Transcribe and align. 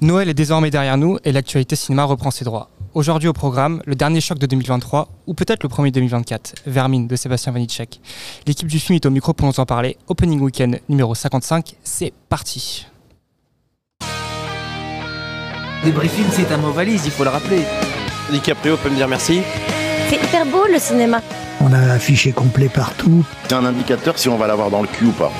Noël 0.00 0.28
est 0.28 0.34
désormais 0.34 0.70
derrière 0.70 0.96
nous 0.96 1.18
et 1.24 1.32
l'actualité 1.32 1.74
cinéma 1.74 2.04
reprend 2.04 2.30
ses 2.30 2.44
droits. 2.44 2.70
Aujourd'hui 2.94 3.28
au 3.28 3.32
programme, 3.32 3.82
le 3.84 3.96
dernier 3.96 4.20
choc 4.20 4.38
de 4.38 4.46
2023, 4.46 5.08
ou 5.26 5.34
peut-être 5.34 5.64
le 5.64 5.68
premier 5.68 5.90
2024, 5.90 6.54
Vermine 6.66 7.08
de 7.08 7.16
Sébastien 7.16 7.50
Vanitschek. 7.50 8.00
L'équipe 8.46 8.68
du 8.68 8.78
film 8.78 8.94
est 8.94 9.06
au 9.06 9.10
micro 9.10 9.32
pour 9.32 9.48
nous 9.48 9.58
en 9.58 9.66
parler. 9.66 9.96
Opening 10.06 10.40
Weekend 10.40 10.80
numéro 10.88 11.16
55, 11.16 11.74
c'est 11.82 12.12
parti. 12.28 12.86
Débriefing, 15.84 16.26
c'est 16.30 16.50
un 16.52 16.58
mot 16.58 16.70
valise, 16.70 17.04
il 17.04 17.10
faut 17.10 17.24
le 17.24 17.30
rappeler. 17.30 17.62
DiCaprio 18.30 18.76
peut 18.76 18.90
me 18.90 18.96
dire 18.96 19.08
merci. 19.08 19.40
C'est 20.08 20.16
hyper 20.16 20.46
beau 20.46 20.64
le 20.72 20.78
cinéma. 20.78 21.20
On 21.60 21.72
a 21.72 21.78
affiché 21.92 22.30
complet 22.30 22.68
partout. 22.68 23.24
C'est 23.48 23.54
un 23.54 23.64
indicateur 23.64 24.16
si 24.16 24.28
on 24.28 24.36
va 24.36 24.46
l'avoir 24.46 24.70
dans 24.70 24.82
le 24.82 24.88
cul 24.88 25.06
ou 25.06 25.12
pas. 25.12 25.32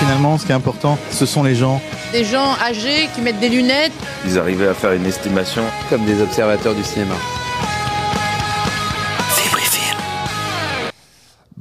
Finalement, 0.00 0.36
ce 0.36 0.44
qui 0.44 0.52
est 0.52 0.54
important, 0.54 0.98
ce 1.10 1.24
sont 1.24 1.42
les 1.42 1.54
gens. 1.54 1.80
Des 2.16 2.24
gens 2.24 2.56
âgés 2.66 3.10
qui 3.14 3.20
mettent 3.20 3.40
des 3.40 3.50
lunettes. 3.50 3.92
Ils 4.24 4.38
arrivaient 4.38 4.68
à 4.68 4.72
faire 4.72 4.92
une 4.92 5.04
estimation. 5.04 5.60
Comme 5.90 6.06
des 6.06 6.22
observateurs 6.22 6.74
du 6.74 6.82
cinéma. 6.82 7.12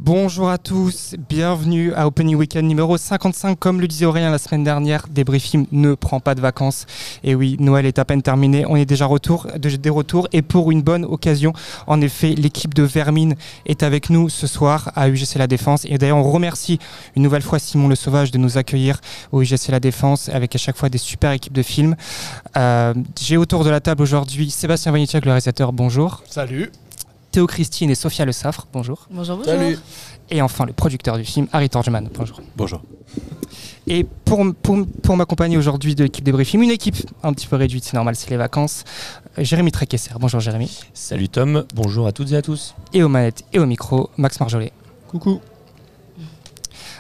Bonjour 0.06 0.52
à 0.52 0.60
tous, 0.60 1.16
bienvenue 1.30 1.92
à 1.96 2.06
Opening 2.06 2.36
Weekend 2.36 2.68
numéro 2.68 2.96
55. 2.96 3.58
Comme 3.58 3.82
le 3.82 3.88
disait 3.88 4.06
Aurélien 4.06 4.30
la 4.30 4.38
semaine 4.38 4.64
dernière, 4.64 5.08
Débriefing 5.10 5.66
ne 5.72 5.96
prend 5.96 6.20
pas 6.20 6.36
de 6.36 6.42
vacances. 6.42 6.86
Et 7.24 7.34
oui, 7.34 7.58
Noël 7.60 7.88
est 7.88 7.98
à 7.98 8.06
peine 8.06 8.22
terminé, 8.22 8.68
on 8.68 8.76
est 8.76 8.86
déjà 8.86 9.08
retour, 9.08 9.48
de, 9.58 9.68
des 9.68 9.90
retours. 9.90 10.28
Et 10.32 10.44
pour 10.44 10.70
une 10.70 10.84
bonne 10.84 11.06
occasion, 11.06 11.54
en 11.88 12.02
effet, 12.02 12.36
l'équipe 12.36 12.76
de 12.76 12.84
Vermine 12.84 13.34
est 13.66 13.82
avec 13.82 14.12
nous 14.12 14.30
ce 14.30 14.46
soir 14.46 14.92
à 14.96 15.10
UGC 15.10 15.40
La 15.40 15.48
Défense. 15.48 15.86
Et 15.86 15.98
d'ailleurs, 15.98 16.18
on 16.18 16.32
remercie 16.32 16.78
une 17.16 17.24
nouvelle 17.24 17.42
fois 17.42 17.58
Simon 17.58 17.88
Le 17.88 17.96
Sauvage 17.96 18.30
de 18.30 18.38
nous 18.38 18.60
accueillir 18.60 19.02
au 19.32 19.42
UGC 19.42 19.70
La 19.70 19.80
Défense 19.80 20.30
avec 20.30 20.54
à 20.54 20.60
chaque 20.60 20.78
fois 20.78 20.90
des 20.90 21.00
super 21.00 21.32
équipes 21.32 21.54
de 21.54 21.64
films. 21.64 21.96
Euh, 22.58 22.94
J'ai 23.20 23.38
autour 23.38 23.64
de 23.64 23.72
la 23.72 23.80
table 23.80 24.04
aujourd'hui 24.04 24.52
Sébastien 24.52 24.92
Vanitiak, 24.92 25.26
le 25.26 25.32
réalisateur. 25.32 25.74
Bonjour. 25.74 26.22
Salut. 26.30 26.70
Théo 27.36 27.48
Christine 27.48 27.90
et 27.90 27.96
Sophia 27.96 28.24
Le 28.24 28.32
Saffre. 28.32 28.66
Bonjour. 28.72 29.08
Bonjour, 29.12 29.36
bonjour. 29.36 29.52
Salut. 29.52 29.78
Et 30.30 30.42
enfin, 30.42 30.66
le 30.66 30.72
producteur 30.72 31.18
du 31.18 31.26
film, 31.26 31.48
Harry 31.52 31.70
Torgeman. 31.70 32.08
Bonjour. 32.18 32.40
Bonjour. 32.56 32.82
Et 33.88 34.06
pour, 34.24 34.46
pour, 34.64 34.86
pour 35.04 35.18
m'accompagner 35.18 35.58
aujourd'hui 35.58 35.96
de 35.96 36.04
l'équipe 36.06 36.24
Débriefing, 36.24 36.62
une 36.62 36.72
équipe 36.72 36.96
un 37.24 37.34
petit 37.34 37.48
peu 37.48 37.58
réduite, 37.58 37.84
c'est 37.84 37.96
normal, 37.96 38.16
c'est 38.16 38.30
les 38.30 38.38
vacances. 38.38 38.86
euh, 39.38 39.44
Jérémy 39.44 39.74
Tréquesser. 39.74 40.12
Bonjour 40.18 40.40
Jérémy. 40.40 40.80
Salut 40.94 41.28
Tom, 41.28 41.66
bonjour 41.76 42.08
à 42.08 42.14
toutes 42.14 42.32
et 42.32 42.38
à 42.38 42.42
tous. 42.42 42.74
Et 42.94 43.04
aux 43.04 43.10
manettes 43.10 43.44
et 43.52 43.60
au 43.60 43.66
micro, 43.66 44.10
Max 44.16 44.40
Marjollet. 44.40 44.72
Coucou. 45.10 45.42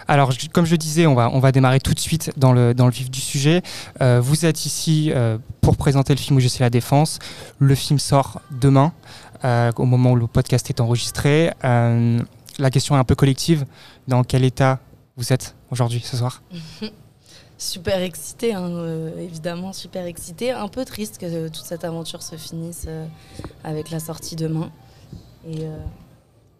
Alors, 0.07 0.31
je- 0.31 0.49
comme 0.49 0.65
je 0.65 0.75
disais, 0.75 1.07
on 1.07 1.15
va, 1.15 1.31
on 1.33 1.39
va 1.39 1.51
démarrer 1.51 1.79
tout 1.79 1.93
de 1.95 1.99
suite 1.99 2.31
dans 2.37 2.53
le, 2.53 2.75
dans 2.75 2.85
le 2.85 2.91
vif 2.91 3.09
du 3.09 3.19
sujet. 3.21 3.63
Euh, 4.01 4.19
vous 4.21 4.45
êtes 4.45 4.65
ici 4.67 5.11
euh, 5.15 5.39
pour 5.61 5.77
présenter 5.77 6.13
le 6.13 6.19
film 6.19 6.37
où 6.37 6.39
je 6.39 6.47
suis 6.47 6.61
la 6.61 6.69
défense. 6.69 7.17
Le 7.57 7.73
film 7.73 7.97
sort 7.97 8.39
demain, 8.51 8.91
euh, 8.93 9.24
au 9.43 9.85
moment 9.85 10.11
où 10.11 10.15
le 10.15 10.27
podcast 10.27 10.69
est 10.69 10.79
enregistré. 10.79 11.51
Euh, 11.63 12.19
la 12.57 12.69
question 12.69 12.95
est 12.95 12.99
un 12.99 13.03
peu 13.03 13.15
collective. 13.15 13.65
Dans 14.07 14.23
quel 14.23 14.43
état 14.43 14.79
vous 15.17 15.33
êtes 15.33 15.55
aujourd'hui, 15.71 16.01
ce 16.01 16.17
soir 16.17 16.41
Super 17.57 18.01
excité, 18.01 18.53
hein, 18.53 18.69
euh, 18.69 19.17
évidemment, 19.17 19.71
super 19.71 20.05
excité. 20.05 20.51
Un 20.51 20.67
peu 20.67 20.83
triste 20.83 21.17
que 21.19 21.25
euh, 21.25 21.47
toute 21.47 21.63
cette 21.63 21.85
aventure 21.85 22.21
se 22.21 22.35
finisse 22.35 22.83
euh, 22.89 23.05
avec 23.63 23.91
la 23.91 24.01
sortie 24.01 24.35
demain. 24.35 24.71
Et 25.47 25.67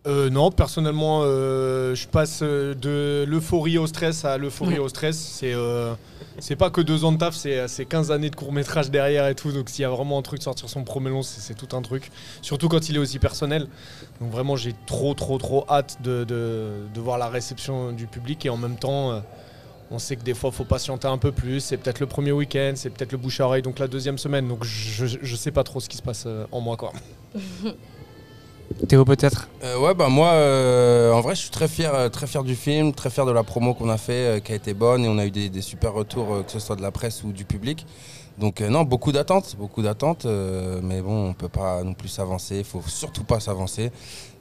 euh, 0.08 0.30
non, 0.30 0.52
personnellement, 0.52 1.22
euh, 1.24 1.96
je 1.96 2.08
passe 2.08 2.40
euh, 2.44 2.74
de 2.76 3.26
l'euphorie 3.28 3.78
au 3.78 3.88
stress 3.88 4.24
à 4.26 4.38
l'euphorie 4.38 4.78
au 4.80 4.88
stress. 4.88 5.18
C'est 5.18 5.54
euh, 5.54 5.94
c'est 6.40 6.56
pas 6.56 6.70
que 6.70 6.82
deux 6.82 7.06
ans 7.06 7.12
de 7.12 7.18
taf, 7.18 7.34
c'est 7.36 7.68
c'est 7.68 7.86
15 7.86 8.12
années 8.12 8.30
de 8.30 8.36
court 8.36 8.52
métrage 8.54 8.92
derrière 8.92 9.28
et 9.28 9.36
tout. 9.36 9.52
Donc 9.52 9.70
s'il 9.70 9.82
y 9.82 9.86
a 9.86 9.90
vraiment 9.90 10.20
un 10.20 10.22
truc, 10.22 10.44
sortir 10.44 10.70
son 10.70 10.84
premier 10.84 11.10
long, 11.10 11.24
c'est 11.24 11.54
tout 11.56 11.76
un 11.76 11.82
truc. 11.82 12.12
Surtout 12.42 12.68
quand 12.70 12.88
il 12.90 12.96
est 12.96 13.00
aussi 13.00 13.20
personnel. 13.20 13.68
Donc 14.22 14.32
vraiment, 14.32 14.56
j'ai 14.56 14.76
trop, 14.86 15.14
trop, 15.14 15.38
trop 15.38 15.66
hâte 15.70 15.98
de, 16.04 16.24
de- 16.24 16.74
de 16.94 17.00
voir 17.02 17.18
la 17.18 17.28
réception 17.30 17.92
du 17.92 18.06
public. 18.08 18.46
Et 18.46 18.50
en 18.50 18.58
même 18.58 18.76
temps, 18.78 19.22
on 19.92 19.98
sait 20.00 20.16
que 20.18 20.24
des 20.24 20.34
fois, 20.34 20.52
faut 20.52 20.66
patienter 20.66 21.08
un 21.08 21.18
peu 21.18 21.32
plus. 21.32 21.62
C'est 21.62 21.78
peut-être 21.78 22.00
le 22.00 22.08
premier 22.08 22.32
week-end, 22.32 22.74
c'est 22.76 22.90
peut-être 22.92 23.12
le 23.12 23.18
bouche 23.18 23.40
à 23.40 23.46
oreille, 23.46 23.62
donc 23.62 23.80
la 23.80 23.88
deuxième 23.88 24.18
semaine. 24.18 24.48
Donc 24.48 24.64
je, 24.64 25.06
je 25.22 25.36
sais 25.36 25.52
pas 25.52 25.64
trop 25.64 25.80
ce 25.80 25.90
qui 25.90 25.98
se 25.98 26.04
passe 26.04 26.28
en 26.52 26.60
moi, 26.62 26.78
quoi. 26.78 26.92
Théo, 28.88 29.06
peut-être 29.06 29.48
Euh, 29.64 29.78
ouais, 29.80 29.94
bah 29.94 30.10
moi, 30.10 30.30
euh, 30.30 31.12
en 31.14 31.22
vrai, 31.22 31.36
je 31.36 31.42
suis 31.42 31.50
très 31.50 31.68
fier, 31.68 31.94
euh, 31.94 32.10
très 32.10 32.28
fier 32.28 32.44
du 32.44 32.56
film, 32.56 32.94
très 32.94 33.10
fier 33.10 33.26
de 33.26 33.32
la 33.32 33.44
promo 33.44 33.74
qu'on 33.74 33.90
a 33.90 33.98
fait, 33.98 34.12
euh, 34.38 34.40
qui 34.40 34.52
a 34.52 34.56
été 34.56 34.74
bonne, 34.74 35.06
et 35.06 35.08
on 35.08 35.18
a 35.18 35.26
eu 35.26 35.32
des, 35.32 35.50
des 35.50 35.62
super 35.62 35.94
retours, 35.94 36.34
euh, 36.34 36.44
que 36.44 36.52
ce 36.52 36.60
soit 36.60 36.76
de 36.76 36.82
la 36.82 36.92
presse 36.92 37.24
ou 37.24 37.32
du 37.32 37.46
public. 37.46 37.86
Donc 38.38 38.60
euh, 38.60 38.70
non, 38.70 38.84
beaucoup 38.84 39.12
d'attentes, 39.12 39.56
beaucoup 39.58 39.82
d'attentes, 39.82 40.26
euh, 40.26 40.82
mais 40.84 41.02
bon, 41.02 41.30
on 41.30 41.34
peut 41.34 41.48
pas 41.48 41.84
non 41.84 41.94
plus 41.94 42.10
s'avancer, 42.10 42.58
il 42.58 42.64
faut 42.66 42.82
surtout 42.86 43.24
pas 43.24 43.40
s'avancer. 43.40 43.92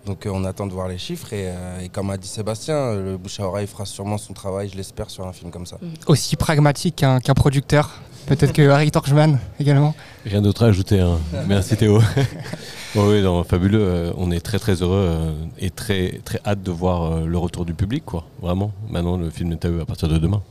Donc 0.05 0.27
euh, 0.27 0.31
on 0.35 0.45
attend 0.45 0.67
de 0.67 0.73
voir 0.73 0.89
les 0.89 0.99
chiffres, 0.99 1.33
et, 1.33 1.45
euh, 1.49 1.81
et 1.81 1.89
comme 1.91 2.11
a 2.11 2.17
dit 2.17 2.27
Sébastien, 2.29 2.95
le 2.95 3.17
bouche 3.17 3.39
à 3.41 3.45
oreille 3.47 3.67
fera 3.69 3.87
sûrement 3.87 4.19
son 4.19 4.33
travail, 4.33 4.69
je 4.71 4.77
l'espère, 4.77 5.11
sur 5.11 5.27
un 5.27 5.33
film 5.33 5.51
comme 5.51 5.65
ça. 5.67 5.79
Aussi 6.09 6.35
pragmatique 6.37 6.97
qu'un 6.97 7.21
qu'un 7.21 7.35
producteur. 7.35 7.91
Peut-être 8.27 8.53
que 8.53 8.69
Harry 8.71 8.91
Torchman 8.91 9.39
également. 9.61 9.95
Rien 10.25 10.41
d'autre 10.43 10.65
à 10.65 10.69
ajouter, 10.69 10.99
hein. 10.99 11.19
merci 11.47 11.77
Théo. 11.77 12.01
Oui, 12.97 13.25
fabuleux, 13.49 13.81
euh, 13.83 14.13
on 14.17 14.31
est 14.31 14.39
très 14.39 14.61
très 14.61 14.75
heureux 14.83 15.09
euh, 15.11 15.33
et 15.59 15.71
très, 15.71 16.21
très 16.25 16.39
hâte 16.47 16.63
de 16.63 16.71
voir 16.71 17.03
euh, 17.03 17.27
le 17.27 17.39
retour 17.39 17.65
du 17.65 17.75
public, 17.75 18.05
quoi. 18.05 18.25
Vraiment, 18.41 18.71
maintenant 18.89 19.17
le 19.17 19.31
film 19.31 19.51
est 19.51 19.65
à 19.65 19.69
eux 19.69 19.81
à 19.81 19.85
partir 19.85 20.09
de 20.09 20.17
demain. 20.17 20.43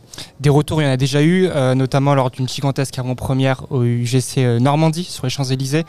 Des 0.42 0.50
retours, 0.50 0.82
il 0.82 0.86
y 0.86 0.88
en 0.88 0.92
a 0.92 0.98
déjà 0.98 1.24
eu, 1.24 1.48
notamment 1.76 2.14
lors 2.14 2.30
d'une 2.30 2.48
gigantesque 2.48 3.00
avant-première 3.00 3.72
au 3.72 3.84
UGC 3.84 4.60
Normandie, 4.60 5.06
sur 5.06 5.26
les 5.26 5.30
Champs-Élysées. 5.30 5.86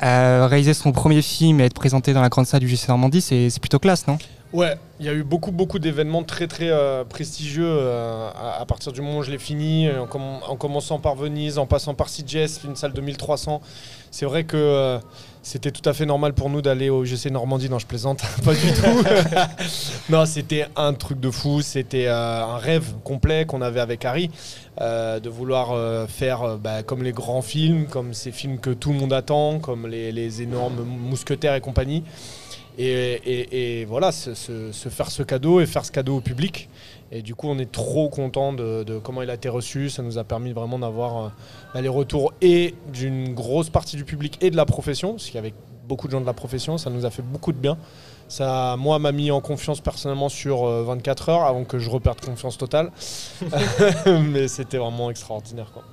Réaliser 0.00 0.74
son 0.74 0.92
premier 0.92 1.22
film 1.22 1.60
et 1.60 1.64
être 1.64 1.74
présenté 1.74 2.12
dans 2.12 2.20
la 2.20 2.28
grande 2.28 2.46
salle 2.46 2.60
du 2.60 2.66
UGC 2.66 2.88
Normandie, 2.88 3.22
c'est 3.22 3.58
plutôt 3.60 3.78
classe, 3.78 4.06
non? 4.06 4.18
Ouais, 4.54 4.76
il 5.00 5.06
y 5.06 5.08
a 5.08 5.12
eu 5.12 5.24
beaucoup, 5.24 5.50
beaucoup 5.50 5.80
d'événements 5.80 6.22
très, 6.22 6.46
très 6.46 6.70
euh, 6.70 7.02
prestigieux 7.02 7.66
euh, 7.66 8.30
à, 8.30 8.64
partir 8.66 8.92
du 8.92 9.00
moment 9.00 9.18
où 9.18 9.22
je 9.24 9.32
l'ai 9.32 9.38
fini, 9.38 9.88
euh, 9.88 10.02
en, 10.02 10.40
en 10.48 10.54
commençant 10.54 11.00
par 11.00 11.16
Venise, 11.16 11.58
en 11.58 11.66
passant 11.66 11.94
par 11.94 12.06
CJS, 12.06 12.62
une 12.64 12.76
salle 12.76 12.92
de 12.92 13.00
1300. 13.00 13.60
C'est 14.12 14.26
vrai 14.26 14.44
que 14.44 15.00
c'était 15.42 15.72
tout 15.72 15.86
à 15.90 15.92
fait 15.92 16.06
normal 16.06 16.34
pour 16.34 16.50
nous 16.50 16.62
d'aller 16.62 16.88
au 16.88 17.04
GC 17.04 17.30
Normandie. 17.30 17.68
Non, 17.68 17.80
je 17.80 17.86
plaisante, 17.86 18.22
pas 18.44 18.54
du 18.54 18.72
tout. 18.72 19.04
non, 20.08 20.24
c'était 20.24 20.66
un 20.76 20.94
truc 20.94 21.18
de 21.18 21.32
fou. 21.32 21.60
C'était 21.60 22.06
un 22.06 22.56
rêve 22.56 22.94
complet 23.02 23.46
qu'on 23.46 23.60
avait 23.60 23.80
avec 23.80 24.04
Harry. 24.04 24.30
de 24.78 25.28
vouloir 25.28 26.08
faire 26.08 26.58
bah, 26.58 26.84
comme 26.84 27.02
les 27.02 27.10
grands 27.10 27.42
films, 27.42 27.86
comme 27.86 28.14
ces 28.14 28.30
films 28.30 28.60
que 28.60 28.70
tout 28.70 28.92
le 28.92 29.00
monde 29.00 29.12
attend, 29.12 29.58
comme 29.58 29.88
les, 29.88 30.12
les 30.12 30.42
énormes 30.42 30.84
mousquetaires 30.84 31.56
et 31.56 31.60
compagnie. 31.60 32.04
Et, 32.78 32.84
et- 33.24 33.80
et 33.80 33.84
voilà, 33.84 34.10
se, 34.12 34.34
se- 34.34 34.72
se 34.72 34.88
faire 34.88 35.10
ce 35.10 35.22
cadeau 35.22 35.60
et 35.60 35.66
faire 35.66 35.84
ce 35.84 35.92
cadeau 35.92 36.16
au 36.16 36.20
public. 36.20 36.68
Et 37.12 37.22
du 37.22 37.34
coup, 37.36 37.48
on 37.48 37.58
est 37.58 37.70
trop 37.70 38.08
content 38.08 38.52
de, 38.52 38.82
de 38.82 38.98
comment 38.98 39.22
il 39.22 39.30
a 39.30 39.34
été 39.34 39.48
reçu. 39.48 39.88
Ça 39.90 40.02
nous 40.02 40.18
a 40.18 40.24
permis 40.24 40.52
vraiment 40.52 40.78
d'avoir 40.78 41.30
euh, 41.76 41.80
les 41.80 41.88
retours 41.88 42.32
et 42.42 42.74
d'une 42.92 43.32
grosse 43.34 43.70
partie 43.70 43.96
du 43.96 44.04
public 44.04 44.38
et 44.40 44.50
de 44.50 44.56
la 44.56 44.64
profession, 44.66 45.12
parce 45.12 45.26
qu'il 45.26 45.36
y 45.36 45.38
avait 45.38 45.54
beaucoup 45.86 46.06
de 46.08 46.12
gens 46.12 46.20
de 46.20 46.26
la 46.26 46.32
profession. 46.32 46.76
Ça 46.78 46.90
nous 46.90 47.04
a 47.06 47.10
fait 47.10 47.22
beaucoup 47.22 47.52
de 47.52 47.58
bien. 47.58 47.76
Ça, 48.26 48.74
moi, 48.78 48.98
m'a 48.98 49.12
mis 49.12 49.30
en 49.30 49.40
confiance 49.40 49.80
personnellement 49.80 50.28
sur 50.30 50.64
euh, 50.66 50.82
24 50.82 51.28
heures 51.28 51.44
avant 51.44 51.62
que 51.64 51.78
je 51.78 51.88
reperde 51.90 52.20
confiance 52.20 52.58
totale. 52.58 52.90
Mais 54.06 54.48
c'était 54.48 54.78
vraiment 54.78 55.10
extraordinaire. 55.10 55.70
Quoi. 55.72 55.84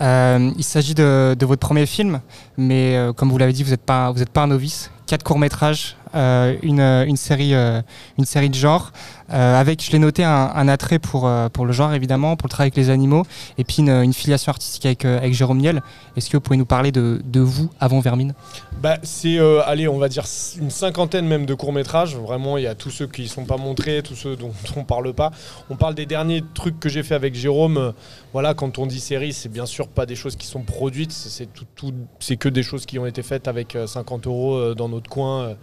Euh, 0.00 0.50
Il 0.56 0.64
s'agit 0.64 0.94
de, 0.94 1.36
de 1.38 1.46
votre 1.46 1.60
premier 1.60 1.84
film, 1.86 2.20
mais 2.56 2.96
euh, 2.96 3.12
comme 3.12 3.30
vous 3.30 3.36
l'avez 3.38 3.52
dit, 3.52 3.62
vous 3.62 3.70
n'êtes 3.70 3.82
pas, 3.84 4.10
vous 4.10 4.22
êtes 4.22 4.30
pas 4.30 4.42
un 4.42 4.46
novice. 4.46 4.90
Quatre 5.10 5.24
courts-métrages, 5.24 5.96
euh, 6.14 6.54
une, 6.62 6.78
euh, 6.78 7.04
une, 7.04 7.16
série, 7.16 7.52
euh, 7.52 7.82
une 8.16 8.24
série 8.24 8.48
de 8.48 8.54
genre, 8.54 8.92
euh, 9.32 9.60
avec, 9.60 9.84
je 9.84 9.92
l'ai 9.92 9.98
noté, 9.98 10.24
un, 10.24 10.68
attrait 10.68 10.98
pour, 10.98 11.26
euh, 11.26 11.48
pour 11.48 11.66
le 11.66 11.72
genre, 11.72 11.92
évidemment, 11.92 12.36
pour 12.36 12.46
le 12.46 12.50
travail 12.50 12.66
avec 12.66 12.76
les 12.76 12.90
animaux, 12.90 13.24
et 13.58 13.64
puis 13.64 13.78
une, 13.78 14.12
filiation 14.12 14.50
artistique 14.50 14.86
avec, 14.86 15.04
euh, 15.04 15.18
avec 15.18 15.34
Jérôme 15.34 15.58
Niel. 15.58 15.82
Est-ce 16.16 16.28
que 16.28 16.36
vous 16.36 16.40
pouvez 16.40 16.56
nous 16.56 16.66
parler 16.66 16.92
de, 16.92 17.20
de 17.24 17.40
vous 17.40 17.70
avant 17.80 18.00
Vermine? 18.00 18.34
Bah, 18.82 18.98
c'est, 19.02 19.38
allez, 19.64 19.88
on 19.88 19.98
va 19.98 20.08
dire 20.08 20.24
une 20.60 20.70
cinquantaine 20.70 21.26
même 21.26 21.46
de 21.46 21.54
courts-métrages. 21.54 22.16
Vraiment, 22.16 22.58
il 22.58 22.64
y 22.64 22.66
a 22.66 22.74
tous 22.74 22.90
ceux 22.90 23.06
qui 23.06 23.22
ne 23.22 23.28
sont 23.28 23.44
pas 23.44 23.56
montrés, 23.56 24.02
tous 24.02 24.16
ceux 24.16 24.36
dont 24.36 24.52
on 24.76 24.80
ne 24.80 24.84
parle 24.84 25.12
pas. 25.12 25.30
On 25.70 25.76
parle 25.76 25.94
des 25.94 26.06
derniers 26.06 26.42
trucs 26.54 26.80
que 26.80 26.88
j'ai 26.88 27.02
fait 27.02 27.14
avec 27.14 27.34
Jérôme. 27.34 27.92
Voilà, 28.32 28.54
quand 28.54 28.78
on 28.78 28.86
dit 28.86 29.00
série, 29.00 29.32
c'est 29.32 29.48
bien 29.48 29.66
sûr 29.66 29.88
pas 29.88 30.06
des 30.06 30.16
choses 30.16 30.36
qui 30.36 30.46
sont 30.46 30.62
produites. 30.62 31.12
C'est, 31.12 31.52
tout, 31.52 31.66
tout- 31.74 31.94
c'est 32.18 32.36
que 32.36 32.48
des 32.48 32.62
choses 32.62 32.86
qui 32.86 32.98
ont 32.98 33.06
été 33.06 33.22
faites 33.22 33.48
avec 33.48 33.76
euh, 33.76 33.86
50 33.86 34.26
euros 34.26 34.74
dans 34.74 34.88
notre 34.88 35.08
coin, 35.08 35.54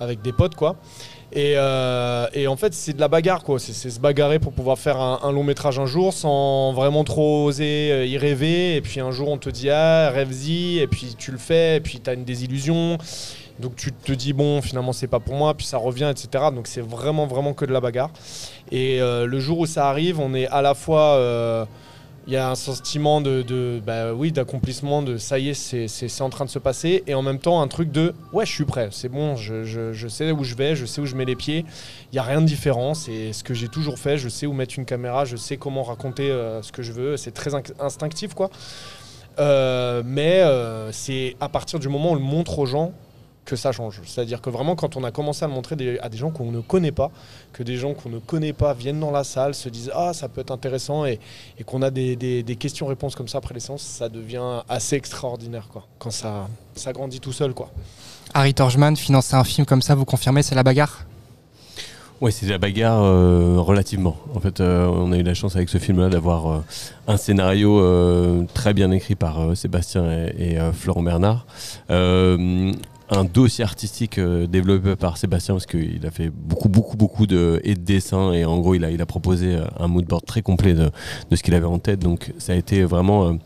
avec 0.00 0.22
des 0.22 0.32
potes, 0.32 0.54
quoi. 0.54 0.76
Et, 1.36 1.52
euh, 1.56 2.26
et 2.32 2.46
en 2.46 2.56
fait, 2.56 2.72
c'est 2.72 2.94
de 2.94 3.00
la 3.00 3.08
bagarre, 3.08 3.44
quoi. 3.44 3.58
C'est, 3.58 3.90
se 3.90 4.00
bagarrer 4.00 4.38
pour 4.38 4.54
pouvoir 4.54 4.78
faire 4.78 4.98
un, 4.98 5.32
long 5.32 5.44
métrage 5.44 5.78
un 5.78 5.84
jour 5.84 6.14
sans 6.14 6.72
vraiment 6.72 7.04
trop 7.04 7.44
oser 7.44 7.92
euh, 7.92 8.06
y 8.06 8.16
rêver. 8.16 8.76
Et 8.76 8.80
puis 8.80 9.00
un 9.00 9.10
jour, 9.10 9.28
on 9.28 9.36
te 9.36 9.50
dit, 9.50 9.68
ah, 9.68 10.08
rêve-y. 10.08 10.78
Et 10.78 10.86
puis 10.86 11.14
tu 11.18 11.32
le 11.32 11.36
fais. 11.36 11.76
Et 11.76 11.80
puis 11.80 12.00
tu 12.00 12.08
as 12.08 12.14
une 12.14 12.24
désillusion. 12.24 12.96
Donc 13.60 13.76
tu 13.76 13.92
te 13.92 14.12
dis, 14.12 14.32
bon, 14.32 14.62
finalement, 14.62 14.94
c'est 14.94 15.08
pas 15.08 15.20
pour 15.20 15.34
moi. 15.34 15.52
Puis 15.52 15.66
ça 15.66 15.76
revient, 15.76 16.10
etc. 16.10 16.44
Donc 16.54 16.66
c'est 16.68 16.80
vraiment, 16.80 17.26
vraiment 17.26 17.52
que 17.52 17.66
de 17.66 17.72
la 17.72 17.82
bagarre. 17.82 18.10
Et 18.72 19.02
euh, 19.02 19.26
le 19.26 19.38
jour 19.38 19.58
où 19.58 19.66
ça 19.66 19.90
arrive, 19.90 20.18
on 20.18 20.32
est 20.32 20.46
à 20.46 20.62
la 20.62 20.72
fois. 20.72 21.66
Il 22.28 22.32
y 22.32 22.36
a 22.36 22.50
un 22.50 22.56
sentiment 22.56 23.20
de, 23.20 23.80
bah 23.86 24.12
oui, 24.12 24.32
d'accomplissement, 24.32 25.00
de 25.00 25.16
ça 25.16 25.38
y 25.38 25.50
est, 25.50 25.54
c'est- 25.54 26.20
en 26.20 26.28
train 26.28 26.44
de 26.44 26.50
se 26.50 26.58
passer. 26.58 27.04
Et 27.06 27.14
en 27.14 27.22
même 27.22 27.38
temps, 27.38 27.60
un 27.62 27.68
truc 27.68 27.92
de 27.92 28.14
ouais, 28.32 28.44
je 28.44 28.50
suis 28.50 28.64
prêt, 28.64 28.88
c'est 28.90 29.08
bon, 29.08 29.36
je, 29.36 29.62
je- 29.62 29.92
je 29.92 30.08
sais 30.08 30.32
où 30.32 30.42
je 30.42 30.56
vais, 30.56 30.74
je 30.74 30.86
sais 30.86 31.00
où 31.00 31.06
je 31.06 31.14
mets 31.14 31.24
les 31.24 31.36
pieds. 31.36 31.64
Il 32.10 32.14
n'y 32.14 32.18
a 32.18 32.24
rien 32.24 32.40
de 32.40 32.46
différent, 32.46 32.94
c'est 32.94 33.32
ce 33.32 33.44
que 33.44 33.54
j'ai 33.54 33.68
toujours 33.68 34.00
fait. 34.00 34.18
Je 34.18 34.28
sais 34.28 34.44
où 34.46 34.52
mettre 34.52 34.76
une 34.76 34.86
caméra, 34.86 35.24
je 35.24 35.36
sais 35.36 35.56
comment 35.56 35.84
raconter 35.84 36.28
euh, 36.30 36.62
ce 36.62 36.72
que 36.72 36.82
je 36.82 36.90
veux. 36.90 37.16
C'est 37.16 37.30
très 37.30 37.50
inc- 37.52 37.72
instinctif, 37.78 38.34
quoi. 38.34 38.50
Euh, 39.38 40.02
mais 40.04 40.40
euh, 40.40 40.90
c'est 40.92 41.36
à 41.40 41.48
partir 41.48 41.78
du 41.78 41.88
moment 41.88 42.08
où 42.10 42.12
on 42.12 42.16
le 42.16 42.20
montre 42.22 42.58
aux 42.58 42.66
gens 42.66 42.92
que 43.46 43.56
ça 43.56 43.72
change. 43.72 44.02
C'est-à-dire 44.04 44.42
que 44.42 44.50
vraiment, 44.50 44.76
quand 44.76 44.96
on 44.96 45.04
a 45.04 45.10
commencé 45.10 45.44
à 45.44 45.48
le 45.48 45.54
montrer 45.54 45.76
des- 45.76 45.98
à 46.00 46.08
des 46.10 46.18
gens 46.18 46.30
qu'on 46.30 46.50
ne 46.50 46.60
connaît 46.60 46.92
pas, 46.92 47.10
que 47.54 47.62
des 47.62 47.76
gens 47.76 47.94
qu'on 47.94 48.10
ne 48.10 48.18
connaît 48.18 48.52
pas 48.52 48.74
viennent 48.74 49.00
dans 49.00 49.10
la 49.12 49.24
salle, 49.24 49.54
se 49.54 49.70
disent 49.70 49.90
Ah, 49.94 50.12
ça 50.12 50.28
peut 50.28 50.42
être 50.42 50.50
intéressant, 50.50 51.06
et, 51.06 51.18
et 51.58 51.64
qu'on 51.64 51.80
a 51.80 51.90
des, 51.90 52.16
des- 52.16 52.42
des 52.42 52.56
questions-réponses 52.56 53.14
comme 53.14 53.28
ça 53.28 53.38
après 53.38 53.54
les 53.54 53.60
séances, 53.60 53.82
ça 53.82 54.08
devient 54.10 54.62
assez 54.68 54.96
extraordinaire, 54.96 55.68
quoi. 55.72 55.86
Quand 55.98 56.10
ça, 56.10 56.48
ça 56.74 56.92
grandit 56.92 57.20
tout 57.20 57.32
seul, 57.32 57.54
quoi. 57.54 57.70
Harry 58.34 58.52
Torgman, 58.52 58.96
financer 58.96 59.36
un 59.36 59.44
film 59.44 59.64
comme 59.64 59.80
ça, 59.80 59.94
vous 59.94 60.04
confirmez, 60.04 60.42
c'est 60.42 60.56
la 60.56 60.64
bagarre? 60.64 61.04
Ouais, 62.20 62.30
c'est 62.30 62.46
de 62.46 62.50
la 62.50 62.58
bagarre 62.58 63.02
euh, 63.04 63.56
relativement. 63.60 64.16
En 64.34 64.40
fait, 64.40 64.60
euh, 64.60 64.86
on 64.88 65.12
a 65.12 65.18
eu 65.18 65.22
la 65.22 65.34
chance 65.34 65.54
avec 65.54 65.68
ce 65.68 65.76
film-là 65.78 66.08
d'avoir 66.08 66.46
euh, 66.50 66.58
un 67.06 67.18
scénario 67.18 67.78
euh, 67.78 68.42
très 68.54 68.72
bien 68.74 68.90
écrit 68.90 69.14
par 69.14 69.38
euh, 69.40 69.54
Sébastien 69.54 70.10
et, 70.10 70.34
et, 70.54 70.58
euh, 70.58 70.72
Florent 70.72 71.02
Bernard. 71.02 71.44
Un 73.08 73.22
dossier 73.24 73.62
artistique 73.62 74.18
euh, 74.18 74.48
développé 74.48 74.96
par 74.96 75.16
Sébastien 75.16 75.54
parce 75.54 75.66
qu'il 75.66 76.04
a 76.04 76.10
fait 76.10 76.28
beaucoup 76.28 76.68
beaucoup 76.68 76.96
beaucoup 76.96 77.28
de 77.28 77.60
et 77.62 77.76
de 77.76 77.80
dessins 77.80 78.32
et 78.32 78.44
en 78.44 78.58
gros 78.58 78.74
il 78.74 78.84
a 78.84 78.90
il 78.90 79.00
a 79.00 79.06
proposé 79.06 79.54
euh, 79.54 79.64
un 79.78 79.86
mood 79.86 80.04
board 80.04 80.24
très 80.24 80.42
complet 80.42 80.74
de, 80.74 80.90
de 81.30 81.36
ce 81.36 81.44
qu'il 81.44 81.54
avait 81.54 81.66
en 81.66 81.78
tête. 81.78 82.00
Donc 82.00 82.32
ça 82.38 82.52
a 82.52 82.56
été 82.56 82.82
vraiment 82.82 83.38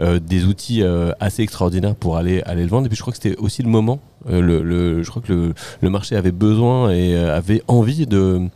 euh, 0.00 0.18
des 0.18 0.44
outils 0.46 0.82
assez 1.20 1.42
extraordinaires 1.42 1.94
pour 1.94 2.16
aller 2.16 2.42
aller 2.42 2.62
le 2.62 2.68
vendre. 2.68 2.86
Et 2.86 2.88
puis 2.88 2.96
je 2.96 3.02
crois 3.02 3.12
que 3.12 3.20
c'était 3.22 3.36
aussi 3.36 3.62
le 3.62 3.68
moment 3.68 4.00
le- 4.28 5.02
je 5.02 5.10
crois 5.10 5.22
que 5.22 5.52
le, 5.80 5.90
marché 5.90 6.16
avait 6.16 6.32
besoin 6.32 6.90
et 6.90 7.14
euh, 7.14 7.36
avait 7.36 7.62
envie 7.68 8.06
de, 8.06 8.48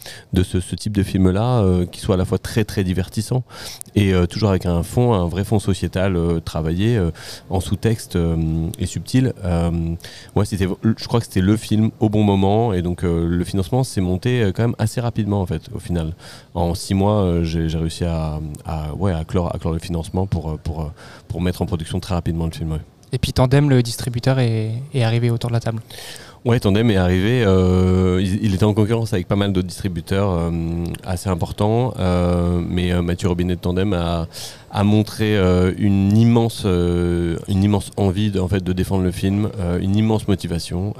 ce, 0.43 0.75
type 0.75 0.93
de 0.93 1.03
film-là, 1.03 1.61
euh, 1.61 1.87
qui 1.87 2.01
soit 2.01 2.15
à 2.15 2.19
la 2.19 2.25
fois 2.25 2.39
très 2.39 2.65
très 2.65 2.85
divertissant 2.85 3.45
et 3.95 4.13
euh, 4.13 4.27
toujours 4.27 4.51
avec 4.51 4.67
un 4.67 4.83
fond, 4.83 5.13
un 5.15 5.27
vrai 5.27 5.45
fond 5.45 5.59
sociétal 5.59 6.17
euh, 6.17 6.41
travaillé 6.41 6.97
euh, 6.97 7.11
en 7.51 7.61
sous-texte 7.61 8.17
euh, 8.17 8.69
et 8.79 8.87
subtil. 8.87 9.33
Euh, 9.45 9.71
ouais, 10.37 10.45
c'était, 10.45 10.67
je 10.85 11.07
crois 11.07 11.21
que 11.21 11.27
c'était 11.27 11.41
le 11.41 11.57
film 11.57 11.91
au 12.01 12.09
bon 12.09 12.23
moment 12.23 12.73
et 12.73 12.83
donc 12.83 13.05
euh, 13.05 13.27
le 13.29 13.45
financement 13.45 13.85
s'est 13.85 14.01
monté 14.01 14.43
euh, 14.43 14.53
quand 14.53 14.63
même 14.63 14.77
assez 14.79 15.01
rapidement 15.01 15.41
en 15.41 15.47
fait 15.47 15.63
au 15.75 15.79
final. 15.79 16.15
En 16.55 16.75
six 16.75 16.95
mois, 16.95 17.23
euh, 17.23 17.45
j'ai, 17.45 17.67
réussi 17.77 18.05
à, 18.05 18.41
ouais, 18.97 19.13
à, 19.13 19.25
clore, 19.25 19.53
le 19.73 19.79
financement 19.79 20.27
pour, 20.27 20.51
euh, 20.51 20.57
pour, 20.63 20.83
euh, 20.83 21.41
mettre 21.41 21.63
en 21.63 21.67
production 21.67 22.01
très 22.01 22.15
rapidement 22.15 22.47
le 22.47 22.53
film. 22.53 22.79
Et 23.13 23.19
puis 23.19 23.33
Tandem, 23.33 23.71
le 23.71 23.83
distributeur, 23.83 24.39
est, 24.39 24.73
est 24.95 25.03
arrivé 25.03 25.31
autour 25.31 25.51
de 25.51 25.55
la 25.55 25.61
table. 25.61 25.81
Ouais, 26.45 26.61
Tandem 26.61 26.89
est 26.91 26.97
arrivé. 26.97 27.43
euh, 27.45 28.21
il, 28.23 28.45
il 28.45 28.55
était 28.55 28.65
en 28.65 28.73
concurrence 28.73 29.13
avec 29.13 29.27
pas 29.27 29.35
mal 29.35 29.53
d'autres 29.53 29.67
distributeurs 29.67 30.31
euh, 30.31 30.51
assez 31.05 31.29
importants, 31.29 31.95
euh, 31.99 32.61
mais 32.67 32.95
Mathieu 33.03 33.29
Robinet 33.29 33.57
de 33.57 33.61
Tandem 33.61 33.93
a, 33.93 34.29
a 34.71 34.85
montré 34.85 35.37
une 35.79 36.17
immense, 36.17 36.65
une 36.65 37.65
immense 37.65 37.91
envie 37.97 38.31
de, 38.31 38.39
en 38.41 38.49
fait, 38.49 38.63
de 38.63 38.73
défendre 38.73 39.03
le 39.03 39.11
film, 39.11 39.51
une 39.81 39.97
immense 39.97 40.29
motivation, 40.29 40.95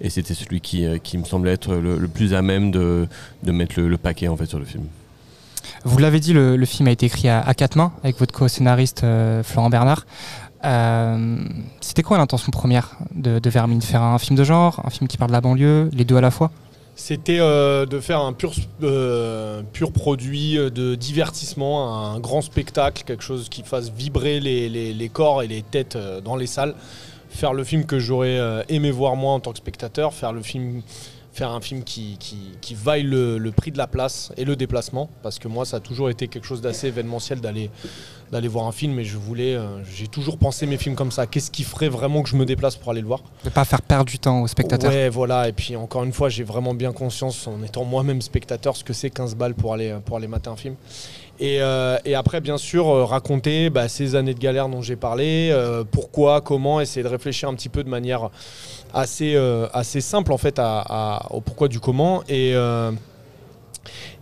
et 0.00 0.08
c'était 0.08 0.34
celui 0.34 0.60
qui, 0.60 0.86
qui 1.02 1.18
me 1.18 1.24
semblait 1.24 1.52
être 1.52 1.74
le, 1.74 1.98
le 1.98 2.08
plus 2.08 2.32
à 2.32 2.40
même 2.40 2.70
de, 2.70 3.08
de 3.42 3.52
mettre 3.52 3.80
le, 3.80 3.88
le 3.88 3.98
paquet 3.98 4.28
en 4.28 4.36
fait 4.36 4.46
sur 4.46 4.60
le 4.60 4.64
film. 4.64 4.84
Vous 5.86 5.98
l'avez 5.98 6.20
dit, 6.20 6.32
le, 6.32 6.56
le 6.56 6.66
film 6.66 6.88
a 6.88 6.92
été 6.92 7.06
écrit 7.06 7.28
à, 7.28 7.40
à 7.40 7.54
quatre 7.54 7.76
mains 7.76 7.92
avec 8.02 8.18
votre 8.18 8.32
co-scénariste 8.32 9.02
euh, 9.04 9.42
Florent 9.42 9.70
Bernard. 9.70 10.06
Euh, 10.64 11.36
C'était 11.80 12.02
quoi 12.02 12.18
l'intention 12.18 12.50
première 12.50 12.96
de, 13.14 13.38
de 13.38 13.50
Vermine? 13.50 13.82
Faire 13.82 14.02
un 14.02 14.18
film 14.18 14.36
de 14.36 14.44
genre, 14.44 14.80
un 14.84 14.90
film 14.90 15.08
qui 15.08 15.16
parle 15.16 15.30
de 15.30 15.34
la 15.34 15.40
banlieue, 15.40 15.90
les 15.92 16.04
deux 16.04 16.16
à 16.16 16.20
la 16.20 16.30
fois? 16.30 16.50
C'était 16.96 17.40
euh, 17.40 17.86
de 17.86 17.98
faire 17.98 18.20
un 18.20 18.32
pur, 18.32 18.52
euh, 18.82 19.62
pur 19.72 19.92
produit 19.92 20.54
de 20.56 20.94
divertissement, 20.94 22.12
un 22.12 22.20
grand 22.20 22.40
spectacle, 22.40 23.02
quelque 23.04 23.24
chose 23.24 23.48
qui 23.48 23.62
fasse 23.62 23.90
vibrer 23.90 24.38
les, 24.40 25.10
corps 25.12 25.42
et 25.42 25.48
les 25.48 25.62
têtes 25.62 25.98
dans 26.24 26.36
les 26.36 26.46
salles. 26.46 26.74
Faire 27.30 27.52
le 27.52 27.64
film 27.64 27.84
que 27.84 27.98
j'aurais 27.98 28.38
aimé 28.68 28.92
voir 28.92 29.16
moi 29.16 29.32
en 29.32 29.40
tant 29.40 29.50
que 29.50 29.58
spectateur, 29.58 30.14
faire 30.14 30.32
le 30.32 30.42
film 30.42 30.82
faire 31.34 31.50
un 31.50 31.60
film 31.60 31.82
qui, 31.82 32.16
qui, 32.18 32.36
qui 32.60 32.74
vaille 32.74 33.02
le, 33.02 33.38
le 33.38 33.52
prix 33.52 33.70
de 33.72 33.78
la 33.78 33.86
place 33.86 34.32
et 34.36 34.44
le 34.44 34.56
déplacement 34.56 35.10
parce 35.22 35.38
que 35.38 35.48
moi 35.48 35.64
ça 35.64 35.78
a 35.78 35.80
toujours 35.80 36.08
été 36.08 36.28
quelque 36.28 36.46
chose 36.46 36.60
d'assez 36.60 36.86
événementiel 36.86 37.40
d'aller 37.40 37.70
d'aller 38.32 38.48
voir 38.48 38.66
un 38.66 38.72
film 38.72 38.98
et 38.98 39.04
je 39.04 39.18
voulais 39.18 39.54
euh, 39.54 39.84
j'ai 39.84 40.06
toujours 40.06 40.38
pensé 40.38 40.66
mes 40.66 40.78
films 40.78 40.94
comme 40.94 41.10
ça 41.10 41.26
qu'est-ce 41.26 41.50
qui 41.50 41.64
ferait 41.64 41.88
vraiment 41.88 42.22
que 42.22 42.28
je 42.28 42.36
me 42.36 42.46
déplace 42.46 42.76
pour 42.76 42.92
aller 42.92 43.00
le 43.00 43.06
voir? 43.06 43.22
De 43.44 43.50
pas 43.50 43.64
faire 43.64 43.82
perdre 43.82 44.06
du 44.06 44.18
temps 44.18 44.42
aux 44.42 44.46
spectateurs. 44.46 44.90
Ouais, 44.90 45.08
voilà. 45.08 45.48
Et 45.48 45.52
puis 45.52 45.76
encore 45.76 46.04
une 46.04 46.12
fois, 46.12 46.28
j'ai 46.28 46.44
vraiment 46.44 46.74
bien 46.74 46.92
conscience, 46.92 47.46
en 47.46 47.62
étant 47.62 47.84
moi-même 47.84 48.22
spectateur, 48.22 48.76
ce 48.76 48.84
que 48.84 48.92
c'est 48.92 49.10
15 49.10 49.34
balles 49.36 49.54
pour 49.54 49.74
aller, 49.74 49.96
pour 50.04 50.16
aller 50.16 50.28
mater 50.28 50.50
un 50.50 50.56
film. 50.56 50.76
Et, 51.40 51.60
euh, 51.60 51.98
et 52.04 52.14
après, 52.14 52.40
bien 52.40 52.56
sûr, 52.58 52.88
euh, 52.88 53.04
raconter 53.04 53.68
bah, 53.68 53.88
ces 53.88 54.14
années 54.14 54.34
de 54.34 54.38
galère 54.38 54.68
dont 54.68 54.82
j'ai 54.82 54.96
parlé, 54.96 55.50
euh, 55.52 55.82
pourquoi, 55.90 56.40
comment, 56.40 56.80
essayer 56.80 57.02
de 57.02 57.08
réfléchir 57.08 57.48
un 57.48 57.54
petit 57.54 57.68
peu 57.68 57.82
de 57.82 57.88
manière 57.88 58.30
assez, 58.92 59.36
assez 59.72 60.00
simple 60.00 60.32
en 60.32 60.38
fait 60.38 60.54
à, 60.58 61.26
au 61.30 61.40
pourquoi 61.40 61.66
du 61.66 61.80
comment. 61.80 62.22
Et, 62.28 62.54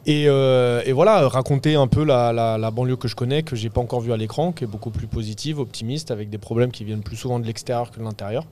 et, 0.07 0.93
voilà, 0.93 1.29
raconter 1.29 1.75
un 1.75 1.87
peu 1.87 2.05
la, 2.05 2.33
la- 2.33 2.57
la 2.57 2.71
banlieue 2.71 2.97
que 2.97 3.09
je 3.09 3.15
connais, 3.15 3.43
que 3.43 3.55
j'ai 3.57 3.69
pas 3.69 3.83
encore 3.83 4.01
vue 4.01 4.13
à 4.13 4.17
l'écran, 4.17 4.53
qui 4.53 4.65
est 4.65 4.67
beaucoup 4.67 4.91
plus 4.91 5.07
positive, 5.07 5.59
optimiste, 5.59 6.11
avec 6.11 6.31
des 6.31 6.39
problèmes 6.39 6.71
qui 6.73 6.85
viennent 6.85 7.03
plus 7.03 7.17
souvent 7.17 7.39
de 7.39 7.47
l'extérieur 7.47 7.91
que 7.91 7.99
de 7.99 8.05
l'intérieur. 8.05 8.45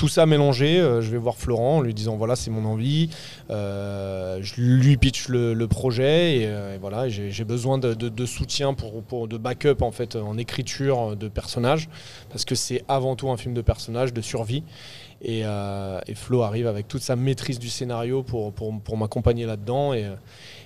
Tout 0.00 0.08
ça 0.08 0.24
mélangé, 0.24 0.80
euh, 0.80 1.02
je 1.02 1.10
vais 1.10 1.18
voir 1.18 1.36
Florent 1.36 1.76
en 1.76 1.80
lui 1.82 1.92
disant 1.92 2.16
voilà 2.16 2.34
c'est 2.34 2.50
mon 2.50 2.64
envie, 2.64 3.10
Euh, 3.50 4.38
je 4.40 4.58
lui 4.58 4.96
pitch 4.96 5.28
le, 5.28 5.66
projet 5.66 6.38
et, 6.38 6.46
euh, 6.46 6.78
voilà 6.80 7.10
j'ai 7.10 7.44
besoin 7.44 7.76
de, 7.76 8.24
soutien 8.24 8.72
pour, 8.72 9.28
de 9.28 9.36
backup 9.36 9.82
en 9.82 9.90
fait 9.90 10.16
en 10.16 10.38
écriture 10.38 11.16
de 11.16 11.28
personnages 11.28 11.90
parce 12.30 12.46
que 12.46 12.54
c'est 12.54 12.82
avant 12.88 13.14
tout 13.14 13.30
un 13.30 13.36
film 13.36 13.52
de 13.52 13.60
personnages 13.60 14.14
de 14.14 14.22
survie. 14.22 14.62
Et, 15.20 15.42
Flo 16.14 16.44
arrive 16.44 16.66
avec 16.66 16.88
toute 16.88 17.02
sa 17.02 17.14
maîtrise 17.14 17.58
du 17.58 17.68
scénario 17.68 18.22
pour, 18.22 18.54
pour, 18.54 18.96
m'accompagner 18.96 19.44
là-dedans 19.44 19.92
et, 19.92 20.06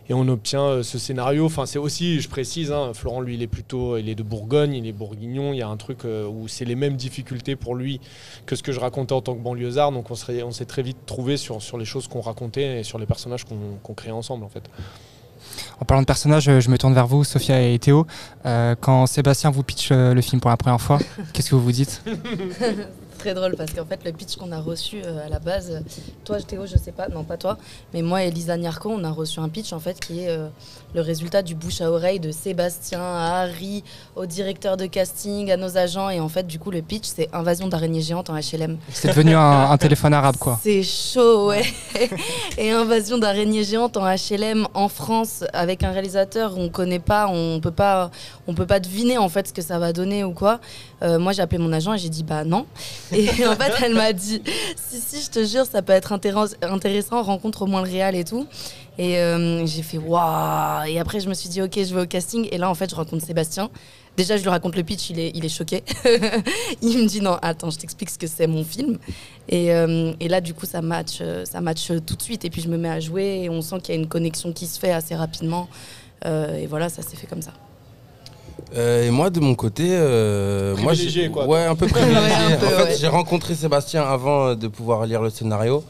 et 0.08 0.14
on 0.14 0.28
obtient 0.28 0.64
euh, 0.64 0.82
ce 0.82 0.98
scénario. 0.98 1.46
Enfin, 1.46 1.66
c'est 1.66 1.78
aussi, 1.78 2.20
je 2.20 2.28
précise, 2.28 2.72
hein, 2.72 2.92
Florent, 2.94 3.20
lui, 3.20 3.34
il 3.34 3.42
est 3.42 3.46
plutôt, 3.48 3.96
il 3.96 4.08
est 4.08 4.14
de 4.14 4.22
Bourgogne, 4.22 4.74
il 4.74 4.86
est 4.86 4.92
bourguignon. 4.92 5.52
Il 5.52 5.58
y 5.58 5.62
a 5.62 5.68
un 5.68 5.76
truc 5.76 6.04
euh, 6.04 6.26
où 6.26 6.48
c'est 6.48 6.64
les 6.64 6.74
mêmes 6.74 6.96
difficultés 6.96 7.56
pour 7.56 7.74
lui 7.74 8.00
que 8.46 8.56
ce 8.56 8.62
que 8.62 8.72
je 8.72 8.80
racontais 8.80 9.14
en 9.14 9.22
tant 9.22 9.34
que 9.34 9.40
banlieusard. 9.40 9.92
Donc, 9.92 10.10
on 10.10 10.14
s'est 10.14 10.42
on 10.42 10.50
s'est 10.50 10.66
très 10.66 10.82
vite 10.82 10.98
trouvé 11.06 11.36
sur, 11.36 11.62
sur 11.62 11.78
les 11.78 11.84
choses 11.84 12.08
qu'on 12.08 12.20
racontait 12.20 12.80
et 12.80 12.82
sur 12.82 12.98
les 12.98 13.06
personnages 13.06 13.44
qu'on 13.44 13.56
qu'on 13.82 13.94
créait 13.94 14.12
ensemble, 14.12 14.44
en 14.44 14.48
fait. 14.48 14.68
En 15.80 15.84
parlant 15.84 16.02
de 16.02 16.06
personnages, 16.06 16.48
euh, 16.48 16.60
je 16.60 16.70
me 16.70 16.78
tourne 16.78 16.94
vers 16.94 17.06
vous, 17.06 17.24
Sophia 17.24 17.60
et 17.60 17.78
Théo. 17.78 18.06
Euh, 18.46 18.74
quand 18.80 19.06
Sébastien 19.06 19.50
vous 19.50 19.62
pitch 19.62 19.90
le 19.90 20.20
film 20.20 20.40
pour 20.40 20.50
la 20.50 20.56
première 20.56 20.80
fois, 20.80 20.98
qu'est-ce 21.32 21.50
que 21.50 21.54
vous 21.54 21.62
vous 21.62 21.72
dites? 21.72 22.02
très 23.24 23.32
drôle 23.32 23.56
parce 23.56 23.72
qu'en 23.72 23.86
fait 23.86 24.04
le 24.04 24.12
pitch 24.12 24.36
qu'on 24.36 24.52
a 24.52 24.60
reçu 24.60 25.00
euh, 25.02 25.24
à 25.24 25.30
la 25.30 25.38
base, 25.38 25.82
toi 26.24 26.38
Théo 26.42 26.66
je 26.66 26.76
sais 26.76 26.92
pas, 26.92 27.08
non 27.08 27.24
pas 27.24 27.38
toi, 27.38 27.56
mais 27.94 28.02
moi 28.02 28.22
et 28.22 28.30
Lisa 28.30 28.54
Niarco 28.58 28.90
on 28.90 29.02
a 29.02 29.10
reçu 29.10 29.40
un 29.40 29.48
pitch 29.48 29.72
en 29.72 29.80
fait 29.80 29.98
qui 29.98 30.20
est 30.20 30.28
euh, 30.28 30.48
le 30.94 31.00
résultat 31.00 31.40
du 31.40 31.54
bouche 31.54 31.80
à 31.80 31.90
oreille 31.90 32.20
de 32.20 32.30
Sébastien 32.30 33.00
à 33.00 33.44
Harry, 33.44 33.82
au 34.14 34.26
directeur 34.26 34.76
de 34.76 34.84
casting, 34.84 35.50
à 35.50 35.56
nos 35.56 35.78
agents 35.78 36.10
et 36.10 36.20
en 36.20 36.28
fait 36.28 36.46
du 36.46 36.58
coup 36.58 36.70
le 36.70 36.82
pitch 36.82 37.06
c'est 37.06 37.30
invasion 37.32 37.66
d'araignées 37.66 38.02
géantes 38.02 38.28
en 38.28 38.34
HLM. 38.34 38.76
C'est 38.90 39.08
devenu 39.08 39.34
un, 39.34 39.70
un 39.70 39.76
téléphone 39.78 40.12
arabe 40.12 40.36
quoi. 40.36 40.60
C'est 40.62 40.82
chaud, 40.82 41.48
ouais. 41.48 41.64
Et 42.58 42.72
invasion 42.72 43.16
d'araignées 43.16 43.64
géantes 43.64 43.96
en 43.96 44.04
HLM 44.04 44.68
en 44.74 44.88
France 44.88 45.44
avec 45.54 45.82
un 45.82 45.92
réalisateur 45.92 46.58
on 46.58 46.68
connaît 46.68 46.98
pas, 46.98 47.28
on 47.28 47.58
peut 47.60 47.70
pas, 47.70 48.10
on 48.46 48.52
peut 48.52 48.66
pas 48.66 48.80
deviner 48.80 49.16
en 49.16 49.30
fait 49.30 49.48
ce 49.48 49.54
que 49.54 49.62
ça 49.62 49.78
va 49.78 49.94
donner 49.94 50.24
ou 50.24 50.32
quoi. 50.32 50.60
Euh, 51.02 51.18
moi 51.18 51.32
j'ai 51.32 51.40
appelé 51.40 51.58
mon 51.58 51.72
agent 51.72 51.94
et 51.94 51.98
j'ai 51.98 52.10
dit 52.10 52.22
bah 52.22 52.44
non. 52.44 52.66
Et 53.38 53.46
en 53.46 53.56
fait 53.56 53.72
elle 53.82 53.94
m'a 53.94 54.12
dit 54.12 54.42
si 54.76 55.00
si 55.00 55.22
je 55.22 55.30
te 55.30 55.44
jure 55.44 55.64
ça 55.64 55.82
peut 55.82 55.92
être 55.92 56.12
intér- 56.12 56.54
intéressant, 56.62 57.22
rencontre 57.22 57.62
au 57.62 57.66
moins 57.66 57.82
le 57.82 57.90
réal 57.90 58.14
et 58.14 58.24
tout. 58.24 58.46
Et 58.98 59.18
euh, 59.18 59.66
j'ai 59.66 59.82
fait 59.82 59.98
waouh. 59.98 60.86
Et 60.86 60.98
après 60.98 61.20
je 61.20 61.28
me 61.28 61.34
suis 61.34 61.48
dit 61.48 61.62
ok 61.62 61.72
je 61.76 61.94
vais 61.94 62.02
au 62.02 62.06
casting 62.06 62.48
et 62.50 62.58
là 62.58 62.70
en 62.70 62.74
fait 62.74 62.90
je 62.90 62.94
rencontre 62.94 63.24
Sébastien. 63.24 63.70
Déjà, 64.16 64.36
je 64.36 64.44
lui 64.44 64.48
raconte 64.48 64.76
le 64.76 64.84
pitch, 64.84 65.10
il 65.10 65.18
est, 65.18 65.32
il 65.34 65.44
est 65.44 65.48
choqué. 65.48 65.82
il 66.82 66.98
me 66.98 67.06
dit 67.08 67.20
non, 67.20 67.36
attends, 67.42 67.70
je 67.70 67.78
t'explique 67.78 68.10
ce 68.10 68.16
que 68.16 68.28
c'est 68.28 68.46
mon 68.46 68.62
film. 68.62 68.98
Et, 69.48 69.72
euh, 69.72 70.12
et 70.20 70.28
là, 70.28 70.40
du 70.40 70.54
coup, 70.54 70.66
ça 70.66 70.82
match, 70.82 71.18
euh, 71.20 71.44
ça 71.44 71.60
match 71.60 71.88
tout 72.06 72.14
de 72.14 72.22
suite. 72.22 72.44
Et 72.44 72.50
puis, 72.50 72.62
je 72.62 72.68
me 72.68 72.76
mets 72.78 72.90
à 72.90 73.00
jouer 73.00 73.40
et 73.42 73.50
on 73.50 73.60
sent 73.60 73.80
qu'il 73.82 73.92
y 73.92 73.98
a 73.98 74.00
une 74.00 74.06
connexion 74.06 74.52
qui 74.52 74.68
se 74.68 74.78
fait 74.78 74.92
assez 74.92 75.16
rapidement. 75.16 75.68
Et 76.24 76.68
voilà, 76.68 76.88
ça 76.88 77.02
s'est 77.02 77.16
fait 77.16 77.26
comme 77.26 77.42
ça. 77.42 77.52
Euh, 78.76 79.06
et 79.06 79.10
moi, 79.10 79.30
de 79.30 79.40
mon 79.40 79.54
côté, 79.54 79.88
euh, 79.90 80.76
moi, 80.78 80.94
j'ai- 80.94 81.30
quoi. 81.30 81.46
Ouais, 81.46 81.64
un 81.64 81.74
peu 81.76 81.86
privilégié. 81.88 82.20
Ouais, 82.20 82.52
un 82.54 82.56
peu, 82.56 82.66
en 82.66 82.70
fait, 82.70 82.84
ouais. 82.84 82.96
j'ai 82.98 83.08
rencontré 83.08 83.54
Sébastien 83.54 84.02
avant 84.02 84.48
euh, 84.48 84.54
de 84.54 84.68
pouvoir 84.68 85.06
lire 85.06 85.22
le 85.22 85.30
scénario. 85.30 85.84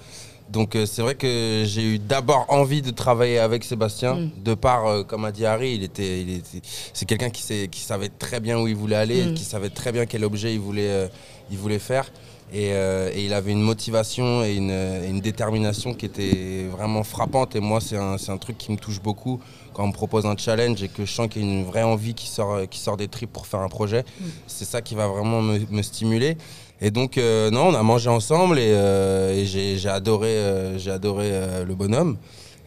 Donc 0.51 0.77
euh, 0.77 0.85
c'est 0.85 1.01
vrai 1.01 1.15
que 1.15 1.63
j'ai 1.65 1.83
eu 1.83 1.99
d'abord 1.99 2.45
envie 2.51 2.83
de 2.83 2.91
travailler 2.91 3.39
avec 3.39 3.65
Sébastien, 3.65 4.15
Mm. 4.17 4.31
de 4.45 4.55
par, 4.55 4.87
euh, 4.87 5.03
comme 5.03 5.25
a 5.25 5.33
dit 5.33 5.47
Harry, 5.47 5.73
il 5.75 5.83
était, 5.83 6.21
il 6.21 6.35
était- 6.37 6.61
c'est 6.93 7.07
quelqu'un 7.07 7.31
qui, 7.31 7.43
savait 7.81 8.11
très 8.11 8.41
bien 8.41 8.61
où 8.61 8.69
il 8.69 8.77
voulait 8.77 8.97
aller, 8.97 9.25
Mm. 9.25 9.35
qui 9.35 9.45
savait 9.45 9.71
très 9.71 9.91
bien 9.91 10.05
quel 10.05 10.23
objet 10.23 10.53
il 10.53 10.61
voulait, 10.61 10.91
euh, 10.91 11.09
il 11.51 11.57
voulait 11.57 11.79
faire. 11.79 12.13
Et, 12.53 12.73
euh, 12.75 13.11
et 13.15 13.25
il 13.25 13.33
avait 13.33 13.53
une 13.53 13.63
motivation 13.63 14.45
et 14.45 14.55
une, 14.55 14.71
et 14.71 15.09
une 15.09 15.21
détermination 15.21 15.95
qui 15.95 16.05
était 16.07 16.67
vraiment 16.71 17.03
frappante. 17.03 17.57
Et 17.57 17.61
moi, 17.61 17.81
c'est 17.81 17.97
un, 17.97 18.19
c'est 18.19 18.31
un 18.31 18.37
truc 18.37 18.59
qui 18.59 18.71
me 18.71 18.77
touche 18.77 19.01
beaucoup 19.01 19.41
quand 19.75 19.85
on 19.85 19.89
me 19.89 19.93
propose 19.93 20.25
un 20.25 20.37
challenge 20.37 20.83
et 20.83 20.89
que 20.89 21.05
je 21.05 21.13
sens 21.13 21.29
qu'il 21.29 21.43
y 21.45 21.45
a 21.45 21.53
une 21.53 21.65
vraie 21.65 21.83
envie 21.83 22.15
qui 22.15 22.29
sort, 22.29 22.61
qui 22.71 22.79
sort 22.79 22.97
des 22.97 23.09
tripes 23.09 23.33
pour 23.33 23.47
faire 23.47 23.61
un 23.61 23.69
projet. 23.69 24.05
C'est 24.47 24.65
ça 24.65 24.81
qui 24.81 24.95
va 24.95 25.07
vraiment 25.09 25.43
me, 25.43 25.59
me 25.71 25.83
stimuler. 25.83 26.39
Et 26.81 26.91
donc, 26.91 27.19
euh, 27.19 27.51
non, 27.51 27.69
on 27.69 27.75
a 27.75 27.83
mangé 27.83 28.09
ensemble 28.09 28.59
et, 28.59 28.73
euh, 28.75 29.35
et 29.35 29.45
j'ai 29.47 29.89
adoré, 29.89 30.29
euh, 30.29 30.79
j'ai 30.79 30.91
adoré 30.91 31.31
le 31.67 31.75
bonhomme. 31.75 32.17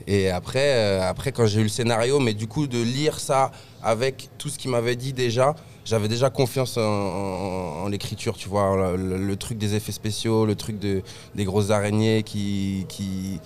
Et 0.09 0.29
après, 0.29 0.99
après 1.01 1.31
quand 1.33 1.47
j'ai 1.47 1.59
eu 1.59 1.63
le 1.63 1.69
scénario, 1.69 2.19
mais 2.19 2.33
du 2.33 2.47
coup, 2.47 2.67
de 2.67 2.81
lire 2.81 3.19
ça 3.19 3.51
avec 3.83 4.29
tout 4.37 4.47
ce 4.47 4.57
qu'il 4.57 4.71
m'avait 4.71 4.95
dit 4.95 5.11
déjà, 5.11 5.53
j'avais 5.83 6.07
déjà 6.07 6.29
confiance 6.29 6.77
en, 6.77 6.81
en- 6.81 7.83
en 7.83 7.87
l'écriture, 7.89 8.37
tu 8.37 8.47
vois, 8.47 8.75
le, 8.95 8.95
le- 8.95 9.17
le 9.17 9.35
truc 9.35 9.57
des 9.57 9.75
effets 9.75 9.91
spéciaux, 9.91 10.45
le 10.45 10.55
truc 10.55 10.79
de, 10.79 11.01
des 11.35 11.43
grosses 11.43 11.71
araignées 11.71 12.23
qui, 12.23 12.85
qui, 12.87 13.39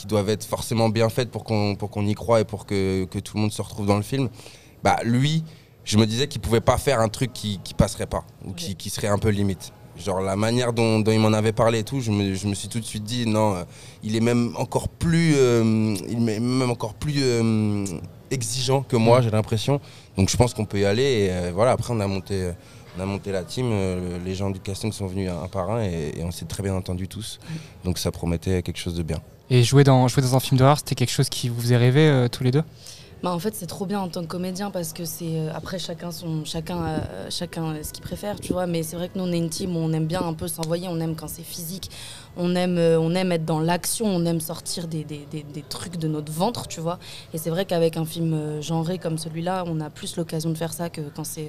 qui 0.00 0.06
doivent 0.06 0.30
être 0.30 0.44
forcément 0.44 0.88
bien 0.88 1.10
faites 1.10 1.30
pour 1.30 1.44
qu'on 1.44 1.74
pour 1.74 1.90
qu'on 1.90 2.06
y 2.06 2.14
croit 2.14 2.40
et 2.40 2.44
pour 2.44 2.64
que, 2.64 3.04
que 3.04 3.18
tout 3.18 3.36
le 3.36 3.42
monde 3.42 3.52
se 3.52 3.60
retrouve 3.60 3.86
dans 3.86 3.96
le 3.96 4.02
film. 4.02 4.30
Bah, 4.82 4.96
lui, 5.04 5.44
je 5.84 5.98
me 5.98 6.06
disais 6.06 6.26
qu'il 6.26 6.40
pouvait 6.40 6.62
pas 6.62 6.78
faire 6.78 7.00
un 7.00 7.08
truc 7.08 7.32
qui, 7.34 7.60
qui 7.62 7.74
passerait 7.74 8.06
pas 8.06 8.24
ou 8.46 8.52
qui, 8.54 8.76
qui 8.76 8.88
serait 8.88 9.08
un 9.08 9.18
peu 9.18 9.28
limite. 9.28 9.72
Genre 9.98 10.20
la 10.22 10.36
manière 10.36 10.72
dont, 10.72 11.00
dont 11.00 11.12
il 11.12 11.20
m'en 11.20 11.34
avait 11.34 11.52
parlé 11.52 11.80
et 11.80 11.84
tout, 11.84 12.00
je 12.00 12.10
me, 12.10 12.34
je 12.34 12.46
me 12.46 12.54
suis 12.54 12.68
tout 12.68 12.80
de 12.80 12.84
suite 12.86 13.04
dit 13.04 13.26
non, 13.26 13.54
euh, 13.54 13.64
il 14.02 14.16
est 14.16 14.20
même 14.20 14.54
encore 14.56 14.88
plus, 14.88 15.34
euh, 15.36 15.94
il 16.08 16.26
est 16.26 16.40
même 16.40 16.70
encore 16.70 16.94
plus 16.94 17.18
euh, 17.18 17.84
exigeant 18.30 18.80
que 18.82 18.96
moi, 18.96 19.20
j'ai 19.20 19.30
l'impression. 19.30 19.78
Donc 20.16 20.30
je 20.30 20.36
pense 20.38 20.54
qu'on 20.54 20.64
peut 20.64 20.80
y 20.80 20.86
aller. 20.86 21.02
Et 21.02 21.50
voilà, 21.50 21.72
après 21.72 21.92
on 21.92 22.00
a 22.00 22.06
monté, 22.06 22.52
on 22.96 23.02
a 23.02 23.04
monté 23.04 23.30
la 23.32 23.42
team. 23.42 23.66
euh, 23.70 24.18
les 24.24 24.34
gens 24.34 24.48
du 24.48 24.60
casting 24.60 24.92
sont 24.92 25.06
venus 25.06 25.28
un 25.30 25.48
par 25.48 25.70
un 25.70 25.82
et, 25.82 26.14
et 26.16 26.24
on 26.24 26.30
s'est 26.30 26.46
très 26.46 26.62
bien 26.62 26.74
entendus 26.74 27.08
tous. 27.08 27.38
Donc 27.84 27.98
ça 27.98 28.10
promettait 28.10 28.62
quelque 28.62 28.78
chose 28.78 28.94
de 28.94 29.02
bien. 29.02 29.20
Et 29.50 29.64
jouer 29.64 29.82
dans, 29.84 30.06
jouer 30.08 30.22
dans 30.22 30.36
un 30.36 30.40
film 30.40 30.58
d'horreur, 30.58 30.78
c'était 30.78 30.94
quelque 30.94 31.10
chose 31.10 31.28
qui 31.28 31.48
vous 31.48 31.60
faisait 31.60 31.76
rêver 31.76 32.08
euh, 32.08 32.28
tous 32.28 32.44
les 32.44 32.52
deux? 32.52 32.62
Bah, 33.22 33.32
en 33.32 33.38
fait, 33.38 33.54
c'est 33.54 33.66
trop 33.66 33.84
bien 33.84 34.00
en 34.00 34.08
tant 34.08 34.22
que 34.22 34.28
comédien 34.28 34.70
parce 34.70 34.94
que 34.94 35.04
c'est 35.04 35.36
euh, 35.36 35.52
après 35.54 35.78
chacun 35.78 36.10
son 36.10 36.46
chacun 36.46 36.82
euh, 36.82 37.26
chacun 37.28 37.74
ce 37.82 37.92
qu'il 37.92 38.02
préfère, 38.02 38.40
tu 38.40 38.54
vois. 38.54 38.66
Mais 38.66 38.82
c'est 38.82 38.96
vrai 38.96 39.08
que 39.10 39.18
nous 39.18 39.24
on 39.24 39.32
est 39.32 39.36
une 39.36 39.50
team 39.50 39.76
où 39.76 39.80
on 39.80 39.92
aime 39.92 40.06
bien 40.06 40.22
un 40.22 40.32
peu 40.32 40.48
s'envoyer, 40.48 40.88
on 40.88 40.98
aime 41.00 41.14
quand 41.14 41.28
c'est 41.28 41.42
physique, 41.42 41.90
on 42.38 42.54
aime 42.54 42.78
on 42.78 43.14
aime 43.14 43.32
être 43.32 43.44
dans 43.44 43.60
l'action, 43.60 44.06
on 44.06 44.24
aime 44.24 44.40
sortir 44.40 44.88
des, 44.88 45.04
des, 45.04 45.26
des, 45.30 45.42
des 45.42 45.62
trucs 45.62 45.98
de 45.98 46.08
notre 46.08 46.32
ventre, 46.32 46.66
tu 46.66 46.80
vois. 46.80 46.98
Et 47.34 47.38
c'est 47.38 47.50
vrai 47.50 47.66
qu'avec 47.66 47.98
un 47.98 48.06
film 48.06 48.32
euh, 48.32 48.62
genré 48.62 48.96
comme 48.96 49.18
celui-là, 49.18 49.64
on 49.66 49.80
a 49.80 49.90
plus 49.90 50.16
l'occasion 50.16 50.48
de 50.48 50.56
faire 50.56 50.72
ça 50.72 50.88
que 50.88 51.02
quand 51.14 51.24
c'est 51.24 51.48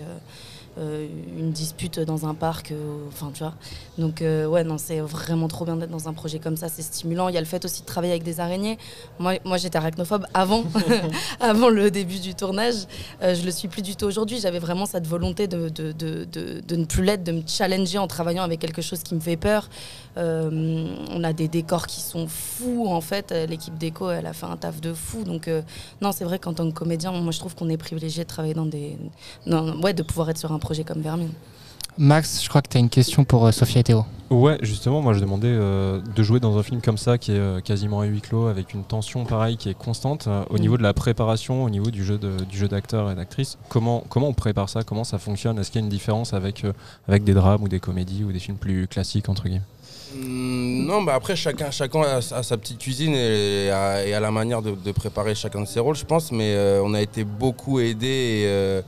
une 0.77 1.51
dispute 1.51 1.99
dans 1.99 2.25
un 2.25 2.33
parc, 2.33 2.71
euh, 2.71 3.05
enfin 3.09 3.31
tu 3.33 3.43
vois. 3.43 3.53
Donc 3.97 4.21
euh, 4.21 4.45
ouais 4.45 4.63
non 4.63 4.77
c'est 4.77 4.99
vraiment 5.01 5.47
trop 5.47 5.65
bien 5.65 5.75
d'être 5.75 5.89
dans 5.91 6.07
un 6.07 6.13
projet 6.13 6.39
comme 6.39 6.55
ça, 6.57 6.69
c'est 6.69 6.81
stimulant. 6.81 7.27
Il 7.29 7.35
y 7.35 7.37
a 7.37 7.41
le 7.41 7.45
fait 7.45 7.63
aussi 7.65 7.81
de 7.81 7.85
travailler 7.85 8.13
avec 8.13 8.23
des 8.23 8.39
araignées. 8.39 8.77
Moi, 9.19 9.33
moi 9.43 9.57
j'étais 9.57 9.77
arachnophobe 9.77 10.25
avant, 10.33 10.63
avant 11.39 11.69
le 11.69 11.91
début 11.91 12.19
du 12.19 12.35
tournage. 12.35 12.75
Euh, 13.21 13.35
je 13.35 13.43
le 13.43 13.51
suis 13.51 13.67
plus 13.67 13.81
du 13.81 13.95
tout 13.95 14.05
aujourd'hui. 14.05 14.39
J'avais 14.39 14.59
vraiment 14.59 14.85
cette 14.85 15.07
volonté 15.07 15.47
de, 15.47 15.69
de, 15.69 15.91
de, 15.91 16.25
de, 16.25 16.75
ne 16.75 16.85
plus 16.85 17.03
l'être, 17.03 17.23
de 17.23 17.31
me 17.33 17.41
challenger 17.45 17.97
en 17.97 18.07
travaillant 18.07 18.43
avec 18.43 18.59
quelque 18.59 18.81
chose 18.81 19.03
qui 19.03 19.13
me 19.15 19.19
fait 19.19 19.37
peur. 19.37 19.69
Euh, 20.17 20.87
on 21.11 21.23
a 21.23 21.31
des 21.33 21.47
décors 21.47 21.87
qui 21.87 22.01
sont 22.01 22.27
fous 22.27 22.85
en 22.87 23.01
fait. 23.01 23.31
Euh, 23.31 23.45
L'équipe 23.45 23.77
déco, 23.77 24.09
elle 24.09 24.25
a 24.25 24.33
fait 24.33 24.45
un 24.45 24.57
taf 24.57 24.81
de 24.81 24.93
fou. 24.93 25.23
Donc 25.23 25.47
euh, 25.47 25.61
non, 26.01 26.11
c'est 26.11 26.23
vrai 26.25 26.39
qu'en 26.39 26.53
tant 26.53 26.69
que 26.69 26.75
comédien, 26.77 27.11
moi 27.11 27.31
je 27.31 27.39
trouve 27.39 27.55
qu'on 27.55 27.69
est 27.69 27.77
privilégié 27.77 28.23
de 28.23 28.29
travailler 28.29 28.53
dans 28.53 28.65
des, 28.65 28.97
dans- 29.45 29.79
ouais, 29.81 29.93
de 29.93 30.03
pouvoir 30.03 30.29
être 30.29 30.37
sur 30.37 30.51
un 30.51 30.59
projet 30.61 30.83
comme 30.85 31.01
Vermine. 31.01 31.31
Max, 31.97 32.41
je 32.41 32.47
crois 32.47 32.61
que 32.61 32.69
tu 32.69 32.77
as 32.77 32.79
une 32.79 32.89
question 32.89 33.25
pour 33.25 33.45
euh, 33.45 33.51
Sophia 33.51 33.81
et 33.81 33.83
Théo. 33.83 34.05
Ouais, 34.29 34.57
justement, 34.61 35.01
moi 35.01 35.13
je 35.13 35.19
demandais 35.19 35.49
euh, 35.49 35.99
de 36.15 36.23
jouer 36.23 36.39
dans 36.39 36.57
un 36.57 36.63
film 36.63 36.79
comme 36.81 36.97
ça 36.97 37.17
qui 37.17 37.33
est 37.33 37.37
euh, 37.37 37.59
quasiment 37.59 37.99
à 37.99 38.05
huis 38.05 38.21
clos 38.21 38.47
avec 38.47 38.73
une 38.73 38.85
tension 38.85 39.25
pareille 39.25 39.57
qui 39.57 39.67
est 39.67 39.73
constante 39.77 40.27
euh, 40.27 40.45
au 40.49 40.55
Mm. 40.55 40.61
niveau 40.61 40.77
de 40.77 40.83
la 40.83 40.93
préparation, 40.93 41.65
au 41.65 41.69
niveau 41.69 41.91
du 41.91 42.05
jeu 42.05 42.17
de- 42.17 42.41
du 42.49 42.57
jeu 42.57 42.69
d'acteur 42.69 43.11
et 43.11 43.15
d'actrice. 43.15 43.57
Comment 43.67 44.05
comment 44.07 44.29
on 44.29 44.33
prépare 44.33 44.69
ça? 44.69 44.83
Comment 44.83 45.03
ça 45.03 45.17
fonctionne? 45.17 45.59
Est-ce 45.59 45.69
qu'il 45.69 45.81
y 45.81 45.83
a 45.83 45.85
une 45.85 45.91
différence 45.91 46.33
avec 46.33 46.63
euh, 46.63 46.71
avec 47.09 47.25
des 47.25 47.33
drames 47.33 47.61
ou 47.61 47.67
des 47.67 47.81
comédies 47.81 48.23
ou 48.23 48.31
des 48.31 48.39
films 48.39 48.57
plus 48.57 48.87
classiques 48.87 49.27
entre 49.27 49.43
guillemets? 49.43 49.61
Hmm, 50.15 50.85
Non, 50.85 51.01
bah 51.03 51.13
après, 51.15 51.35
chacun, 51.35 51.71
chacun 51.71 52.01
a, 52.01 52.17
a 52.17 52.43
sa 52.43 52.57
petite 52.57 52.77
cuisine 52.79 53.13
et 53.13 53.69
a, 53.69 54.05
et 54.05 54.13
a 54.13 54.19
la 54.21 54.31
manière 54.31 54.61
de, 54.61 54.71
de 54.71 54.91
préparer 54.93 55.35
chacun 55.35 55.59
de 55.61 55.67
ses 55.67 55.79
rôles, 55.81 55.95
je 55.95 56.05
pense. 56.05 56.31
Mais 56.31 56.53
euh, 56.55 56.81
on 56.83 56.93
a 56.93 57.01
été 57.01 57.23
beaucoup 57.25 57.79
aidés 57.81 58.07
et, 58.07 58.45
euh, 58.45 58.81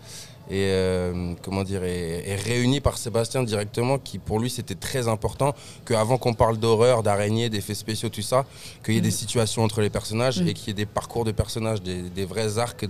et, 0.50 0.68
euh, 0.72 1.34
comment 1.42 1.64
dire, 1.64 1.82
réunis 1.82 2.82
par 2.82 2.98
Sébastien 2.98 3.44
directement, 3.44 3.98
qui 3.98 4.20
pour 4.20 4.40
lui 4.40 4.50
c'était 4.50 4.76
très 4.76 5.08
important 5.08 5.54
qu'avant 5.86 6.18
qu'on 6.18 6.34
parle 6.34 6.58
d'horreur, 6.58 7.02
d'araignées, 7.04 7.50
d'effets 7.50 7.74
spéciaux, 7.76 8.10
tout 8.10 8.22
ça, 8.22 8.46
qu'il 8.84 8.96
y 8.96 8.98
ait 8.98 9.02
des 9.02 9.12
situations 9.12 9.64
entre 9.64 9.82
les 9.82 9.90
personnages 9.90 10.42
Mhm. 10.42 10.48
et 10.48 10.54
qu'il 10.54 10.68
y 10.68 10.72
ait 10.72 10.74
des 10.74 10.86
parcours 10.86 11.24
de 11.26 11.32
personnages, 11.32 11.82
des, 11.82 12.02
des 12.02 12.26
vrais 12.26 12.58
arcs. 12.58 12.86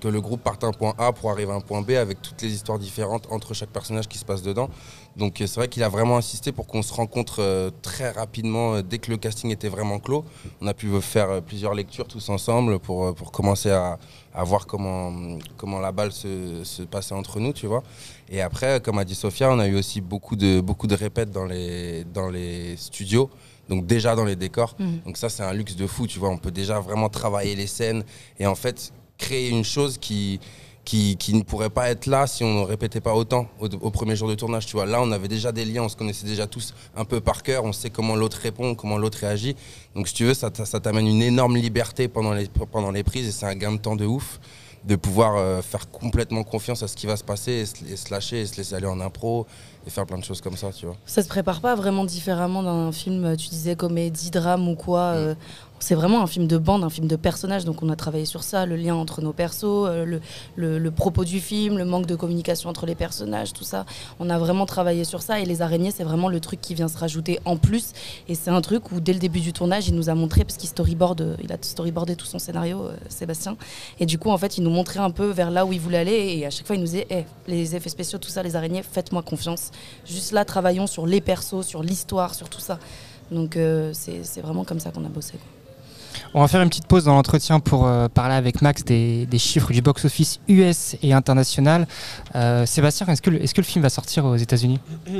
Que 0.00 0.08
le 0.08 0.20
groupe 0.20 0.42
parte 0.42 0.64
un 0.64 0.72
point 0.72 0.94
A 0.98 1.12
pour 1.12 1.30
arriver 1.30 1.52
à 1.52 1.56
un 1.56 1.60
point 1.60 1.82
B 1.82 1.90
avec 1.92 2.22
toutes 2.22 2.42
les 2.42 2.52
histoires 2.52 2.78
différentes 2.78 3.26
entre 3.30 3.54
chaque 3.54 3.70
personnage 3.70 4.08
qui 4.08 4.18
se 4.18 4.24
passe 4.24 4.42
dedans. 4.42 4.68
Donc 5.16 5.40
euh, 5.40 5.46
c'est 5.46 5.56
vrai 5.56 5.68
qu'il 5.68 5.82
a 5.82 5.88
vraiment 5.88 6.16
insisté 6.16 6.52
pour 6.52 6.66
qu'on 6.66 6.82
se 6.82 6.92
rencontre 6.92 7.40
euh, 7.40 7.70
très 7.82 8.10
rapidement 8.10 8.74
euh, 8.74 8.82
dès 8.82 8.98
que 8.98 9.10
le 9.10 9.16
casting 9.16 9.50
était 9.50 9.68
vraiment 9.68 9.98
clos. 9.98 10.24
On 10.60 10.66
a 10.66 10.74
pu 10.74 10.88
faire 11.00 11.42
plusieurs 11.42 11.74
lectures 11.74 12.06
tous 12.06 12.28
ensemble 12.28 12.78
pour, 12.78 13.14
pour 13.14 13.32
commencer 13.32 13.70
à, 13.70 13.98
à 14.34 14.44
voir 14.44 14.66
comment, 14.66 15.38
comment 15.56 15.80
la 15.80 15.92
balle 15.92 16.12
se, 16.12 16.62
se 16.62 16.82
passait 16.82 17.14
entre 17.14 17.40
nous, 17.40 17.52
tu 17.52 17.66
vois. 17.66 17.82
Et 18.30 18.40
après, 18.40 18.80
comme 18.80 18.98
a 18.98 19.04
dit 19.04 19.14
Sophia, 19.14 19.50
on 19.50 19.58
a 19.58 19.66
eu 19.66 19.76
aussi 19.76 20.00
beaucoup 20.00 20.36
de, 20.36 20.60
beaucoup 20.60 20.86
de 20.86 20.94
répètes 20.94 21.30
dans 21.32 21.44
les, 21.46 22.04
dans 22.04 22.28
les 22.28 22.76
studios. 22.76 23.30
Donc 23.68 23.86
déjà 23.86 24.14
dans 24.14 24.24
les 24.24 24.36
décors. 24.36 24.76
Mhm. 24.78 25.00
Donc 25.06 25.16
ça 25.16 25.28
c'est 25.28 25.42
un 25.42 25.52
luxe 25.52 25.76
de 25.76 25.86
fou, 25.86 26.06
tu 26.06 26.18
vois. 26.18 26.30
On 26.30 26.38
peut 26.38 26.50
déjà 26.50 26.80
vraiment 26.80 27.08
travailler 27.08 27.54
les 27.54 27.66
scènes 27.66 28.02
et 28.38 28.46
en 28.46 28.54
fait 28.54 28.92
créer 29.18 29.50
une 29.50 29.64
chose 29.64 29.98
qui, 29.98 30.40
qui, 30.88 31.16
qui 31.18 31.34
ne 31.34 31.42
pourrait 31.42 31.68
pas 31.68 31.90
être 31.90 32.06
là 32.06 32.26
si 32.26 32.42
on 32.44 32.60
ne 32.60 32.64
répétait 32.64 33.02
pas 33.02 33.14
autant 33.14 33.46
au, 33.60 33.90
premier 33.90 34.16
jour 34.16 34.26
de 34.26 34.34
tournage. 34.34 34.64
Tu 34.64 34.72
vois, 34.72 34.86
là, 34.86 35.02
on 35.02 35.12
avait 35.12 35.28
déjà 35.28 35.52
des 35.52 35.66
liens, 35.66 35.82
on 35.82 35.88
se 35.90 35.96
connaissait 35.96 36.26
déjà 36.26 36.46
tous 36.46 36.72
un 36.96 37.04
peu 37.04 37.20
par 37.20 37.42
cœur, 37.42 37.64
on 37.64 37.74
sait 37.74 37.90
comment 37.90 38.16
l'autre 38.16 38.38
répond, 38.42 38.74
comment 38.74 38.96
l'autre 38.96 39.18
réagit. 39.18 39.54
Donc, 39.94 40.08
si 40.08 40.14
tu 40.14 40.24
veux, 40.24 40.32
ça, 40.32 40.50
ça 40.54 40.80
t'amène 40.80 41.06
une 41.06 41.20
énorme 41.20 41.56
liberté 41.56 42.08
pendant 42.08 42.32
les, 42.32 42.48
pendant 42.72 42.90
les 42.90 43.02
prises 43.02 43.28
et 43.28 43.32
c'est 43.32 43.44
un 43.44 43.54
gain 43.54 43.72
de 43.72 43.78
temps 43.78 43.96
de 43.96 44.06
ouf 44.06 44.40
de 44.84 44.96
pouvoir 44.96 45.36
euh, 45.36 45.60
faire 45.60 45.90
complètement 45.90 46.44
confiance 46.44 46.82
à 46.82 46.88
ce 46.88 46.96
qui 46.96 47.06
va 47.06 47.16
se 47.16 47.24
passer 47.24 47.52
et 47.52 47.66
se, 47.66 47.74
et 47.92 47.96
se 47.96 48.10
lâcher 48.10 48.40
et 48.40 48.46
se 48.46 48.56
laisser 48.56 48.74
aller 48.74 48.86
en 48.86 49.00
impro 49.00 49.46
et 49.88 49.90
faire 49.90 50.06
plein 50.06 50.18
de 50.18 50.24
choses 50.24 50.40
comme 50.42 50.56
ça, 50.56 50.70
tu 50.70 50.84
vois. 50.86 50.96
Ça 51.06 51.22
se 51.22 51.28
prépare 51.28 51.60
pas 51.60 51.74
vraiment 51.74 52.04
différemment 52.04 52.62
d'un 52.62 52.92
film, 52.92 53.24
euh, 53.24 53.36
tu 53.36 53.48
disais 53.48 53.74
comédie, 53.74 54.30
drame 54.30 54.68
ou 54.68 54.74
quoi. 54.76 55.00
euh, 55.16 55.34
c'est 55.80 55.94
vraiment 55.94 56.20
un 56.22 56.26
film 56.26 56.48
de 56.48 56.58
bande, 56.58 56.82
un 56.82 56.90
film 56.90 57.06
de 57.06 57.14
personnages, 57.14 57.64
donc 57.64 57.84
on 57.84 57.88
a 57.88 57.94
travaillé 57.94 58.24
sur 58.24 58.42
ça, 58.42 58.66
le 58.66 58.74
lien 58.74 58.96
entre 58.96 59.22
nos 59.22 59.32
persos, 59.32 59.62
euh, 59.64 60.04
le, 60.04 60.20
le- 60.56 60.76
le 60.76 60.90
propos 60.90 61.24
du 61.24 61.38
film, 61.38 61.78
le 61.78 61.84
manque 61.84 62.04
de 62.06 62.16
communication 62.16 62.68
entre 62.68 62.84
les 62.84 62.96
personnages, 62.96 63.52
tout 63.52 63.62
ça. 63.62 63.86
On 64.18 64.28
a 64.28 64.38
vraiment 64.38 64.66
travaillé 64.66 65.04
sur 65.04 65.22
ça 65.22 65.38
et 65.38 65.44
les 65.44 65.62
araignées, 65.62 65.92
c'est 65.92 66.02
vraiment 66.02 66.28
le 66.28 66.40
truc 66.40 66.60
qui 66.60 66.74
vient 66.74 66.88
se 66.88 66.98
rajouter 66.98 67.38
en 67.44 67.56
plus. 67.56 67.92
Et 68.26 68.34
c'est 68.34 68.50
un 68.50 68.60
truc 68.60 68.90
où 68.90 68.98
dès 69.00 69.12
le 69.12 69.20
début 69.20 69.38
du 69.38 69.52
tournage, 69.52 69.86
il 69.86 69.94
nous 69.94 70.10
a 70.10 70.14
montré, 70.16 70.44
parce 70.44 70.56
qu'il 70.58 70.68
storyboard, 70.68 71.36
il 71.44 71.52
a 71.52 71.56
storyboardé 71.60 72.16
tout 72.16 72.26
son 72.26 72.40
scénario, 72.40 72.82
euh, 72.86 72.96
Sébastien. 73.08 73.56
Et 74.00 74.06
du 74.06 74.18
coup, 74.18 74.30
en 74.30 74.36
fait, 74.38 74.58
il 74.58 74.64
nous 74.64 74.70
montrait 74.70 74.98
un 75.00 75.10
peu 75.12 75.26
vers 75.30 75.52
là 75.52 75.64
où 75.64 75.72
il 75.72 75.78
voulait 75.80 75.98
aller 75.98 76.38
et 76.38 76.44
à 76.44 76.50
chaque 76.50 76.66
fois, 76.66 76.74
il 76.74 76.80
nous 76.80 76.86
disait, 76.86 77.06
Eh, 77.10 77.24
les 77.46 77.76
effets 77.76 77.88
spéciaux, 77.88 78.18
tout 78.18 78.30
ça, 78.30 78.42
les 78.42 78.56
araignées, 78.56 78.82
faites-moi 78.82 79.22
confiance. 79.22 79.70
Juste 80.06 80.32
là, 80.32 80.44
travaillons 80.44 80.86
sur 80.86 81.06
les 81.06 81.20
persos, 81.20 81.62
sur 81.62 81.82
l'histoire, 81.82 82.34
sur 82.34 82.48
tout 82.48 82.60
ça. 82.60 82.78
Donc 83.30 83.56
euh, 83.56 83.92
c'est 83.92 84.40
vraiment 84.40 84.64
comme 84.64 84.80
ça 84.80 84.90
qu'on 84.90 85.04
a 85.04 85.08
bossé. 85.08 85.34
On 86.34 86.42
va 86.42 86.48
faire 86.48 86.60
une 86.60 86.68
petite 86.68 86.86
pause 86.86 87.04
dans 87.04 87.14
l'entretien 87.14 87.58
pour 87.58 87.86
euh, 87.86 88.06
parler 88.08 88.34
avec 88.34 88.60
Max 88.60 88.84
des, 88.84 89.24
des 89.26 89.38
chiffres 89.38 89.72
du 89.72 89.80
box-office 89.80 90.40
US 90.48 90.94
et 91.02 91.14
international. 91.14 91.86
Euh, 92.36 92.66
Sébastien, 92.66 93.06
est-ce 93.06 93.22
que, 93.22 93.30
le- 93.30 93.42
est-ce 93.42 93.54
que 93.54 93.62
le 93.62 93.66
film 93.66 93.82
va 93.82 93.88
sortir 93.88 94.26
aux 94.26 94.36
États-Unis? 94.36 94.78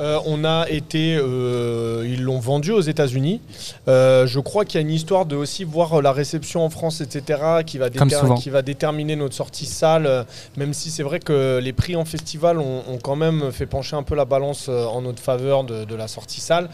Euh, 0.00 0.18
on 0.26 0.44
a 0.44 0.66
été, 0.68 1.14
ils 1.14 2.22
l'ont 2.22 2.38
vendu 2.40 2.72
aux 2.72 2.80
États-Unis. 2.80 3.40
Je 3.86 4.38
crois 4.40 4.64
qu'il 4.64 4.80
y 4.80 4.84
a 4.84 4.86
une 4.86 4.92
histoire 4.92 5.24
de 5.26 5.36
aussi 5.36 5.64
voir 5.64 6.02
la 6.02 6.12
réception 6.12 6.64
en 6.64 6.70
France, 6.70 7.00
etc., 7.00 7.40
qui 7.66 7.78
va, 7.78 7.90
Comme 7.90 8.08
déter- 8.08 8.20
souvent. 8.20 8.34
qui 8.34 8.50
va 8.50 8.62
déterminer 8.62 9.16
notre 9.16 9.34
sortie 9.34 9.66
salle. 9.66 10.26
Même 10.56 10.74
si 10.74 10.90
c'est 10.90 11.02
vrai 11.02 11.20
que 11.20 11.58
les 11.62 11.72
prix 11.72 11.96
en 11.96 12.04
festival 12.04 12.58
ont, 12.58 12.82
ont 12.88 12.98
quand 13.02 13.16
même 13.16 13.50
fait 13.52 13.66
pencher 13.66 13.96
un 13.96 14.02
peu 14.02 14.14
la 14.14 14.24
balance 14.24 14.68
en 14.68 15.00
notre 15.02 15.22
faveur 15.22 15.64
de, 15.64 15.84
de 15.84 15.94
la 15.94 16.08
sortie 16.08 16.40
salle. 16.40 16.68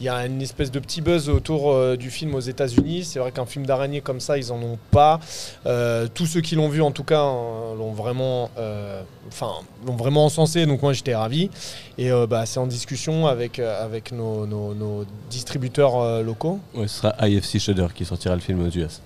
Il 0.00 0.06
y 0.06 0.08
a 0.08 0.24
une 0.26 0.42
espèce 0.42 0.70
de 0.70 0.78
petit 0.78 1.00
buzz 1.00 1.28
autour 1.28 1.96
du 1.96 2.10
film 2.10 2.34
aux 2.34 2.40
États-Unis. 2.40 3.15
C'est 3.16 3.20
vrai 3.20 3.32
qu'un 3.32 3.46
film 3.46 3.64
d'araignée 3.64 4.02
comme 4.02 4.20
ça, 4.20 4.36
ils 4.36 4.52
en 4.52 4.56
ont 4.56 4.76
pas. 4.90 5.20
Euh, 5.64 6.06
tous 6.12 6.26
ceux 6.26 6.42
qui 6.42 6.54
l'ont 6.54 6.68
vu, 6.68 6.82
en 6.82 6.90
tout 6.90 7.02
cas, 7.02 7.22
hein, 7.22 7.74
l'ont 7.78 7.92
vraiment, 7.92 8.50
euh, 8.58 9.00
enfin, 9.28 9.52
l'ont 9.86 9.96
vraiment 9.96 10.26
encensé. 10.26 10.66
Donc 10.66 10.82
moi, 10.82 10.92
j'étais 10.92 11.14
ravi. 11.14 11.48
Et 11.96 12.12
euh, 12.12 12.26
bah, 12.26 12.44
c'est 12.44 12.60
en 12.60 12.66
discussion 12.66 13.26
avec 13.26 13.58
avec 13.58 14.12
nos, 14.12 15.06
distributeurs 15.30 16.22
locaux. 16.22 16.60
Ouais, 16.74 16.88
ce 16.88 16.96
sera 16.96 17.26
IFC 17.26 17.58
Shudder 17.58 17.86
qui 17.94 18.04
sortira 18.04 18.34
le 18.34 18.42
film 18.42 18.66
aux 18.66 18.68
US. 18.68 19.00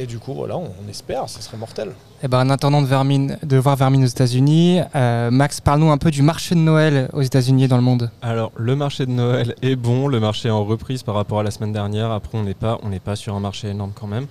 Et 0.00 0.06
du 0.06 0.20
coup, 0.20 0.32
voilà, 0.32 0.56
on, 0.56 0.70
on 0.84 0.88
espère, 0.88 1.28
ce 1.28 1.42
serait 1.42 1.56
mortel. 1.56 1.90
Eh 2.22 2.28
ben, 2.28 2.46
en 2.46 2.50
attendant 2.50 2.80
de, 2.82 2.86
Vermine, 2.86 3.36
de 3.42 3.56
voir 3.56 3.74
Vermine 3.74 4.04
aux 4.04 4.06
États-Unis, 4.08 4.78
euh, 4.94 5.28
Max, 5.32 5.60
parle-nous 5.60 5.90
un 5.90 5.98
peu 5.98 6.12
du 6.12 6.22
marché 6.22 6.54
de 6.54 6.60
Noël 6.60 7.10
aux 7.12 7.22
États-Unis 7.22 7.64
et 7.64 7.68
dans 7.68 7.76
le 7.76 7.82
monde. 7.82 8.08
Alors, 8.22 8.52
le 8.56 8.76
marché 8.76 9.06
de 9.06 9.10
Noël 9.10 9.56
est 9.60 9.74
bon, 9.74 10.06
le 10.06 10.20
marché 10.20 10.48
est 10.48 10.52
en 10.52 10.64
reprise 10.64 11.02
par 11.02 11.16
rapport 11.16 11.40
à 11.40 11.42
la 11.42 11.50
semaine 11.50 11.72
dernière. 11.72 12.12
Après, 12.12 12.38
on 12.38 12.44
n'est 12.44 12.54
pas, 12.54 12.78
on 12.84 12.90
n'est 12.90 13.00
pas 13.00 13.16
sur 13.16 13.34
un 13.34 13.40
marché 13.40 13.70
énorme 13.70 13.90
quand 13.92 14.06
même. 14.06 14.26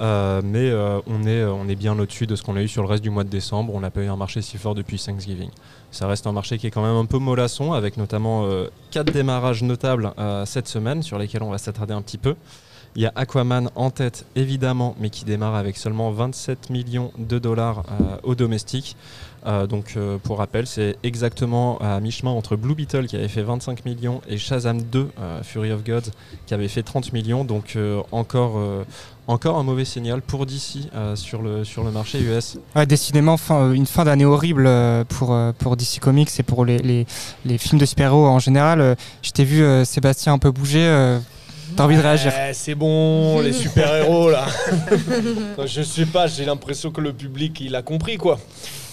Euh, 0.00 0.40
mais 0.42 0.70
euh, 0.70 0.98
on, 1.06 1.26
est, 1.26 1.44
on 1.44 1.68
est 1.68 1.76
bien 1.76 1.98
au-dessus 1.98 2.26
de 2.26 2.34
ce 2.34 2.42
qu'on 2.42 2.56
a 2.56 2.62
eu 2.62 2.68
sur 2.68 2.82
le 2.82 2.88
reste 2.88 3.02
du 3.02 3.10
mois 3.10 3.24
de 3.24 3.28
décembre. 3.28 3.74
On 3.74 3.80
n'a 3.80 3.90
pas 3.90 4.00
eu 4.00 4.08
un 4.08 4.16
marché 4.16 4.40
si 4.40 4.56
fort 4.56 4.74
depuis 4.74 4.98
Thanksgiving. 4.98 5.50
Ça 5.90 6.06
reste 6.06 6.26
un 6.26 6.32
marché 6.32 6.56
qui 6.56 6.66
est 6.66 6.70
quand 6.70 6.82
même 6.82 6.96
un 6.96 7.04
peu 7.04 7.18
mollasson, 7.18 7.74
avec 7.74 7.98
notamment 7.98 8.46
euh, 8.46 8.68
quatre 8.90 9.12
démarrages 9.12 9.62
notables 9.62 10.12
euh, 10.18 10.46
cette 10.46 10.68
semaine, 10.68 11.02
sur 11.02 11.18
lesquels 11.18 11.42
on 11.42 11.50
va 11.50 11.58
s'attarder 11.58 11.92
un 11.92 12.00
petit 12.00 12.16
peu. 12.16 12.34
Il 12.94 13.02
y 13.02 13.06
a 13.06 13.12
Aquaman 13.14 13.70
en 13.74 13.90
tête, 13.90 14.26
évidemment, 14.36 14.94
mais 15.00 15.08
qui 15.10 15.24
démarre 15.24 15.54
avec 15.54 15.76
seulement 15.76 16.10
27 16.10 16.70
millions 16.70 17.10
de 17.18 17.38
dollars 17.38 17.84
euh, 17.88 18.16
au 18.22 18.34
domestique. 18.34 18.96
Euh, 19.46 19.66
donc, 19.66 19.94
euh, 19.96 20.18
pour 20.18 20.38
rappel, 20.38 20.66
c'est 20.66 20.96
exactement 21.02 21.78
à 21.78 21.98
mi-chemin 22.00 22.30
entre 22.30 22.56
Blue 22.56 22.74
Beetle 22.74 23.06
qui 23.06 23.16
avait 23.16 23.28
fait 23.28 23.42
25 23.42 23.84
millions 23.84 24.20
et 24.28 24.38
Shazam 24.38 24.80
2, 24.82 25.08
euh, 25.18 25.42
Fury 25.42 25.72
of 25.72 25.84
Gods, 25.84 26.10
qui 26.46 26.54
avait 26.54 26.68
fait 26.68 26.82
30 26.82 27.12
millions. 27.12 27.44
Donc, 27.44 27.76
encore, 28.12 28.60
encore 29.26 29.58
un 29.58 29.62
mauvais 29.62 29.84
signal 29.84 30.22
pour 30.22 30.46
DC 30.46 30.90
sur, 31.14 31.42
le, 31.42 31.64
sur 31.64 31.84
le 31.84 31.90
marché 31.90 32.20
US. 32.20 32.58
Ouais, 32.76 32.86
décidément, 32.86 33.36
une 33.72 33.86
fin 33.86 34.04
d'année 34.04 34.24
horrible 34.24 34.68
pour, 35.08 35.36
pour 35.58 35.76
DC 35.76 35.98
Comics 36.00 36.30
et 36.38 36.42
pour 36.42 36.64
les, 36.64 36.78
les, 36.78 37.06
les 37.44 37.58
films 37.58 37.80
de 37.80 37.86
super-héros 37.86 38.26
en 38.26 38.38
général. 38.38 38.96
Je 39.22 39.30
t'ai 39.30 39.44
vu, 39.44 39.64
Sébastien, 39.84 40.34
un 40.34 40.38
peu 40.38 40.50
bouger. 40.50 41.18
Euh, 41.72 41.76
T'as 41.76 41.84
envie 41.84 41.96
de 41.96 42.00
réagir 42.02 42.32
Eh, 42.48 42.52
c'est 42.54 42.74
bon, 42.74 43.40
les 43.40 43.52
super-héros 43.52 44.30
là. 44.30 44.46
je 45.66 45.82
sais 45.82 46.06
pas, 46.06 46.26
j'ai 46.26 46.44
l'impression 46.44 46.90
que 46.90 47.00
le 47.00 47.12
public 47.12 47.60
il 47.60 47.74
a 47.76 47.82
compris 47.82 48.16
quoi. 48.16 48.38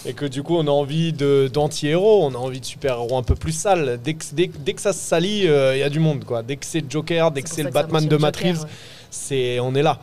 Et 0.06 0.12
que 0.14 0.24
du 0.24 0.42
coup 0.42 0.56
on 0.56 0.66
a 0.66 0.70
envie 0.70 1.12
de- 1.12 1.50
d'anti-héros, 1.52 2.24
on 2.24 2.34
a 2.34 2.38
envie 2.38 2.60
de 2.60 2.64
super-héros 2.64 3.16
un 3.18 3.22
peu 3.22 3.34
plus 3.34 3.52
sales. 3.52 4.00
Dès 4.02 4.14
que, 4.14 4.24
dès, 4.32 4.50
dès 4.64 4.72
que 4.72 4.80
ça 4.80 4.92
se 4.92 5.00
salit, 5.00 5.40
il 5.44 5.78
y 5.78 5.82
a 5.82 5.90
du 5.90 6.00
monde 6.00 6.24
quoi. 6.24 6.42
Dès 6.42 6.56
que 6.56 6.64
c'est 6.66 6.82
Joker, 6.90 7.30
dès 7.30 7.42
que 7.42 7.50
c'est 7.50 7.62
le 7.62 7.68
que 7.68 7.74
ça 7.74 7.82
Batman 7.82 8.06
de 8.06 8.18
Joker, 8.18 8.62
ouais. 8.62 8.68
c'est, 9.10 9.60
on 9.60 9.74
est 9.74 9.82
là. 9.82 9.98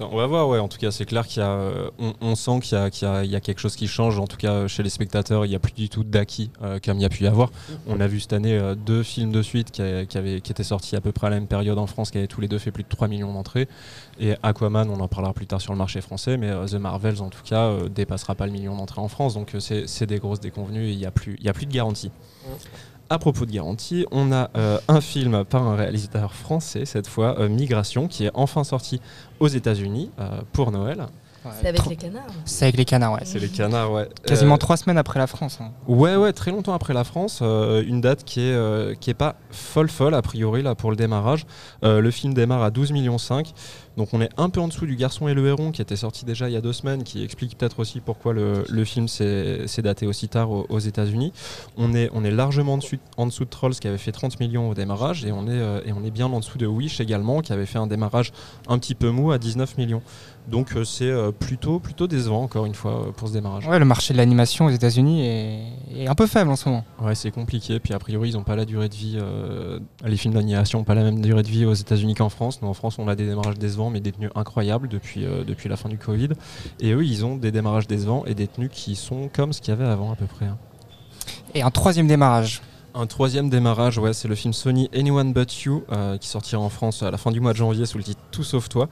On 0.00 0.16
va 0.16 0.26
voir, 0.26 0.48
ouais. 0.48 0.58
En 0.58 0.68
tout 0.68 0.78
cas, 0.78 0.90
c'est 0.90 1.04
clair 1.04 1.26
qu'il 1.26 1.40
y 1.42 1.44
a, 1.44 1.50
euh, 1.50 1.90
on, 2.22 2.34
sent 2.34 2.60
qu'il 2.60 2.78
y 2.78 2.80
a, 2.80 2.88
qu'il 2.90 3.06
y 3.06 3.10
a- 3.10 3.22
il 3.24 3.30
y 3.30 3.36
a 3.36 3.40
quelque 3.40 3.58
chose 3.60 3.76
qui 3.76 3.86
change. 3.86 4.18
En 4.18 4.26
tout 4.26 4.38
cas, 4.38 4.52
euh, 4.52 4.68
chez 4.68 4.82
les 4.82 4.88
spectateurs, 4.90 5.44
il 5.44 5.50
n'y 5.50 5.54
a 5.54 5.58
plus 5.58 5.72
du 5.72 5.88
tout 5.90 6.04
d'acquis 6.04 6.50
euh, 6.62 6.78
comme 6.82 6.98
il 6.98 7.02
y 7.02 7.04
a 7.04 7.08
pu 7.10 7.24
y 7.24 7.26
avoir. 7.26 7.50
On 7.86 8.00
a 8.00 8.06
vu 8.06 8.18
cette 8.20 8.32
année 8.32 8.56
euh, 8.56 8.74
deux 8.74 9.02
films 9.02 9.30
de 9.30 9.42
suite 9.42 9.70
qui, 9.70 9.82
qui 10.08 10.18
étaient 10.52 10.64
sortis 10.64 10.96
à 10.96 11.00
peu 11.00 11.12
près 11.12 11.26
à 11.26 11.30
la 11.30 11.36
même 11.36 11.46
période 11.48 11.78
en 11.78 11.86
France, 11.86 12.10
qui 12.10 12.18
avaient 12.18 12.26
tous 12.26 12.40
les 12.40 12.48
deux 12.48 12.58
fait 12.58 12.70
plus 12.70 12.82
de 12.82 12.88
3 12.88 13.08
millions 13.08 13.32
d'entrées. 13.32 13.68
Et 14.18 14.34
Aquaman, 14.42 14.88
on 14.88 15.00
en 15.00 15.08
parlera 15.08 15.32
plus 15.34 15.46
tard 15.46 15.60
sur 15.60 15.72
le 15.72 15.78
marché 15.78 16.00
français, 16.00 16.36
mais 16.36 16.50
The 16.66 16.74
Marvels, 16.74 17.20
en 17.20 17.28
tout 17.28 17.42
cas, 17.44 17.66
euh, 17.66 17.88
dépassera 17.88 18.34
pas 18.34 18.46
le 18.46 18.52
million 18.52 18.76
d'entrées 18.76 19.00
en 19.02 19.08
France. 19.08 19.34
Donc, 19.34 19.54
c'est 19.58 20.06
des 20.06 20.18
grosses 20.18 20.40
déconvenues 20.40 20.86
et 20.88 20.92
il 20.92 20.98
n'y 20.98 21.04
a, 21.04 21.08
a 21.08 21.52
plus 21.52 21.66
de 21.66 21.72
garantie. 21.72 22.10
À 23.12 23.18
propos 23.18 23.44
de 23.44 23.50
garantie, 23.50 24.06
on 24.12 24.30
a 24.30 24.50
euh, 24.56 24.78
un 24.86 25.00
film 25.00 25.44
par 25.44 25.66
un 25.66 25.74
réalisateur 25.74 26.32
français, 26.32 26.84
cette 26.84 27.08
fois, 27.08 27.40
euh, 27.40 27.48
Migration, 27.48 28.06
qui 28.06 28.26
est 28.26 28.30
enfin 28.34 28.62
sorti 28.62 29.00
aux 29.40 29.48
États-Unis 29.48 30.10
euh, 30.20 30.42
pour 30.52 30.70
Noël. 30.70 31.06
C'est 31.60 31.68
avec 31.68 31.80
trop- 31.80 31.90
les 31.90 31.96
canards. 31.96 32.24
C'est 32.44 32.64
avec 32.66 32.76
les 32.76 32.84
canards, 32.84 33.12
ouais. 33.12 33.20
C'est 33.24 33.38
les 33.38 33.48
canards, 33.48 33.92
ouais. 33.92 34.08
Quasiment 34.26 34.54
Euh, 34.54 34.58
trois 34.58 34.76
semaines 34.76 34.98
après 34.98 35.18
la 35.18 35.26
France. 35.26 35.58
hein. 35.60 35.70
Ouais, 35.88 36.16
ouais, 36.16 36.32
très 36.32 36.50
longtemps 36.50 36.74
après 36.74 36.92
la 36.94 37.04
France. 37.04 37.40
euh, 37.42 37.82
une 37.86 38.00
date 38.00 38.24
qui 38.24 38.40
est, 38.40 38.52
euh, 38.52 38.94
qui 38.94 39.10
est 39.10 39.14
pas 39.14 39.36
folle, 39.50 39.88
folle, 39.88 40.14
a 40.14 40.22
priori, 40.22 40.62
là, 40.62 40.74
pour 40.74 40.90
le 40.90 40.96
démarrage. 40.96 41.46
Euh, 41.84 42.00
le 42.00 42.10
film 42.10 42.34
démarre 42.34 42.62
à 42.62 42.70
12 42.70 42.92
millions 42.92 43.18
5. 43.18 43.52
Donc 43.96 44.10
on 44.14 44.20
est 44.20 44.30
un 44.38 44.48
peu 44.50 44.60
en 44.60 44.68
dessous 44.68 44.86
du 44.86 44.96
Garçon 44.96 45.28
et 45.28 45.34
le 45.34 45.46
Héron, 45.46 45.72
qui 45.72 45.82
était 45.82 45.96
sorti 45.96 46.24
déjà 46.24 46.48
il 46.48 46.52
y 46.52 46.56
a 46.56 46.60
deux 46.60 46.72
semaines, 46.72 47.02
qui 47.02 47.22
explique 47.24 47.58
peut-être 47.58 47.80
aussi 47.80 48.00
pourquoi 48.00 48.32
le, 48.32 48.64
le 48.68 48.84
film 48.84 49.08
s'est 49.08 49.66
s'est 49.66 49.82
daté 49.82 50.06
aussi 50.06 50.28
tard 50.28 50.50
aux, 50.50 50.64
aux 50.68 50.78
États-Unis. 50.78 51.32
On 51.76 51.92
est, 51.92 52.08
on 52.14 52.24
est 52.24 52.30
largement 52.30 52.74
en 52.74 52.78
dessous, 52.78 52.96
en 53.16 53.26
dessous 53.26 53.44
de 53.44 53.50
Trolls, 53.50 53.74
qui 53.74 53.88
avait 53.88 53.98
fait 53.98 54.12
30 54.12 54.38
millions 54.40 54.70
au 54.70 54.74
démarrage, 54.74 55.24
et 55.26 55.32
on, 55.32 55.46
est, 55.48 55.50
euh, 55.50 55.80
et 55.84 55.92
on 55.92 56.04
est 56.04 56.10
bien 56.12 56.26
en 56.26 56.38
dessous 56.38 56.56
de 56.56 56.66
Wish 56.66 57.00
également, 57.00 57.40
qui 57.40 57.52
avait 57.52 57.66
fait 57.66 57.78
un 57.78 57.88
démarrage 57.88 58.32
un 58.68 58.78
petit 58.78 58.94
peu 58.94 59.10
mou 59.10 59.32
à 59.32 59.38
19 59.38 59.76
millions. 59.76 60.02
Donc 60.48 60.74
euh, 60.74 60.84
c'est 60.84 61.04
euh, 61.08 61.30
plutôt, 61.30 61.78
plutôt 61.78 62.08
décevant, 62.08 62.42
encore 62.42 62.66
une 62.66 62.74
fois, 62.74 63.06
euh, 63.08 63.12
pour 63.12 63.28
ce 63.28 63.32
démarrage. 63.34 63.66
Ouais, 63.68 63.78
le 63.78 63.84
marché 63.84 64.12
de 64.14 64.18
l'animation 64.18 64.66
aux 64.66 64.70
États-Unis 64.70 65.24
est, 65.24 65.62
est 65.96 66.06
un 66.08 66.14
peu 66.16 66.26
faible 66.26 66.50
en 66.50 66.56
ce 66.56 66.68
moment. 66.68 66.84
Ouais, 67.00 67.14
c'est 67.14 67.30
compliqué. 67.30 67.78
Puis 67.78 67.94
a 67.94 67.98
priori, 68.00 68.30
ils 68.30 68.32
n'ont 68.36 68.42
pas 68.42 68.56
la 68.56 68.64
durée 68.64 68.88
de 68.88 68.94
vie. 68.94 69.16
euh, 69.20 69.78
les 70.04 70.16
films 70.16 70.34
d'animation 70.34 70.78
n'ont 70.80 70.84
pas 70.84 70.94
la 70.96 71.04
même 71.04 71.20
durée 71.20 71.42
de 71.44 71.48
vie 71.48 71.66
aux 71.66 71.74
États-Unis 71.74 72.14
qu'en 72.14 72.30
France. 72.30 72.62
Nous, 72.62 72.68
en 72.68 72.74
France, 72.74 72.98
on 72.98 73.06
a 73.06 73.14
des 73.14 73.26
démarrages 73.26 73.58
décevants, 73.58 73.90
mais 73.90 74.00
des 74.00 74.10
tenues 74.12 74.30
incroyables 74.34 74.88
depuis, 74.88 75.24
euh, 75.24 75.44
depuis 75.44 75.68
la 75.68 75.76
fin 75.76 75.88
du 75.88 75.98
Covid. 75.98 76.30
Et 76.80 76.92
eux, 76.92 77.04
ils 77.04 77.24
ont 77.24 77.36
des 77.36 77.52
démarrages 77.52 77.86
décevants 77.86 78.24
et 78.26 78.34
des 78.34 78.48
tenues 78.48 78.70
qui 78.70 78.96
sont 78.96 79.28
comme 79.32 79.52
ce 79.52 79.60
qu'il 79.60 79.72
y 79.72 79.76
avait 79.76 79.84
avant 79.88 80.10
à 80.10 80.16
peu 80.16 80.26
près. 80.26 80.46
hein. 80.46 80.58
Et 81.54 81.62
un 81.62 81.70
troisième 81.70 82.08
démarrage. 82.08 82.60
Un 82.94 83.06
troisième 83.06 83.50
démarrage, 83.50 83.98
ouais, 83.98 84.12
c'est 84.12 84.26
le 84.26 84.34
film 84.34 84.52
Sony 84.52 84.90
Anyone 84.92 85.32
But 85.32 85.62
You, 85.62 85.84
euh, 85.92 86.18
qui 86.18 86.28
sortira 86.28 86.60
en 86.60 86.68
France 86.68 87.02
à 87.02 87.10
la 87.10 87.18
fin 87.18 87.30
du 87.30 87.40
mois 87.40 87.52
de 87.52 87.56
janvier 87.58 87.86
sous 87.86 87.98
le 87.98 88.04
titre 88.04 88.20
Tout 88.32 88.42
sauf 88.42 88.68
toi, 88.68 88.88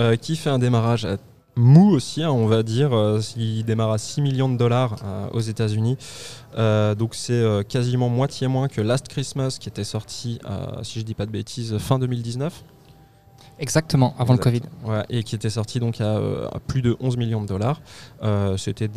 euh, 0.00 0.16
qui 0.16 0.34
fait 0.34 0.50
un 0.50 0.58
démarrage 0.58 1.06
mou 1.54 1.90
aussi, 1.90 2.24
hein, 2.24 2.30
on 2.30 2.46
va 2.46 2.64
dire. 2.64 2.92
euh, 2.92 3.20
il 3.36 3.64
démarre 3.64 3.92
à 3.92 3.98
6 3.98 4.20
millions 4.20 4.48
de 4.48 4.56
dollars 4.56 4.96
aux 5.32 5.40
États-Unis. 5.40 5.96
Donc 6.56 7.14
c'est 7.14 7.44
quasiment 7.68 8.08
moitié 8.08 8.48
moins 8.48 8.68
que 8.68 8.80
Last 8.80 9.08
Christmas, 9.08 9.58
qui 9.60 9.68
était 9.68 9.84
sorti, 9.84 10.40
si 10.82 11.00
je 11.00 11.04
dis 11.04 11.14
pas 11.14 11.26
de 11.26 11.30
bêtises, 11.30 11.78
fin 11.78 11.98
2019. 11.98 12.64
Exactement, 13.58 14.14
avant 14.18 14.34
le 14.34 14.38
Covid. 14.38 14.60
Et 15.08 15.22
qui 15.22 15.34
était 15.34 15.50
sorti 15.50 15.80
donc 15.80 16.00
à, 16.00 16.16
euh, 16.18 16.48
plus 16.66 16.82
de 16.82 16.96
11 17.00 17.16
millions 17.16 17.40
de 17.40 17.46
dollars. 17.46 17.80
Euh, 18.22 18.56
c'était 18.58 18.88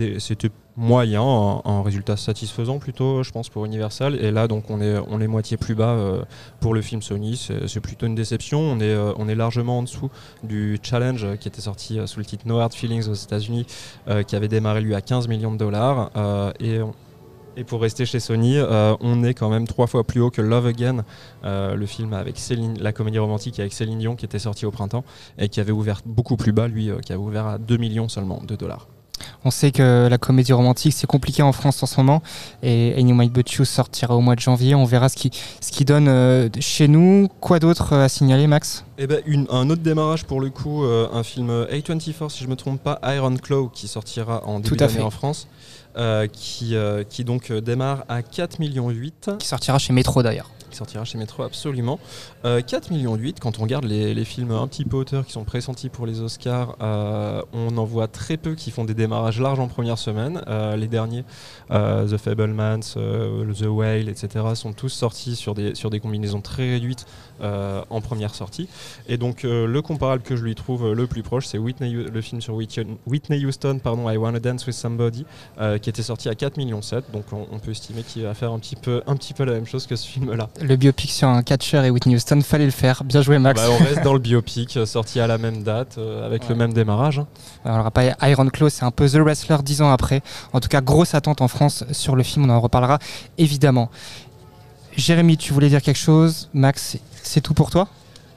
moyen, 0.76 1.24
un, 1.24 1.82
résultat 1.82 2.18
satisfaisant 2.18 2.78
plutôt, 2.78 3.24
je 3.24 3.32
pense, 3.32 3.48
pour 3.48 3.66
Universal. 3.66 4.16
Et 4.16 4.32
là, 4.32 4.48
donc, 4.48 4.70
on 4.70 4.82
est, 4.82 4.98
on 5.08 5.22
est 5.22 5.28
moitié 5.28 5.56
plus 5.56 5.76
bas 5.76 5.92
euh, 5.92 6.22
pour 6.60 6.74
le 6.74 6.82
film 6.82 7.02
Sony. 7.02 7.38
C'est 7.68 7.80
plutôt 7.80 8.06
une 8.06 8.16
déception. 8.16 8.60
On 8.60 8.80
est, 8.82 8.96
on 9.18 9.30
est 9.30 9.36
largement 9.36 9.80
en 9.80 9.84
dessous 9.84 10.10
du 10.44 10.78
challenge 10.84 11.26
qui 11.40 11.48
était 11.48 11.62
sorti 11.62 12.00
sous 12.06 12.20
le 12.20 12.26
titre 12.26 12.46
No 12.46 12.60
Hard 12.60 12.74
Feelings 12.74 13.08
aux 13.08 13.14
États-Unis, 13.14 13.66
qui 14.28 14.36
avait 14.36 14.48
démarré 14.50 14.82
lui 14.82 14.94
à 14.94 15.02
15 15.02 15.28
millions 15.30 15.52
de 15.52 15.58
dollars. 15.58 16.12
Et 16.60 16.82
on- 16.82 16.94
et 17.60 17.64
pour 17.66 17.82
rester 17.82 18.06
chez 18.06 18.20
Sony, 18.22 18.58
euh, 18.58 18.96
on 19.02 19.24
est 19.24 19.34
quand 19.34 19.50
même 19.50 19.68
trois 19.68 19.88
fois 19.88 20.04
plus 20.06 20.22
haut 20.22 20.30
que 20.32 20.42
Love 20.42 20.68
Again, 20.68 21.04
euh, 21.44 21.76
le 21.76 21.86
film 21.86 22.14
avec 22.14 22.38
Céline, 22.40 22.78
la 22.80 22.94
comédie 22.94 23.20
romantique 23.20 23.60
avec 23.60 23.74
Céline 23.74 24.00
Dion 24.00 24.16
qui 24.16 24.24
était 24.26 24.40
sorti 24.40 24.66
au 24.66 24.72
printemps 24.72 25.04
et 25.38 25.50
qui 25.50 25.60
avait 25.60 25.74
ouvert 25.74 26.02
beaucoup 26.06 26.38
plus 26.38 26.54
bas, 26.54 26.68
lui, 26.70 26.90
euh, 26.90 27.00
qui 27.00 27.12
avait 27.12 27.22
ouvert 27.22 27.46
à 27.48 27.58
2 27.58 27.76
millions 27.78 28.08
seulement 28.08 28.42
de 28.48 28.56
dollars. 28.56 28.88
On 29.44 29.52
sait 29.52 29.72
que 29.74 30.08
la 30.10 30.18
comédie 30.18 30.54
romantique, 30.54 30.94
c'est 30.94 31.06
compliqué 31.08 31.44
en 31.44 31.52
France 31.52 31.84
en 31.84 31.86
ce 31.86 31.98
moment. 32.00 32.22
Et 32.64 32.94
Anyone 32.98 33.28
But 33.28 33.52
You 33.52 33.66
sortira 33.66 34.16
au 34.16 34.22
mois 34.22 34.36
de 34.36 34.40
janvier. 34.40 34.76
On 34.76 34.86
verra 34.86 35.10
ce 35.10 35.18
qui, 35.18 35.30
ce 35.60 35.72
qui 35.74 35.84
donne 35.84 36.08
euh, 36.08 36.48
chez 36.62 36.88
nous. 36.88 37.28
Quoi 37.42 37.60
d'autre 37.60 37.92
à 37.94 38.08
signaler, 38.08 38.48
Max? 38.48 38.86
Et 38.98 39.08
ben 39.08 39.22
une- 39.26 39.46
un 39.50 39.70
autre 39.70 39.82
démarrage 39.82 40.24
pour 40.24 40.40
le 40.40 40.50
coup, 40.50 40.86
euh, 40.86 41.10
un 41.12 41.24
film 41.24 41.50
A24 41.70 42.30
si 42.30 42.46
je 42.46 42.50
me 42.50 42.56
trompe 42.56 42.82
pas, 42.82 43.00
Iron 43.14 43.36
Claw 43.36 43.68
qui 43.74 43.90
sortira 43.90 44.42
en 44.48 44.62
début 44.62 44.78
d'année 44.78 45.02
en 45.02 45.10
France, 45.10 45.48
euh, 45.98 46.28
qui, 46.28 46.76
euh, 46.76 47.04
qui 47.04 47.24
donc 47.24 47.50
euh, 47.50 47.62
démarre 47.62 48.06
à 48.10 48.22
4 48.22 48.60
millions 48.60 48.90
8. 48.90 49.32
Qui 49.40 49.48
sortira 49.48 49.80
chez 49.80 49.92
Metro 49.92 50.22
d'ailleurs. 50.22 50.50
Qui 50.70 50.78
sortira 50.78 51.04
chez 51.04 51.18
Metro 51.18 51.42
absolument. 51.42 52.00
Euh, 52.46 52.62
4 52.62 52.92
millions 52.92 53.16
8, 53.16 53.40
quand 53.40 53.58
on 53.58 53.64
regarde 53.64 53.86
les, 53.86 54.14
les 54.14 54.26
films 54.26 54.52
un 54.52 54.68
petit 54.68 54.86
peu 54.86 54.98
auteurs 54.98 55.26
qui 55.26 55.32
sont 55.32 55.44
pressentis 55.44 55.90
pour 55.90 56.06
les 56.06 56.22
Oscars, 56.22 56.76
on 56.80 57.76
en 57.78 57.86
voit 57.86 58.08
très 58.08 58.38
peu 58.38 58.54
qui 58.54 58.70
font 58.70 58.86
des 58.86 58.94
démarrages 58.94 59.42
larges 59.42 59.60
en 59.60 59.68
première 59.68 59.98
semaine. 59.98 60.44
Les 60.78 60.88
derniers, 60.88 61.24
The 61.72 62.18
Fablemans, 62.18 62.82
The 62.82 63.66
Whale, 63.66 64.10
etc., 64.10 64.46
sont 64.54 64.74
tous 64.74 64.90
sortis 64.90 65.36
sur 65.36 65.56
des, 65.56 65.74
sur 65.74 65.90
des 65.90 66.00
combinaisons 66.00 66.42
très 66.42 66.70
réduites 66.70 67.08
en 67.42 68.02
première 68.02 68.36
sortie. 68.36 68.68
Et 69.08 69.18
donc 69.18 69.46
euh, 69.46 69.66
le 69.66 69.82
comparable 69.82 70.22
que 70.24 70.36
je 70.36 70.44
lui 70.44 70.56
trouve 70.56 70.86
euh, 70.88 70.94
le 70.94 71.08
plus 71.08 71.24
proche, 71.24 71.46
c'est 71.46 71.58
Whitney, 71.58 71.92
le 71.92 72.22
film 72.22 72.42
sur 72.42 72.56
Whitney, 72.56 73.46
Houston, 73.46 73.80
pardon, 73.84 74.10
I 74.10 74.18
Wanna 74.18 74.40
Dance 74.40 74.66
with 74.68 74.76
Somebody, 74.76 75.26
euh, 75.60 75.78
qui 75.78 75.90
était 75.90 76.04
sorti 76.04 76.30
à 76.30 76.36
4 76.36 76.58
millions 76.58 76.82
7. 76.82 77.12
Donc 77.12 77.26
on, 77.32 77.48
on 77.52 77.60
peut 77.60 77.72
estimer 77.72 78.04
qu'il 78.04 78.24
va 78.24 78.34
faire 78.34 78.52
un 78.52 78.60
petit 78.60 78.76
peu, 78.76 79.02
un 79.08 79.16
petit 79.16 79.34
peu 79.34 79.44
la 79.46 79.54
même 79.54 79.66
chose 79.66 79.88
que 79.88 79.96
ce 79.96 80.08
film-là. 80.08 80.50
Le 80.62 80.76
biopic 80.76 81.12
sur 81.12 81.28
un 81.30 81.44
catcher 81.44 81.86
et 81.86 81.90
Whitney 81.90 82.16
Houston, 82.16 82.42
fallait 82.42 82.66
le 82.66 82.72
faire. 82.72 83.04
Bien 83.04 83.22
joué, 83.22 83.40
Max. 83.40 83.62
Bah, 83.62 83.68
on 83.72 83.84
reste 83.84 84.04
dans 84.04 84.14
le 84.14 84.20
biopic, 84.30 84.78
euh, 84.78 84.86
sorti 84.86 85.20
à 85.20 85.28
la 85.28 85.38
même 85.38 85.64
date, 85.64 85.98
euh, 85.98 86.26
avec 86.26 86.48
le 86.50 86.56
même 86.56 86.74
démarrage. 86.74 87.20
hein. 87.20 87.28
On 87.66 87.76
le 87.76 87.82
rappelle, 87.84 88.16
Iron 88.24 88.48
Claw, 88.50 88.70
c'est 88.70 88.84
un 88.86 88.92
peu 88.92 89.08
The 89.08 89.16
Wrestler 89.16 89.58
dix 89.64 89.82
ans 89.82 89.92
après. 89.92 90.22
En 90.54 90.60
tout 90.60 90.70
cas, 90.70 90.82
grosse 90.82 91.14
attente 91.16 91.42
en 91.42 91.48
France 91.48 91.84
sur 91.92 92.16
le 92.16 92.24
film, 92.24 92.46
on 92.46 92.50
en 92.50 92.60
reparlera 92.60 93.00
évidemment. 93.38 93.90
Jérémy, 94.98 95.38
tu 95.38 95.54
voulais 95.54 95.70
dire 95.70 95.82
quelque 95.82 95.98
chose? 96.00 96.50
Max, 96.54 96.98
c'est 97.24 97.42
tout 97.42 97.54
pour 97.54 97.70
toi 97.70 97.88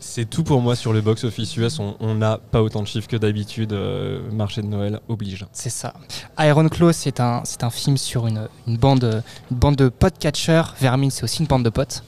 C'est 0.01 0.29
tout 0.29 0.43
pour 0.43 0.61
moi 0.61 0.75
sur 0.75 0.93
le 0.93 1.01
box-office 1.01 1.57
US. 1.57 1.79
On 1.79 2.15
n'a 2.15 2.39
pas 2.39 2.61
autant 2.63 2.83
de 2.83 2.87
chiffres 2.89 3.09
que 3.09 3.17
d'habitude. 3.17 3.73
euh, 3.73 4.31
marché 4.33 4.61
de 4.63 4.67
Noël 4.67 4.99
oblige. 5.09 5.47
C'est 5.53 5.71
ça. 5.71 5.95
Iron 6.39 6.69
Claw, 6.69 6.93
c'est 6.93 7.21
un, 7.21 7.43
c'est 7.45 7.63
un 7.63 7.71
film 7.71 7.97
sur 7.97 8.27
une, 8.27 8.49
une 8.67 8.77
bande, 8.77 9.23
une 9.51 9.57
bande 9.57 9.77
de 9.77 9.89
potes 9.89 10.19
catcheurs. 10.19 10.75
Vermine, 10.81 11.11
c'est 11.11 11.23
aussi 11.25 11.41
une 11.41 11.47
bande 11.47 11.65
de 11.65 11.71
potes. 11.71 12.03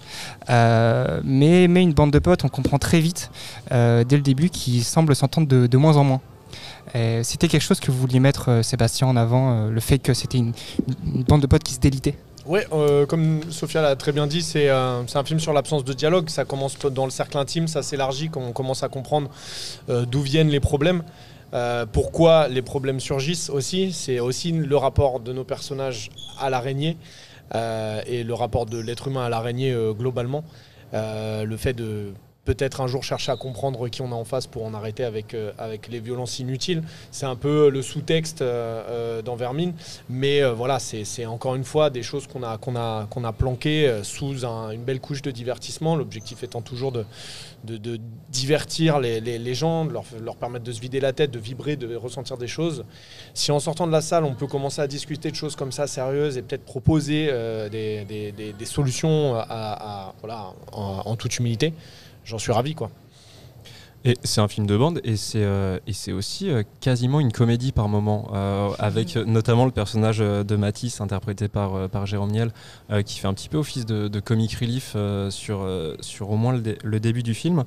Euh, 0.51 1.21
mais, 1.25 1.69
mais 1.69 1.83
une 1.83 1.93
bande 1.93 2.11
de 2.11 2.19
potes, 2.19 2.45
on 2.45 2.49
comprend 2.49 2.79
très 2.79 3.01
vite, 3.01 3.31
euh, 3.73 4.03
dès 4.05 4.17
le 4.17 4.23
début, 4.23 4.51
qui 4.51 4.83
semble 4.83 5.15
s'entendre 5.15 5.47
de, 5.47 5.67
de 5.67 5.77
moins 5.79 5.97
en 5.97 6.05
moins. 6.05 6.21
C'était 7.23 7.49
quelque 7.49 7.63
chose 7.63 7.81
que 7.81 7.91
vous 7.91 7.99
vouliez 7.99 8.21
mettre, 8.21 8.61
Sébastien, 8.63 9.09
en 9.09 9.17
avant, 9.17 9.67
le 9.69 9.81
fait 9.81 9.99
que 9.99 10.15
c'était 10.15 10.39
une, 10.39 10.53
une 11.13 11.25
bande 11.25 11.41
de 11.43 11.49
potes 11.49 11.65
qui 11.65 11.75
se 11.75 11.81
délitait. 11.81 12.17
Ouais, 12.47 12.67
euh, 12.73 13.07
comme 13.07 13.41
Sophia 13.51 13.81
l'a 13.81 13.97
très 13.97 14.13
bien 14.13 14.27
dit, 14.27 14.43
c'est 14.43 14.69
euh, 14.69 15.03
un 15.15 15.25
film 15.25 15.41
sur 15.41 15.55
l'absence 15.55 15.83
de 15.85 15.93
dialogue. 15.95 16.29
Ça 16.29 16.45
commence 16.45 16.79
dans 16.79 17.07
le 17.07 17.11
cercle 17.11 17.39
intime, 17.39 17.69
ça 17.69 17.83
s'élargit 17.83 18.29
quand 18.29 18.43
on 18.43 18.53
commence 18.53 18.83
à 18.83 18.89
comprendre 18.89 19.31
euh, 19.89 20.05
d'où 20.05 20.21
viennent 20.21 20.51
les 20.51 20.61
problèmes. 20.61 21.03
euh, 21.55 21.87
pourquoi 21.91 22.49
les 22.49 22.63
problèmes 22.63 23.01
surgissent 23.01 23.49
aussi. 23.49 23.93
C'est 23.93 24.21
aussi 24.21 24.53
le 24.53 24.77
rapport 24.77 25.21
de 25.21 25.33
nos 25.33 25.45
personnages 25.45 26.11
à 26.39 26.51
l'araignée 26.51 26.97
euh, 27.55 28.03
et 28.07 28.25
le 28.25 28.35
rapport 28.35 28.67
de 28.67 28.79
l'être 28.79 29.09
humain 29.09 29.25
à 29.25 29.29
l'araignée 29.29 29.73
euh, 29.73 29.93
globalement. 29.93 30.45
Le 30.93 31.57
fait 31.57 31.73
de 31.73 32.13
peut-être 32.45 32.81
un 32.81 32.87
jour 32.87 33.03
chercher 33.03 33.33
à 33.33 33.37
comprendre 33.37 33.89
qui 33.89 34.03
on 34.03 34.13
a 34.13 34.15
en 34.15 34.25
face 34.25 34.47
pour 34.47 34.65
en 34.65 34.75
arrêter 34.75 35.05
avec, 35.05 35.35
euh, 35.35 35.53
avec 35.59 35.89
les 35.89 36.01
violences 36.01 36.39
inutiles. 36.39 36.83
C'est 37.11 37.27
un 37.27 37.37
peu 37.37 37.71
le 37.71 37.83
sous-texte 37.83 38.43
euh, 38.43 38.83
euh, 38.89 39.23
dans 39.23 39.37
Vermine. 39.37 39.73
Mais 40.09 40.43
euh, 40.43 40.53
voilà, 40.53 40.79
c'est 40.79 41.27
encore 41.27 41.55
une 41.55 41.65
fois 41.65 41.91
des 41.91 42.03
choses 42.03 42.27
qu'on 42.27 42.43
a, 42.43 42.59
qu'on 42.59 42.77
a, 42.77 43.07
a 43.25 43.33
planquées 43.33 44.01
sous 44.03 44.45
un- 44.45 44.71
une 44.71 44.85
belle 44.85 45.01
couche 45.01 45.23
de 45.23 45.31
divertissement. 45.31 45.97
L'objectif 45.97 46.43
étant 46.43 46.61
toujours 46.61 46.93
de, 46.93 47.05
de, 47.65 47.99
divertir 48.31 49.01
les, 49.01 49.21
les- 49.21 49.55
gens, 49.55 49.85
de 49.85 49.93
leur, 49.93 50.05
leur 50.23 50.37
permettre 50.37 50.65
de 50.65 50.73
se 50.73 50.81
vider 50.81 51.01
la 51.01 51.13
tête, 51.13 51.31
de 51.31 51.39
vibrer, 51.39 51.77
de 51.77 51.95
ressentir 51.97 52.37
des 52.37 52.49
choses. 52.49 52.85
Si 53.33 53.53
en 53.53 53.61
sortant 53.61 53.87
de 53.87 53.93
la 53.93 54.01
salle, 54.01 54.25
on 54.25 54.35
peut 54.35 54.47
commencer 54.49 54.83
à 54.83 54.87
discuter 54.87 55.31
de 55.31 55.37
choses 55.37 55.55
comme 55.57 55.73
ça 55.73 55.87
sérieuses 55.87 56.37
et 56.37 56.43
peut-être 56.43 56.65
proposer 56.65 57.27
des, 57.71 58.05
des- 58.33 58.65
solutions 58.65 59.37
à, 59.37 60.15
voilà, 60.21 60.53
en 60.73 61.15
toute 61.17 61.39
humilité, 61.39 61.73
j'en 62.25 62.39
suis 62.39 62.53
ravi. 62.53 62.75
quoi. 62.75 62.91
Et 64.07 64.19
c'est 64.23 64.43
un 64.43 64.49
film 64.49 64.67
de 64.67 64.77
bande 64.77 65.01
et 65.03 65.17
c'est 65.17 65.43
euh, 65.43 65.79
aussi 66.13 66.51
euh, 66.51 66.63
quasiment 66.81 67.21
une 67.21 67.33
comédie 67.33 67.73
par 67.73 67.89
moment, 67.89 68.31
euh, 68.35 68.69
avec 68.79 69.17
notamment 69.17 69.65
le 69.65 69.71
personnage 69.71 70.19
de 70.19 70.57
Matisse 70.57 71.01
interprété 71.01 71.49
par, 71.49 71.89
par 71.89 72.05
Jérôme 72.05 72.31
Niel, 72.31 72.53
qui 73.07 73.19
fait 73.19 73.29
un 73.29 73.33
petit 73.33 73.49
peu 73.49 73.57
office 73.57 73.87
de, 73.87 74.09
de 74.09 74.21
comic 74.21 74.53
relief 74.55 74.95
sur, 75.31 75.67
sur 76.01 76.31
au 76.31 76.37
moins 76.37 76.55
le 76.55 77.01
début 77.01 77.23
du 77.23 77.33
film. 77.33 77.65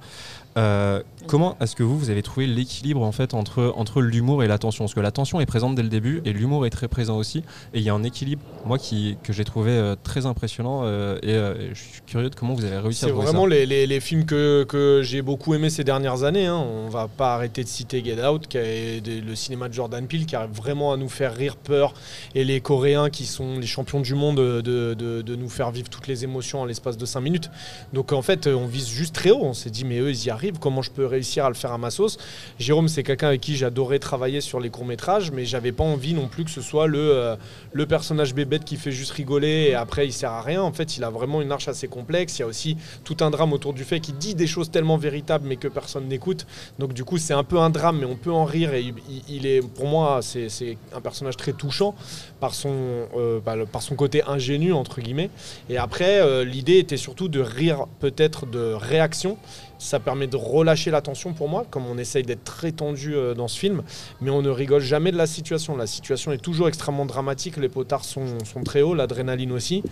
Euh, 0.57 1.01
comment 1.27 1.55
est-ce 1.61 1.75
que 1.75 1.83
vous, 1.83 1.97
vous 1.99 2.09
avez 2.09 2.23
trouvé 2.23 2.47
l'équilibre 2.47 3.03
en 3.03 3.11
fait 3.11 3.33
entre, 3.33 3.73
entre 3.75 4.01
l'humour 4.01 4.43
et 4.43 4.47
la 4.47 4.57
tension 4.57 4.85
Parce 4.85 4.93
que 4.95 4.99
la 4.99 5.11
tension 5.11 5.39
est 5.39 5.45
présente 5.45 5.75
dès 5.75 5.83
le 5.83 5.89
début 5.89 6.21
et 6.25 6.33
l'humour 6.33 6.65
est 6.65 6.69
très 6.71 6.87
présent 6.87 7.15
aussi. 7.17 7.39
Et 7.73 7.79
il 7.79 7.81
y 7.83 7.89
a 7.89 7.93
un 7.93 8.03
équilibre, 8.03 8.41
moi, 8.65 8.77
qui, 8.77 9.17
que 9.23 9.33
j'ai 9.33 9.43
trouvé 9.43 9.71
euh, 9.71 9.95
très 10.01 10.25
impressionnant 10.25 10.81
euh, 10.83 11.19
et 11.21 11.73
je 11.73 11.79
suis 11.79 12.01
curieux 12.07 12.29
de 12.29 12.35
comment 12.35 12.53
vous 12.53 12.65
avez 12.65 12.77
réussi 12.77 13.05
à 13.05 13.07
C'est 13.07 13.11
trouver 13.13 13.27
vraiment 13.27 13.43
ça. 13.43 13.49
les, 13.49 13.65
les- 13.65 13.87
les 13.87 13.99
films 13.99 14.25
que, 14.25 14.63
que 14.67 15.01
j'ai 15.03 15.21
beaucoup 15.21 15.53
aimé 15.53 15.69
ces 15.69 15.83
dernières 15.83 16.23
années. 16.23 16.47
Hein. 16.47 16.55
On 16.57 16.89
va 16.89 17.07
pas 17.07 17.35
arrêter 17.35 17.63
de 17.63 17.69
citer 17.69 18.03
Get 18.03 18.25
Out, 18.25 18.47
qui 18.47 18.57
est 18.57 19.01
de- 19.01 19.21
le 19.25 19.35
cinéma 19.35 19.69
de 19.69 19.73
Jordan 19.73 20.07
Peele, 20.07 20.25
qui 20.25 20.35
arrive 20.35 20.55
vraiment 20.55 20.91
à 20.93 20.97
nous 20.97 21.09
faire 21.09 21.35
rire, 21.35 21.55
peur, 21.55 21.93
et 22.35 22.43
les 22.43 22.61
Coréens 22.61 23.09
qui 23.09 23.25
sont 23.25 23.59
les 23.59 23.67
champions 23.67 23.99
du 24.01 24.15
monde 24.15 24.37
de, 24.37 24.61
de- 24.61 25.21
de 25.21 25.35
nous 25.35 25.49
faire 25.49 25.71
vivre 25.71 25.89
toutes 25.89 26.07
les 26.07 26.23
émotions 26.23 26.61
en 26.61 26.65
l'espace 26.65 26.97
de 26.97 27.05
5 27.05 27.21
minutes. 27.21 27.51
Donc 27.93 28.11
en 28.11 28.21
fait, 28.21 28.47
on 28.47 28.65
vise 28.65 28.87
juste 28.87 29.13
très 29.13 29.29
haut. 29.29 29.41
On 29.43 29.53
s'est 29.53 29.69
dit, 29.69 29.85
mais 29.85 29.99
eux, 29.99 30.09
ils 30.09 30.25
y 30.25 30.29
arrivent. 30.29 30.46
Comment 30.59 30.81
je 30.81 30.91
peux 30.91 31.05
réussir 31.05 31.45
à 31.45 31.49
le 31.49 31.55
faire 31.55 31.71
à 31.71 31.77
ma 31.77 31.89
sauce 31.89 32.17
Jérôme, 32.59 32.87
c'est 32.87 33.03
quelqu'un 33.03 33.27
avec 33.27 33.41
qui 33.41 33.55
j'adorais 33.55 33.99
travailler 33.99 34.41
sur 34.41 34.59
les 34.59 34.69
courts 34.69 34.85
métrages, 34.85 35.31
mais 35.31 35.45
j'avais 35.45 35.71
pas 35.71 35.83
envie 35.83 36.13
non 36.13 36.27
plus 36.27 36.45
que 36.45 36.51
ce 36.51 36.61
soit 36.61 36.87
le, 36.87 36.99
euh, 36.99 37.35
le 37.73 37.85
personnage 37.85 38.33
bébête 38.33 38.63
qui 38.63 38.77
fait 38.77 38.91
juste 38.91 39.11
rigoler 39.11 39.67
et 39.69 39.75
après 39.75 40.05
il 40.05 40.13
sert 40.13 40.31
à 40.31 40.41
rien. 40.41 40.61
En 40.61 40.71
fait, 40.71 40.97
il 40.97 41.03
a 41.03 41.09
vraiment 41.09 41.41
une 41.41 41.51
arche 41.51 41.67
assez 41.67 41.87
complexe. 41.87 42.37
Il 42.37 42.41
y 42.41 42.43
a 42.43 42.47
aussi 42.47 42.77
tout 43.03 43.17
un 43.21 43.29
drame 43.29 43.53
autour 43.53 43.73
du 43.73 43.83
fait 43.83 43.99
qu'il 43.99 44.15
dit 44.15 44.35
des 44.35 44.47
choses 44.47 44.71
tellement 44.71 44.97
véritables 44.97 45.47
mais 45.47 45.57
que 45.57 45.67
personne 45.67 46.07
n'écoute. 46.07 46.45
Donc 46.79 46.93
du 46.93 47.03
coup, 47.03 47.17
c'est 47.17 47.33
un 47.33 47.43
peu 47.43 47.59
un 47.59 47.69
drame, 47.69 47.99
mais 47.99 48.05
on 48.05 48.15
peut 48.15 48.31
en 48.31 48.45
rire. 48.45 48.73
Et 48.73 48.93
il, 49.27 49.45
est, 49.45 49.61
pour 49.61 49.87
moi, 49.87 50.19
c'est 50.21 50.77
un 50.93 51.01
personnage 51.01 51.37
très 51.37 51.53
touchant 51.53 51.95
par 52.39 52.53
son, 52.53 53.07
euh, 53.15 53.39
par 53.39 53.81
son 53.81 53.95
côté 53.95 54.23
ingénu 54.23 54.73
entre 54.73 55.01
guillemets. 55.01 55.29
Et 55.69 55.77
après, 55.77 56.19
euh, 56.19 56.43
l'idée 56.43 56.77
était 56.77 56.97
surtout 56.97 57.27
de 57.27 57.39
rire 57.39 57.85
peut-être 57.99 58.45
de 58.45 58.73
réaction. 58.73 59.37
Ça 59.79 59.99
permet 59.99 60.27
de 60.27 60.35
relâcher 60.35 60.91
la 60.91 61.01
tension 61.01 61.33
pour 61.33 61.49
moi, 61.49 61.65
comme 61.69 61.85
on 61.85 61.97
essaye 61.97 62.23
d'être 62.23 62.43
très 62.43 62.71
tendu 62.71 63.15
euh, 63.15 63.33
dans 63.33 63.47
ce 63.47 63.59
film, 63.59 63.83
mais 64.21 64.31
on 64.31 64.41
ne 64.41 64.49
rigole 64.49 64.81
jamais 64.81 65.11
de 65.11 65.17
la 65.17 65.27
situation. 65.27 65.77
La 65.77 65.87
situation 65.87 66.31
est 66.31 66.37
toujours 66.37 66.67
extrêmement 66.67 67.05
dramatique, 67.05 67.57
les 67.57 67.69
potards 67.69 68.05
sont, 68.05 68.43
sont 68.45 68.63
très 68.63 68.81
hauts, 68.81 68.93
l'adrénaline 68.93 69.51
aussi. 69.51 69.83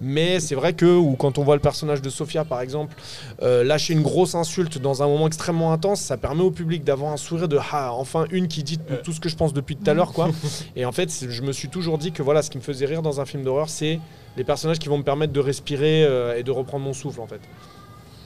Mais 0.00 0.40
c'est 0.40 0.54
vrai 0.54 0.74
que, 0.74 0.96
ou 0.96 1.16
quand 1.16 1.38
on 1.38 1.44
voit 1.44 1.56
le 1.56 1.60
personnage 1.60 2.02
de 2.02 2.10
Sophia 2.10 2.44
par 2.44 2.60
exemple, 2.60 2.96
euh, 3.42 3.64
lâcher 3.64 3.92
une 3.94 4.02
grosse 4.02 4.34
insulte 4.34 4.78
dans 4.78 5.02
un 5.02 5.06
moment 5.06 5.26
extrêmement 5.26 5.72
intense, 5.72 6.00
ça 6.00 6.16
permet 6.16 6.42
au 6.42 6.50
public 6.50 6.84
d'avoir 6.84 7.12
un 7.12 7.16
sourire 7.16 7.48
de 7.48 7.58
ah, 7.72 7.92
enfin 7.92 8.26
une 8.30 8.48
qui 8.48 8.62
dit 8.62 8.78
tout 9.04 9.12
ce 9.12 9.20
que 9.20 9.28
je 9.28 9.36
pense 9.36 9.52
depuis 9.52 9.76
tout 9.76 9.88
à 9.90 9.94
l'heure. 9.94 10.12
quoi. 10.12 10.30
Et 10.76 10.84
en 10.84 10.92
fait, 10.92 11.10
je 11.28 11.42
me 11.42 11.52
suis 11.52 11.68
toujours 11.68 11.98
dit 11.98 12.12
que 12.12 12.22
voilà, 12.22 12.42
ce 12.42 12.50
qui 12.50 12.58
me 12.58 12.62
faisait 12.62 12.86
rire 12.86 13.02
dans 13.02 13.20
un 13.20 13.24
film 13.24 13.42
d'horreur, 13.42 13.68
c'est 13.68 14.00
les 14.36 14.44
personnages 14.44 14.78
qui 14.78 14.88
vont 14.88 14.98
me 14.98 15.02
permettre 15.02 15.32
de 15.32 15.40
respirer 15.40 16.04
euh, 16.04 16.38
et 16.38 16.42
de 16.42 16.50
reprendre 16.50 16.84
mon 16.84 16.92
souffle 16.92 17.20
en 17.20 17.26
fait. 17.26 17.40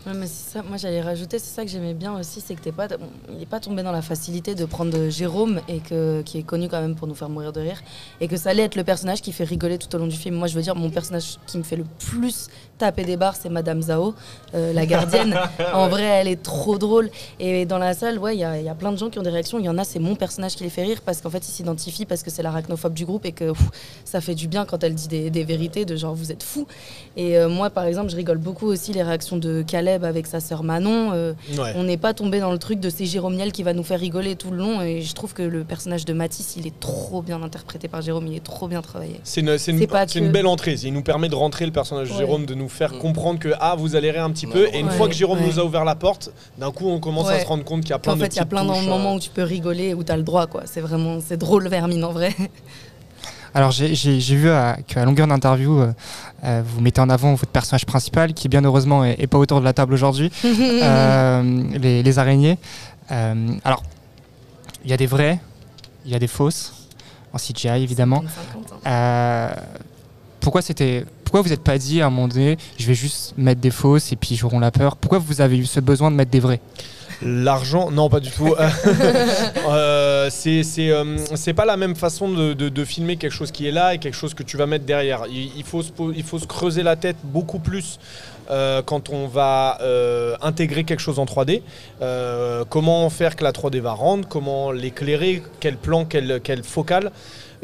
Ouais, 0.07 0.13
mais 0.15 0.27
c'est 0.29 0.53
ça, 0.53 0.63
moi 0.63 0.77
j'allais 0.77 1.01
rajouter, 1.01 1.41
c'est 1.41 1.53
ça 1.53 1.65
que 1.65 1.69
j'aimais 1.71 1.93
bien 1.93 2.17
aussi, 2.17 2.41
c'est 2.41 2.55
que 2.55 2.61
t'es 2.61 2.71
pas, 2.71 2.87
il 3.29 3.39
n'est 3.39 3.45
pas 3.47 3.59
tombé 3.59 3.83
dans 3.83 3.91
la 3.91 4.03
facilité 4.03 4.55
de 4.55 4.65
prendre 4.65 5.09
Jérôme, 5.09 5.61
et 5.67 5.81
que, 5.81 6.23
qui 6.23 6.39
est 6.39 6.43
connu 6.45 6.69
quand 6.69 6.81
même 6.81 6.95
pour 6.95 7.09
nous 7.09 7.17
faire 7.17 7.29
mourir 7.29 7.53
de 7.53 7.61
rire, 7.61 7.83
et 8.21 8.29
que 8.29 8.37
ça 8.37 8.51
allait 8.51 8.63
être 8.63 8.77
le 8.77 8.85
personnage 8.85 9.21
qui 9.21 9.33
fait 9.33 9.43
rigoler 9.43 9.79
tout 9.79 9.93
au 9.97 9.99
long 9.99 10.07
du 10.07 10.15
film. 10.17 10.37
Moi 10.37 10.47
je 10.47 10.55
veux 10.55 10.63
dire, 10.63 10.77
mon 10.77 10.91
personnage 10.91 11.39
qui 11.49 11.59
me 11.59 11.65
fait 11.65 11.75
le 11.75 11.83
plus 11.99 12.47
taper 12.79 13.05
des 13.05 13.17
barres, 13.17 13.35
c'est 13.35 13.49
Madame 13.49 13.83
Zhao, 13.83 14.15
euh, 14.55 14.73
la 14.73 14.87
gardienne. 14.87 15.37
en 15.75 15.89
vrai, 15.89 16.03
elle 16.05 16.29
est 16.29 16.41
trop 16.41 16.79
drôle. 16.79 17.11
Et 17.41 17.67
dans 17.67 17.79
la 17.79 17.93
salle, 17.95 18.19
ouais, 18.21 18.37
il 18.37 18.41
y, 18.41 18.45
a- 18.45 18.59
il 18.61 18.65
y 18.65 18.69
a 18.69 18.75
plein 18.77 18.93
de 18.93 18.99
gens 18.99 19.09
qui 19.11 19.19
ont 19.19 19.23
des 19.23 19.31
réactions. 19.31 19.59
Il 19.59 19.65
y 19.65 19.69
en 19.69 19.79
a, 19.79 19.83
c'est 19.83 19.99
mon 19.99 20.15
personnage 20.15 20.55
qui 20.55 20.63
les 20.63 20.71
fait 20.71 20.83
rire, 20.85 21.01
parce 21.05 21.21
qu'en 21.21 21.31
fait, 21.31 21.39
ils 21.49 21.51
s'identifient, 21.51 22.05
parce 22.07 22.23
que 22.23 22.31
c'est 22.31 22.43
l'arachnophobe 22.45 22.95
du 22.95 23.07
groupe, 23.07 23.25
et 23.27 23.33
que 23.33 23.51
pff, 23.53 23.71
ça 24.05 24.21
fait 24.21 24.35
du 24.37 24.47
bien 24.47 24.67
quand 24.67 24.85
elle 24.85 24.95
dit 24.95 25.09
des, 25.09 25.31
des 25.31 25.43
vérités, 25.43 25.85
de 25.85 25.97
genre 25.97 26.15
vous 26.15 26.31
êtes 26.31 26.45
fous. 26.45 26.67
Et 27.17 27.37
euh, 27.39 27.49
moi, 27.49 27.71
par 27.71 27.85
exemple, 27.87 28.11
je 28.11 28.17
rigole 28.17 28.39
beaucoup 28.39 28.67
aussi 28.67 28.93
les 28.93 29.03
réactions 29.03 29.39
de 29.39 29.63
Caleb 29.97 30.05
avec 30.05 30.27
sa 30.27 30.41
sœur 30.41 30.63
Manon. 30.63 31.11
Euh, 31.13 31.33
Ouais. 31.59 31.73
On 31.77 31.85
n'est 31.85 31.97
pas 31.97 32.13
tombé 32.13 32.41
dans 32.41 32.53
le 32.53 32.59
truc 32.59 32.81
de 32.81 32.91
c'est 32.91 33.07
Jérôme 33.07 33.37
Niel 33.37 33.53
qui 33.53 33.63
va 33.63 33.73
nous 33.73 33.83
faire 33.83 33.99
rigoler 34.01 34.37
tout 34.37 34.51
le 34.51 34.59
long. 34.59 34.83
Et 34.83 35.01
je 35.03 35.15
trouve 35.15 35.33
que 35.33 35.43
le 35.43 35.65
personnage 35.65 36.05
de 36.05 36.13
Matisse, 36.13 36.55
il 36.57 36.67
est 36.67 36.79
trop 36.81 37.23
bien 37.23 37.43
interprété 37.43 37.89
par 37.89 38.03
Jérôme. 38.03 38.27
Il 38.27 38.35
est 38.37 38.45
trop 38.45 38.69
bien 38.69 38.83
travaillé. 38.83 39.21
C'est 39.25 39.41
une, 39.41 39.57
c'est 39.59 39.71
une- 39.73 39.79
C'est 39.79 39.87
pas 39.87 40.07
c'est 40.07 40.19
que- 40.21 40.25
une 40.25 40.33
belle 40.33 40.47
entrée. 40.47 40.75
Il 40.85 40.93
nous 40.93 41.03
permet 41.03 41.29
de 41.29 41.35
rentrer 41.35 41.65
le 41.67 41.73
personnage 41.73 42.09
de 42.09 42.13
Ouais. 42.13 42.19
Jérôme, 42.19 42.47
de 42.47 42.55
nous 42.55 42.69
faire 42.69 42.93
Mm. 42.95 42.99
comprendre 42.99 43.39
que 43.39 43.51
ah 43.61 43.75
vous 43.77 43.97
allez 43.97 44.11
rire 44.11 44.25
un 44.25 44.31
petit 44.31 44.47
peu. 44.47 44.69
Et 44.73 44.81
une 44.81 44.91
fois 44.91 45.09
que 45.09 45.15
Jérôme 45.15 45.39
Ouais. 45.41 45.47
nous 45.47 45.59
a 45.59 45.65
ouvert 45.65 45.85
la 45.85 45.95
porte, 45.95 46.31
d'un 46.59 46.71
coup 46.73 46.89
on 46.89 47.01
commence 47.01 47.29
à 47.29 47.41
se 47.41 47.47
rendre 47.47 47.65
compte 47.65 47.81
qu'il 47.83 47.91
y 47.91 47.95
a 47.95 47.99
plein 47.99 48.13
En 48.13 48.17
de 48.17 48.21
fait, 48.23 48.35
il 48.35 48.37
y 48.37 48.41
a 48.41 48.47
plein 48.47 48.65
de 48.65 48.73
touches, 48.73 48.85
moments 48.87 49.13
euh, 49.13 49.17
où 49.17 49.21
tu 49.21 49.31
peux 49.31 49.43
rigoler, 49.43 49.95
où 49.95 50.03
tu 50.05 50.13
as 50.13 50.17
le 50.17 50.23
droit. 50.23 50.47
quoi. 50.47 50.63
C'est 50.67 50.81
vraiment 50.81 51.19
c'est 51.27 51.37
drôle, 51.37 51.69
Vermine, 51.69 52.05
en 52.05 52.13
vrai. 52.13 52.35
Alors 53.55 53.71
j'ai- 53.71 53.95
j'ai 53.95 54.21
j'ai 54.21 54.37
vu 54.37 54.51
à- 54.51 54.77
qu'à 54.87 55.05
longueur 55.07 55.27
d'interview, 55.27 55.81
euh, 55.81 55.93
euh, 56.45 56.63
vous 56.65 56.81
mettez 56.81 57.01
en 57.01 57.09
avant 57.09 57.35
votre 57.35 57.51
personnage 57.51 57.87
principal, 57.87 58.35
qui 58.35 58.49
bien 58.49 58.63
heureusement 58.65 59.05
est, 59.05 59.17
est 59.21 59.27
pas 59.27 59.39
autour 59.39 59.61
de 59.61 59.65
la 59.65 59.73
table 59.73 59.95
aujourd'hui, 59.95 60.31
euh, 60.45 61.63
les, 61.79 62.03
les 62.03 62.19
araignées. 62.19 62.59
Euh, 63.11 63.55
alors, 63.65 63.83
il 64.85 64.91
y 64.91 64.95
a 64.95 64.97
des 64.97 65.07
vrais, 65.07 65.41
il 66.05 66.13
y 66.13 66.15
a 66.15 66.19
des 66.19 66.29
fausses, 66.29 66.73
en 67.33 67.39
CGI 67.39 67.83
évidemment. 67.83 68.23
50, 68.85 69.59
pourquoi 70.41 70.63
c'était 70.63 71.05
pourquoi 71.25 71.43
vous 71.43 71.49
n'êtes 71.49 71.65
pas 71.65 71.77
dit 71.77 72.01
à 72.01 72.07
un 72.07 72.11
moment 72.11 72.29
donné 72.29 72.57
je 72.79 72.87
vais 72.87 72.95
juste 72.95 73.35
mettre 73.37 73.61
des 73.61 73.73
fausses 73.73 74.13
et 74.13 74.17
puis 74.17 74.37
ils 74.37 74.45
auront 74.45 74.61
la 74.61 74.71
peur? 74.71 74.95
Pourquoi 74.97 75.19
vous 75.19 75.41
avez 75.41 75.59
eu 75.59 75.67
ce 75.67 75.81
besoin 75.81 76.13
de 76.13 76.17
mettre 76.17 76.31
des 76.31 76.39
vrais 76.39 76.61
L'argent, 77.23 77.91
non, 77.91 78.09
pas 78.09 78.21
du 78.21 78.31
tout. 78.31 78.55
Euh, 79.69 80.29
c'est 80.31 80.63
c'est 80.63 80.91
euh, 80.91 81.17
c'est 81.35 81.53
pas 81.55 81.65
la 81.65 81.77
même 81.77 81.97
façon 81.97 82.29
de, 82.29 82.53
de- 82.53 82.69
de 82.69 82.85
filmer 82.85 83.17
quelque 83.17 83.33
chose 83.33 83.51
qui 83.51 83.67
est 83.67 83.73
là 83.73 83.95
et 83.95 83.99
quelque 83.99 84.15
chose 84.15 84.33
que 84.35 84.43
tu 84.45 84.57
vas 84.57 84.67
mettre 84.67 84.85
derrière. 84.85 85.25
Il, 85.29 85.51
il 85.57 85.65
faut, 85.65 85.83
se, 85.83 85.91
po- 85.91 86.13
il 86.15 86.23
faut 86.23 86.39
se 86.39 86.47
creuser 86.47 86.83
la 86.83 86.95
tête 86.97 87.17
beaucoup 87.25 87.59
plus 87.59 87.99
euh, 88.51 88.81
quand 88.83 89.11
on 89.11 89.27
va 89.27 89.79
euh, 89.81 90.37
intégrer 90.41 90.85
quelque 90.85 91.01
chose 91.01 91.19
en 91.19 91.25
3D. 91.25 91.63
Euh, 92.01 92.65
comment 92.69 93.09
faire 93.11 93.35
que 93.35 93.43
la 93.45 93.53
3D 93.53 93.81
va 93.81 93.93
rendre, 93.93 94.29
comment 94.29 94.71
l'éclairer, 94.71 95.43
quel 95.61 95.77
plan, 95.77 96.05
quelle 96.05 96.63
focale. 96.63 97.11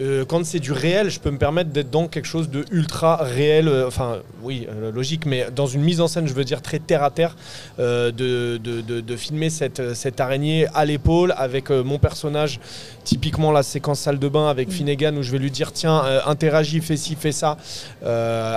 Euh, 0.00 0.24
quand 0.24 0.44
c'est 0.44 0.58
du 0.58 0.72
réel, 0.72 1.10
je 1.10 1.20
peux 1.20 1.30
me 1.30 1.38
permettre 1.38 1.70
d'être 1.70 1.90
dans 1.90 2.08
quelque 2.08 2.26
chose 2.26 2.48
de 2.50 2.64
ultra 2.70 3.16
réel, 3.16 3.68
euh, 3.68 3.86
enfin 3.86 4.18
oui, 4.42 4.66
euh, 4.70 4.90
logique, 4.90 5.26
mais 5.26 5.46
dans 5.54 5.66
une 5.66 5.82
mise 5.82 6.00
en 6.00 6.08
scène, 6.08 6.26
je 6.26 6.32
veux 6.34 6.44
dire 6.44 6.62
très 6.62 6.78
terre 6.78 7.02
à 7.02 7.10
terre, 7.10 7.36
de, 7.78 8.10
de- 8.10 8.80
de- 8.80 9.00
de 9.00 9.16
filmer 9.16 9.50
cette, 9.50 9.94
cette 9.94 10.20
araignée 10.20 10.66
à 10.74 10.84
l'épaule 10.84 11.34
avec 11.36 11.70
mon 11.70 11.98
personnage, 11.98 12.60
typiquement 13.04 13.52
la 13.52 13.62
séquence 13.62 14.00
salle 14.00 14.18
de 14.18 14.28
bain 14.28 14.48
avec 14.48 14.70
Finnegan 14.70 15.16
où 15.16 15.22
je 15.22 15.30
vais 15.32 15.38
lui 15.38 15.50
dire 15.50 15.72
tiens, 15.72 16.02
interagis, 16.26 16.80
fais 16.80 16.96
ci, 16.96 17.16
fais 17.16 17.32
ça, 17.32 17.56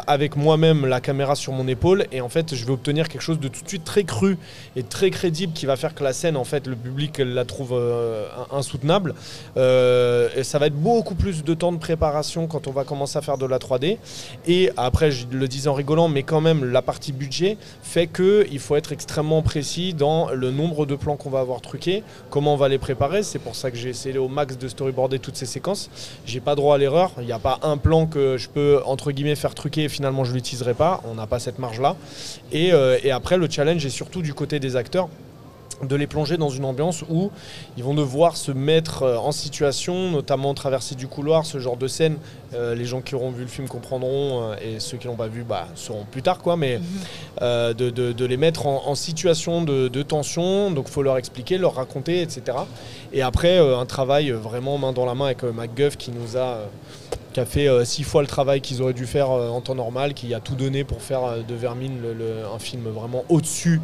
avec 0.07 0.35
moi-même 0.35 0.85
la 0.85 1.01
caméra 1.01 1.35
sur 1.35 1.53
mon 1.53 1.67
épaule, 1.67 2.05
et 2.11 2.21
en 2.21 2.29
fait 2.29 2.55
je 2.55 2.65
vais 2.65 2.71
obtenir 2.71 3.07
quelque 3.09 3.21
chose 3.21 3.39
de 3.39 3.47
tout 3.47 3.63
de 3.63 3.67
suite 3.67 3.83
très 3.83 4.03
cru 4.03 4.37
et 4.75 4.83
très 4.83 5.09
crédible 5.09 5.53
qui 5.53 5.65
va 5.65 5.75
faire 5.75 5.93
que 5.95 6.03
la 6.03 6.13
scène, 6.13 6.37
en 6.37 6.43
fait, 6.43 6.67
le 6.67 6.75
public 6.75 7.19
la 7.23 7.45
trouve 7.45 7.73
insoutenable. 8.51 9.13
Et 9.57 10.43
ça 10.43 10.59
va 10.59 10.67
être 10.67 10.75
beaucoup 10.75 11.15
plus 11.15 11.24
de 11.31 11.53
temps 11.53 11.71
de 11.71 11.77
préparation 11.77 12.47
quand 12.47 12.67
on 12.67 12.71
va 12.71 12.83
commencer 12.83 13.17
à 13.17 13.21
faire 13.21 13.37
de 13.37 13.45
la 13.45 13.57
3D. 13.57 13.97
Et 14.47 14.69
après, 14.77 15.11
je 15.11 15.25
le 15.31 15.47
disais 15.47 15.67
en 15.69 15.73
rigolant, 15.73 16.07
mais 16.07 16.23
quand 16.23 16.41
même, 16.41 16.71
la 16.71 16.81
partie 16.81 17.11
budget 17.11 17.57
fait 17.81 18.07
qu'il 18.07 18.59
faut 18.59 18.75
être 18.75 18.91
extrêmement 18.91 19.41
précis 19.41 19.93
dans 19.93 20.29
le 20.31 20.51
nombre 20.51 20.85
de 20.85 20.95
plans 20.95 21.15
qu'on 21.15 21.29
va 21.29 21.39
avoir 21.39 21.61
truqués, 21.61 22.03
comment 22.29 22.53
on 22.53 22.57
va 22.57 22.69
les 22.69 22.77
préparer. 22.77 23.23
C'est 23.23 23.39
pour 23.39 23.55
ça 23.55 23.71
que 23.71 23.77
j'ai 23.77 23.89
essayé 23.89 24.17
au 24.17 24.27
max 24.27 24.57
de 24.57 24.67
storyboarder 24.67 25.19
toutes 25.19 25.35
ces 25.35 25.45
séquences. 25.45 25.89
J'ai 26.25 26.39
pas 26.39 26.55
droit 26.55 26.75
à 26.75 26.77
l'erreur. 26.77 27.11
Il 27.19 27.25
n'y 27.25 27.31
a 27.31 27.39
pas 27.39 27.59
un 27.63 27.77
plan 27.77 28.05
que 28.05 28.37
je 28.37 28.49
peux, 28.49 28.81
entre 28.85 29.11
guillemets, 29.11 29.35
faire 29.35 29.55
truquer 29.55 29.85
et 29.85 29.89
finalement 29.89 30.23
je 30.23 30.33
l'utiliserai 30.33 30.73
pas. 30.73 31.01
On 31.09 31.15
n'a 31.15 31.27
pas 31.27 31.39
cette 31.39 31.59
marge-là. 31.59 31.95
Et, 32.51 32.71
euh, 32.73 32.97
et 33.03 33.11
après, 33.11 33.37
le 33.37 33.49
challenge 33.49 33.85
est 33.85 33.89
surtout 33.89 34.21
du 34.21 34.33
côté 34.33 34.59
des 34.59 34.75
acteurs 34.75 35.09
de 35.83 35.95
les 35.95 36.07
plonger 36.07 36.37
dans 36.37 36.49
une 36.49 36.63
ambiance 36.65 37.03
où 37.09 37.31
ils 37.77 37.83
vont 37.83 37.93
devoir 37.93 38.37
se 38.37 38.51
mettre 38.51 39.03
euh, 39.03 39.17
en 39.17 39.31
situation, 39.33 40.09
notamment 40.11 40.53
traverser 40.53 40.95
du 40.95 41.07
couloir, 41.07 41.45
ce 41.45 41.59
genre 41.59 41.75
de 41.77 41.87
scène. 41.87 42.17
Euh, 42.53 42.73
les 42.75 42.85
gens 42.85 43.01
qui 43.01 43.13
auront 43.15 43.31
vu 43.31 43.41
le 43.41 43.47
film 43.49 43.67
comprendront 43.67 44.51
euh, 44.51 44.55
et 44.63 44.79
ceux 44.79 44.97
qui 44.97 45.07
l'ont 45.07 45.15
pas 45.17 45.27
vu 45.27 45.43
bah, 45.43 45.67
sauront 45.75 46.05
plus 46.09 46.21
tard 46.21 46.37
quoi. 46.39 46.55
Mais 46.55 46.79
euh, 47.41 47.73
de, 47.73 47.89
de- 47.89 48.13
de 48.13 48.25
les 48.25 48.37
mettre 48.37 48.67
en, 48.67 48.83
en 48.87 48.95
situation 48.95 49.63
de, 49.63 49.89
de 49.89 50.01
tension, 50.01 50.71
donc 50.71 50.87
faut 50.87 51.03
leur 51.03 51.17
expliquer, 51.17 51.57
leur 51.57 51.75
raconter, 51.75 52.21
etc. 52.21 52.57
Et 53.11 53.21
après 53.21 53.57
un 53.57 53.85
travail 53.85 54.31
vraiment 54.31 54.77
main 54.77 54.93
dans 54.93 55.05
la 55.05 55.15
main 55.15 55.25
avec 55.25 55.43
MacGuff 55.43 55.97
qui 55.97 56.11
nous 56.11 56.37
a 56.37 56.59
qui 57.33 57.41
a 57.41 57.45
fait 57.45 57.67
euh, 57.67 57.83
six 57.83 58.03
fois 58.03 58.21
le 58.21 58.29
travail 58.29 58.61
qu'ils 58.61 58.81
auraient 58.81 58.93
dû 58.93 59.05
faire 59.05 59.29
euh, 59.31 59.49
en 59.49 59.59
temps 59.59 59.75
normal, 59.75 60.13
qui 60.13 60.33
a 60.33 60.39
tout 60.39 60.55
donné 60.55 60.85
pour 60.85 61.01
faire 61.01 61.25
euh, 61.25 61.41
de 61.45 61.53
Vermine 61.53 62.01
le- 62.01 62.13
le- 62.13 62.45
un 62.53 62.59
film 62.59 62.83
vraiment 62.87 63.25
au-dessus 63.27 63.81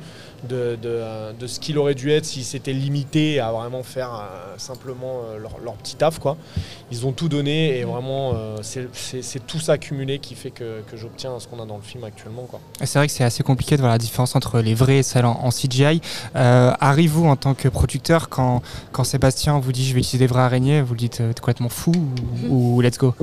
de, 0.50 0.76
de, 0.82 0.90
euh, 0.90 1.32
de 1.40 1.48
ce 1.48 1.60
qu'il 1.60 1.78
aurait 1.78 1.94
dû 1.96 2.12
être 2.12 2.26
s'ils 2.26 2.44
s'étaient 2.44 2.74
limités 2.74 3.40
à 3.40 3.52
vraiment 3.52 3.84
faire 3.84 4.14
euh, 4.14 4.54
simplement 4.58 5.22
euh, 5.26 5.38
leur, 5.38 5.60
leur 5.64 5.74
petit 5.76 5.96
taf. 5.96 6.20
Quoi. 6.20 6.38
Ils 6.92 7.06
ont 7.06 7.12
tout 7.12 7.30
donné 7.30 7.78
et 7.80 7.84
vraiment 7.84 8.34
euh, 8.36 8.58
c'est- 8.62 9.46
tout 9.48 9.60
ça 9.60 9.78
cumulé 9.78 10.20
qui 10.20 10.36
fait 10.36 10.52
que, 10.52 10.82
que 10.90 10.98
j'obtiens 10.98 11.40
ce 11.40 11.48
qu'on 11.48 11.62
a 11.62 11.66
dans 11.66 11.78
le 11.78 11.82
film 11.84 12.04
actuellement. 12.04 12.48
C'est 12.84 12.98
vrai 13.00 13.08
que 13.08 13.14
c'est 13.14 13.24
assez 13.24 13.44
compliqué 13.44 13.76
de 13.76 13.82
voir 13.82 13.92
la 13.92 13.98
différence 13.98 14.36
entre 14.36 14.60
les 14.60 14.74
vrais 14.74 14.98
et 14.98 15.04
celles 15.04 15.26
en, 15.26 15.40
en 15.44 15.50
CGI. 15.50 16.02
Euh, 16.36 16.72
Arrive-vous 16.80 17.26
en 17.26 17.36
tant 17.36 17.54
que 17.54 17.68
producteur 17.68 18.30
quand, 18.30 18.62
quand 18.92 19.04
Sébastien 19.04 19.60
vous 19.60 19.72
dit 19.72 19.86
je 19.86 19.94
vais 19.94 20.00
utiliser 20.00 20.18
des 20.20 20.28
vraies 20.28 20.42
araignées, 20.42 20.82
vous 20.82 20.94
le 20.94 21.00
dites 21.00 21.22
euh, 21.22 21.34
t'es 21.34 21.40
complètement 21.40 21.70
fou 21.70 21.92
ou, 22.50 22.76
ou 22.78 22.82
let's 22.82 22.98
go? 22.98 23.14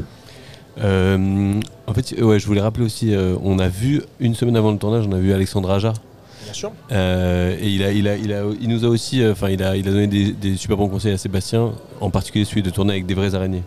Euh, 0.80 1.60
en 1.88 1.94
fait, 1.94 2.20
ouais, 2.22 2.38
je 2.38 2.46
voulais 2.46 2.60
rappeler 2.60 2.84
aussi, 2.84 3.12
euh, 3.12 3.34
on 3.42 3.58
a 3.58 3.68
vu 3.68 4.02
une 4.20 4.34
semaine 4.34 4.56
avant 4.56 4.70
le 4.70 4.78
tournage, 4.78 5.06
on 5.08 5.12
a 5.12 5.18
vu 5.18 5.32
Alexandre 5.32 5.70
Aja. 5.70 5.92
Euh, 6.92 7.56
et 7.60 7.68
il, 7.68 7.82
a, 7.82 7.92
il, 7.92 8.08
a, 8.08 8.16
il, 8.16 8.32
a, 8.32 8.42
il 8.60 8.68
nous 8.68 8.84
a 8.84 8.88
aussi, 8.88 9.22
euh, 9.22 9.32
enfin, 9.32 9.48
il, 9.50 9.62
a, 9.62 9.76
il 9.76 9.86
a 9.88 9.90
donné 9.92 10.06
des, 10.06 10.56
super 10.56 10.76
bons 10.76 10.88
conseils 10.88 11.12
à 11.12 11.18
Sébastien, 11.18 11.72
en 12.00 12.10
particulier 12.10 12.44
celui 12.44 12.62
de 12.62 12.70
tourner 12.70 12.92
avec 12.92 13.06
des 13.06 13.14
vraies 13.14 13.34
araignées. 13.34 13.62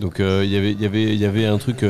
Donc 0.00 0.18
euh, 0.20 0.42
il 0.44 0.50
y 0.50 0.56
avait- 0.56 0.72
y 0.72 0.86
avait- 0.86 1.16
y 1.16 1.24
avait 1.24 1.46
un 1.46 1.58
truc, 1.58 1.84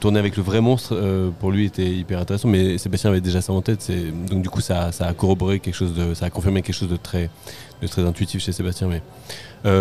tourner 0.00 0.18
avec 0.18 0.36
le 0.36 0.42
vrai 0.42 0.60
monstre, 0.60 1.30
pour 1.40 1.50
lui 1.50 1.66
était 1.66 1.84
hyper 1.86 2.20
intéressant, 2.20 2.48
mais 2.48 2.78
Sébastien 2.78 3.10
avait 3.10 3.20
déjà 3.20 3.40
ça 3.42 3.52
en 3.52 3.60
tête, 3.60 3.90
donc 4.30 4.42
du 4.42 4.48
coup 4.48 4.60
ça, 4.62 4.92
ça 4.92 5.06
a 5.06 5.12
corroboré 5.12 5.60
quelque 5.60 5.74
chose 5.74 5.92
de, 5.94 6.14
ça 6.14 6.26
a 6.26 6.30
confirmé 6.30 6.62
quelque 6.62 6.74
chose 6.74 6.88
de 6.88 6.96
très, 6.96 7.28
de 7.82 7.86
très 7.86 8.02
intuitif 8.02 8.40
chez 8.42 8.52
Sébastien. 8.52 8.88
Mais 8.88 9.02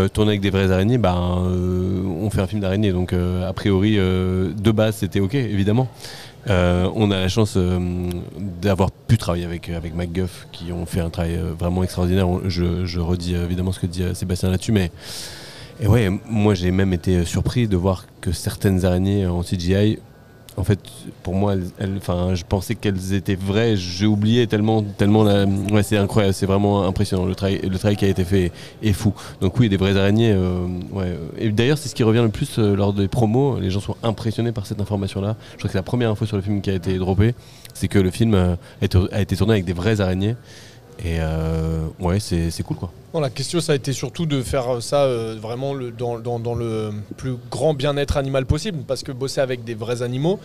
tourner 0.09 0.31
avec 0.31 0.41
des 0.41 0.49
vraies 0.49 0.71
araignées, 0.71 0.97
ben, 0.97 1.15
on 1.15 2.29
fait 2.29 2.41
un 2.41 2.47
film 2.47 2.59
d'araignée, 2.61 2.91
donc 2.91 3.13
a 3.13 3.53
priori 3.53 3.95
de 3.95 4.71
base 4.71 4.97
c'était 4.97 5.19
ok 5.21 5.35
évidemment. 5.35 5.87
Euh, 6.49 6.89
on 6.95 7.11
a 7.11 7.19
la 7.19 7.27
chance 7.29 7.53
euh, 7.55 7.79
d'avoir 8.39 8.91
pu 8.91 9.17
travailler 9.17 9.45
avec, 9.45 9.69
avec 9.69 9.93
MacGuff 9.93 10.47
qui 10.51 10.71
ont 10.71 10.85
fait 10.85 10.99
un 10.99 11.09
travail 11.09 11.35
euh, 11.35 11.53
vraiment 11.57 11.83
extraordinaire. 11.83 12.27
Je, 12.47 12.99
redis 12.99 13.35
euh, 13.35 13.45
évidemment 13.45 13.71
ce 13.71 13.79
que 13.79 13.85
dit 13.85 14.03
euh, 14.03 14.13
Sébastien 14.13 14.49
là-dessus, 14.49 14.71
mais 14.71 14.91
et 15.79 15.87
ouais, 15.87 16.09
moi 16.27 16.53
j'ai 16.53 16.71
même 16.71 16.93
été 16.93 17.17
euh, 17.17 17.25
surpris 17.25 17.67
de 17.67 17.77
voir 17.77 18.05
que 18.21 18.31
certaines 18.31 18.85
araignées 18.85 19.27
en 19.27 19.41
CGI, 19.43 19.99
en 20.57 20.63
fait, 20.63 20.79
pour 21.23 21.33
moi, 21.33 21.55
enfin, 21.97 22.35
je 22.35 22.43
pensais 22.43 22.75
qu'elles 22.75 23.13
étaient 23.13 23.35
vraies. 23.35 23.75
J'ai 23.77 24.05
oublié 24.05 24.47
tellement, 24.47 24.83
tellement. 24.83 25.23
La... 25.23 25.45
Ouais, 25.45 25.81
c'est 25.81 25.97
incroyable, 25.97 26.33
c'est 26.33 26.45
vraiment 26.45 26.83
impressionnant. 26.85 27.25
Le 27.25 27.35
travail, 27.35 27.61
le 27.63 27.77
travail 27.77 27.95
qui 27.95 28.05
a 28.05 28.09
été 28.09 28.25
fait 28.25 28.51
est 28.83 28.93
fou. 28.93 29.13
Donc 29.39 29.57
oui, 29.59 29.69
des 29.69 29.77
vraies 29.77 29.97
araignées. 29.97 30.33
euh, 30.33 30.65
ouais. 30.91 31.17
Et 31.37 31.49
d'ailleurs, 31.51 31.77
c'est 31.77 31.87
ce 31.87 31.95
qui 31.95 32.03
revient 32.03 32.21
le 32.21 32.29
plus 32.29 32.59
euh, 32.59 32.75
lors 32.75 32.93
des 32.93 33.07
promos. 33.07 33.59
Les 33.59 33.69
gens 33.69 33.79
sont 33.79 33.95
impressionnés 34.03 34.51
par 34.51 34.65
cette 34.65 34.81
information-là. 34.81 35.37
Je 35.53 35.57
crois 35.57 35.67
que 35.67 35.71
c'est 35.71 35.77
la 35.77 35.83
première 35.83 36.11
info 36.11 36.25
sur 36.25 36.35
le 36.35 36.43
film 36.43 36.61
qui 36.61 36.69
a 36.69 36.73
été 36.73 36.97
droppée, 36.97 37.33
c'est 37.73 37.87
que 37.87 37.99
le 37.99 38.11
film 38.11 38.33
euh, 38.33 38.55
a 39.11 39.21
été 39.21 39.35
tourné 39.37 39.53
avec 39.53 39.65
des 39.65 39.73
vraies 39.73 40.01
araignées. 40.01 40.35
Et 41.03 41.17
euh, 41.19 41.87
ouais, 41.99 42.19
c'est 42.19 42.63
cool 42.63 42.77
quoi. 42.77 42.91
La 43.13 43.29
question, 43.29 43.59
ça 43.59 43.73
a 43.73 43.75
été 43.75 43.91
surtout 43.91 44.25
de 44.25 44.41
faire 44.41 44.81
ça 44.81 45.03
euh, 45.03 45.35
vraiment 45.39 45.73
dans, 45.73 46.55
le 46.55 46.91
plus 47.17 47.35
grand 47.49 47.73
bien-être 47.73 48.17
animal 48.17 48.45
possible, 48.45 48.79
parce 48.87 49.03
que 49.03 49.11
bosser 49.11 49.41
avec 49.41 49.63
des 49.63 49.73
vrais 49.73 50.01
animaux, 50.01 50.39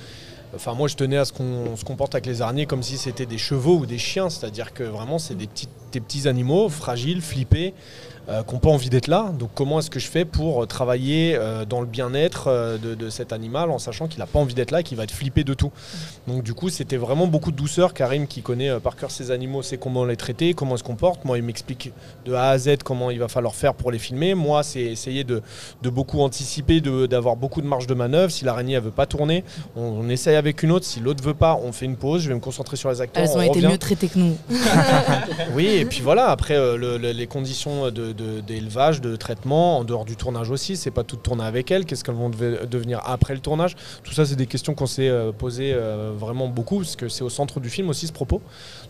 enfin 0.55 0.75
moi 0.75 0.89
je 0.89 0.97
tenais 0.97 1.17
à 1.17 1.25
ce 1.25 1.33
qu'on 1.33 1.77
se 1.77 1.85
comporte 1.85 2.15
avec 2.15 2.27
les 2.27 2.43
araignées 2.43 2.67
comme 2.67 2.83
si 2.83 2.97
c'était 2.97 3.27
des 3.27 3.39
chevaux 3.39 3.79
ou 3.79 3.87
des 3.87 3.99
chiens, 3.99 4.31
c'est-à-dire 4.31 4.73
que 4.73 4.83
vraiment 4.83 5.19
c'est 5.19 5.37
des 5.37 5.47
petits 6.01 6.27
animaux 6.27 6.69
fragiles, 6.69 7.23
flippés, 7.23 7.73
euh, 8.29 8.43
qui 8.43 8.55
n'ont 8.55 8.61
pas 8.61 8.71
envie 8.71 8.91
d'être 8.91 9.07
là. 9.09 9.33
Donc 9.39 9.51
comment 9.55 9.79
est-ce 9.79 9.91
que 9.91 10.01
je 10.01 10.09
fais 10.09 10.25
pour 10.25 10.63
euh, 10.63 10.67
travailler 10.67 11.37
euh, 11.37 11.65
dans 11.65 11.81
le 11.81 11.87
bien-être 11.87 12.49
euh, 12.49 12.77
de, 12.79 12.95
de 12.95 13.09
cet 13.11 13.33
animal 13.33 13.71
en 13.71 13.79
sachant 13.79 14.09
qu'il 14.09 14.19
n'a 14.21 14.27
pas 14.27 14.39
envie 14.39 14.55
d'être 14.55 14.71
là 14.71 14.81
et 14.81 14.83
qu'il 14.83 14.97
va 14.97 15.05
être 15.05 15.13
flippé 15.13 15.45
de 15.45 15.55
tout? 15.55 15.71
Donc 16.27 16.43
du 16.43 16.55
coup 16.55 16.69
c'était 16.69 16.97
vraiment 16.97 17.27
beaucoup 17.27 17.51
de 17.53 17.57
douceur. 17.57 17.95
Karim 17.95 18.27
qui 18.27 18.43
connaît 18.43 18.79
par 18.81 18.97
cœur 18.97 19.11
ces 19.11 19.31
animaux 19.31 19.63
sait 19.63 19.77
comment 19.79 20.05
les 20.05 20.17
traiter, 20.17 20.55
comment 20.55 20.75
ils 20.75 20.79
se 20.79 20.85
comportent. 20.85 21.25
Moi 21.25 21.39
il 21.39 21.45
m'explique 21.45 21.93
de 22.25 22.33
A 22.35 22.51
à 22.51 22.59
Z 22.59 22.79
comment 22.85 23.11
il 23.11 23.19
va 23.19 23.29
falloir 23.29 23.55
faire 23.55 23.75
pour 23.75 23.91
les 23.93 23.99
filmer. 23.99 24.35
Moi 24.35 24.63
c'est 24.63 24.81
essayer 24.83 25.25
de, 25.25 25.43
de 25.83 25.91
beaucoup 25.91 26.21
anticiper, 26.21 26.81
d'avoir 26.81 27.37
beaucoup 27.37 27.61
de 27.63 27.67
marge 27.67 27.87
de 27.87 27.95
manœuvre. 27.95 28.31
Si 28.33 28.45
l'araignée 28.45 28.75
elle 28.75 28.83
veut 28.83 28.91
pas 28.91 29.07
tourner, 29.07 29.45
on, 29.77 29.83
on 29.83 30.09
essaye 30.09 30.37
avec 30.37 30.63
une 30.63 30.73
autre. 30.73 30.85
Si 30.87 31.01
l'autre 31.01 31.23
veut 31.23 31.35
pas, 31.35 31.59
on 31.63 31.73
fait 31.73 31.87
une 31.87 31.97
pause. 31.97 32.23
Je 32.23 32.29
vais 32.29 32.35
me 32.35 32.41
concentrer 32.41 32.77
sur 32.77 32.91
les 32.91 33.01
acteurs. 33.01 33.23
Elles 33.23 33.31
on 33.35 33.39
ont 33.39 33.43
été 33.43 33.61
mieux 33.67 33.79
traitées 33.79 34.09
que 34.09 34.19
nous. 34.19 34.37
Oui, 35.55 35.67
et 35.67 35.85
puis 35.85 36.01
voilà, 36.03 36.27
après 36.31 36.55
le- 36.77 36.97
le- 36.99 37.13
les 37.13 37.27
conditions 37.27 37.91
de- 37.91 38.13
d'élevage, 38.17 39.01
de, 39.01 39.15
traitement, 39.17 39.79
en 39.79 39.85
dehors 39.85 40.05
du 40.05 40.17
tournage 40.17 40.51
aussi, 40.51 40.77
c'est 40.77 40.91
pas 40.91 41.05
tout 41.05 41.17
tourner 41.17 41.45
avec 41.45 41.71
elles, 41.71 41.85
qu'est-ce 41.85 42.03
qu'elles 42.05 42.15
vont 42.15 42.31
deve- 42.31 42.67
devenir 42.69 43.01
après 43.05 43.35
le 43.35 43.41
tournage 43.41 43.77
Tout 44.03 44.13
ça, 44.13 44.25
c'est 44.27 44.37
des 44.37 44.47
questions 44.47 44.75
qu'on 44.75 44.87
s'est 44.87 45.09
euh, 45.09 45.33
posées 45.33 45.73
euh, 45.75 46.13
vraiment 46.17 46.49
beaucoup, 46.49 46.79
parce 46.79 46.97
que 46.97 47.09
c'est 47.09 47.23
au 47.23 47.31
centre 47.31 47.61
du 47.61 47.71
film 47.71 47.89
aussi 47.89 48.07
ce 48.07 48.13
propos. 48.13 48.41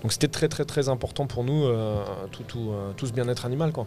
Donc 0.03 0.13
c'était 0.13 0.29
très 0.29 0.49
très 0.49 0.65
très 0.65 0.89
important 0.89 1.27
pour 1.27 1.45
nous, 1.45 1.65
euh, 1.65 2.03
tout, 2.31 2.43
tout, 2.45 2.71
euh, 2.73 2.91
tout 2.97 3.07
ce 3.07 3.13
bien-être 3.13 3.45
animal. 3.47 3.73
Quoi. 3.73 3.87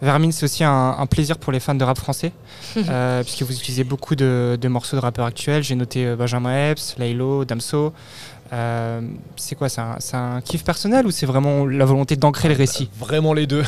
Vermine, 0.00 0.30
c'est 0.30 0.44
aussi 0.44 0.62
un, 0.62 0.94
un 0.96 1.06
plaisir 1.06 1.38
pour 1.38 1.52
les 1.52 1.58
fans 1.58 1.74
de 1.74 1.82
rap 1.82 1.98
français, 1.98 2.30
euh, 2.76 3.22
puisque 3.24 3.42
vous 3.42 3.52
utilisez 3.52 3.82
beaucoup 3.82 4.14
de, 4.14 4.56
de 4.60 4.68
morceaux 4.68 4.96
de 4.96 5.00
rappeurs 5.02 5.26
actuels. 5.26 5.64
J'ai 5.64 5.74
noté 5.74 6.06
euh, 6.06 6.14
Benjamin 6.14 6.70
Epps, 6.70 6.94
Laylo, 6.98 7.44
Damso. 7.44 7.92
Euh, 8.52 9.00
c'est 9.36 9.54
quoi 9.54 9.68
C'est 9.68 9.80
un, 10.14 10.40
kiff 10.40 10.64
personnel 10.64 11.06
ou 11.06 11.10
c'est 11.10 11.26
vraiment 11.26 11.66
la 11.66 11.84
volonté 11.84 12.16
d'ancrer 12.16 12.48
le 12.48 12.54
récit? 12.54 12.88
Vraiment 12.98 13.34
les 13.34 13.46
deux. 13.46 13.62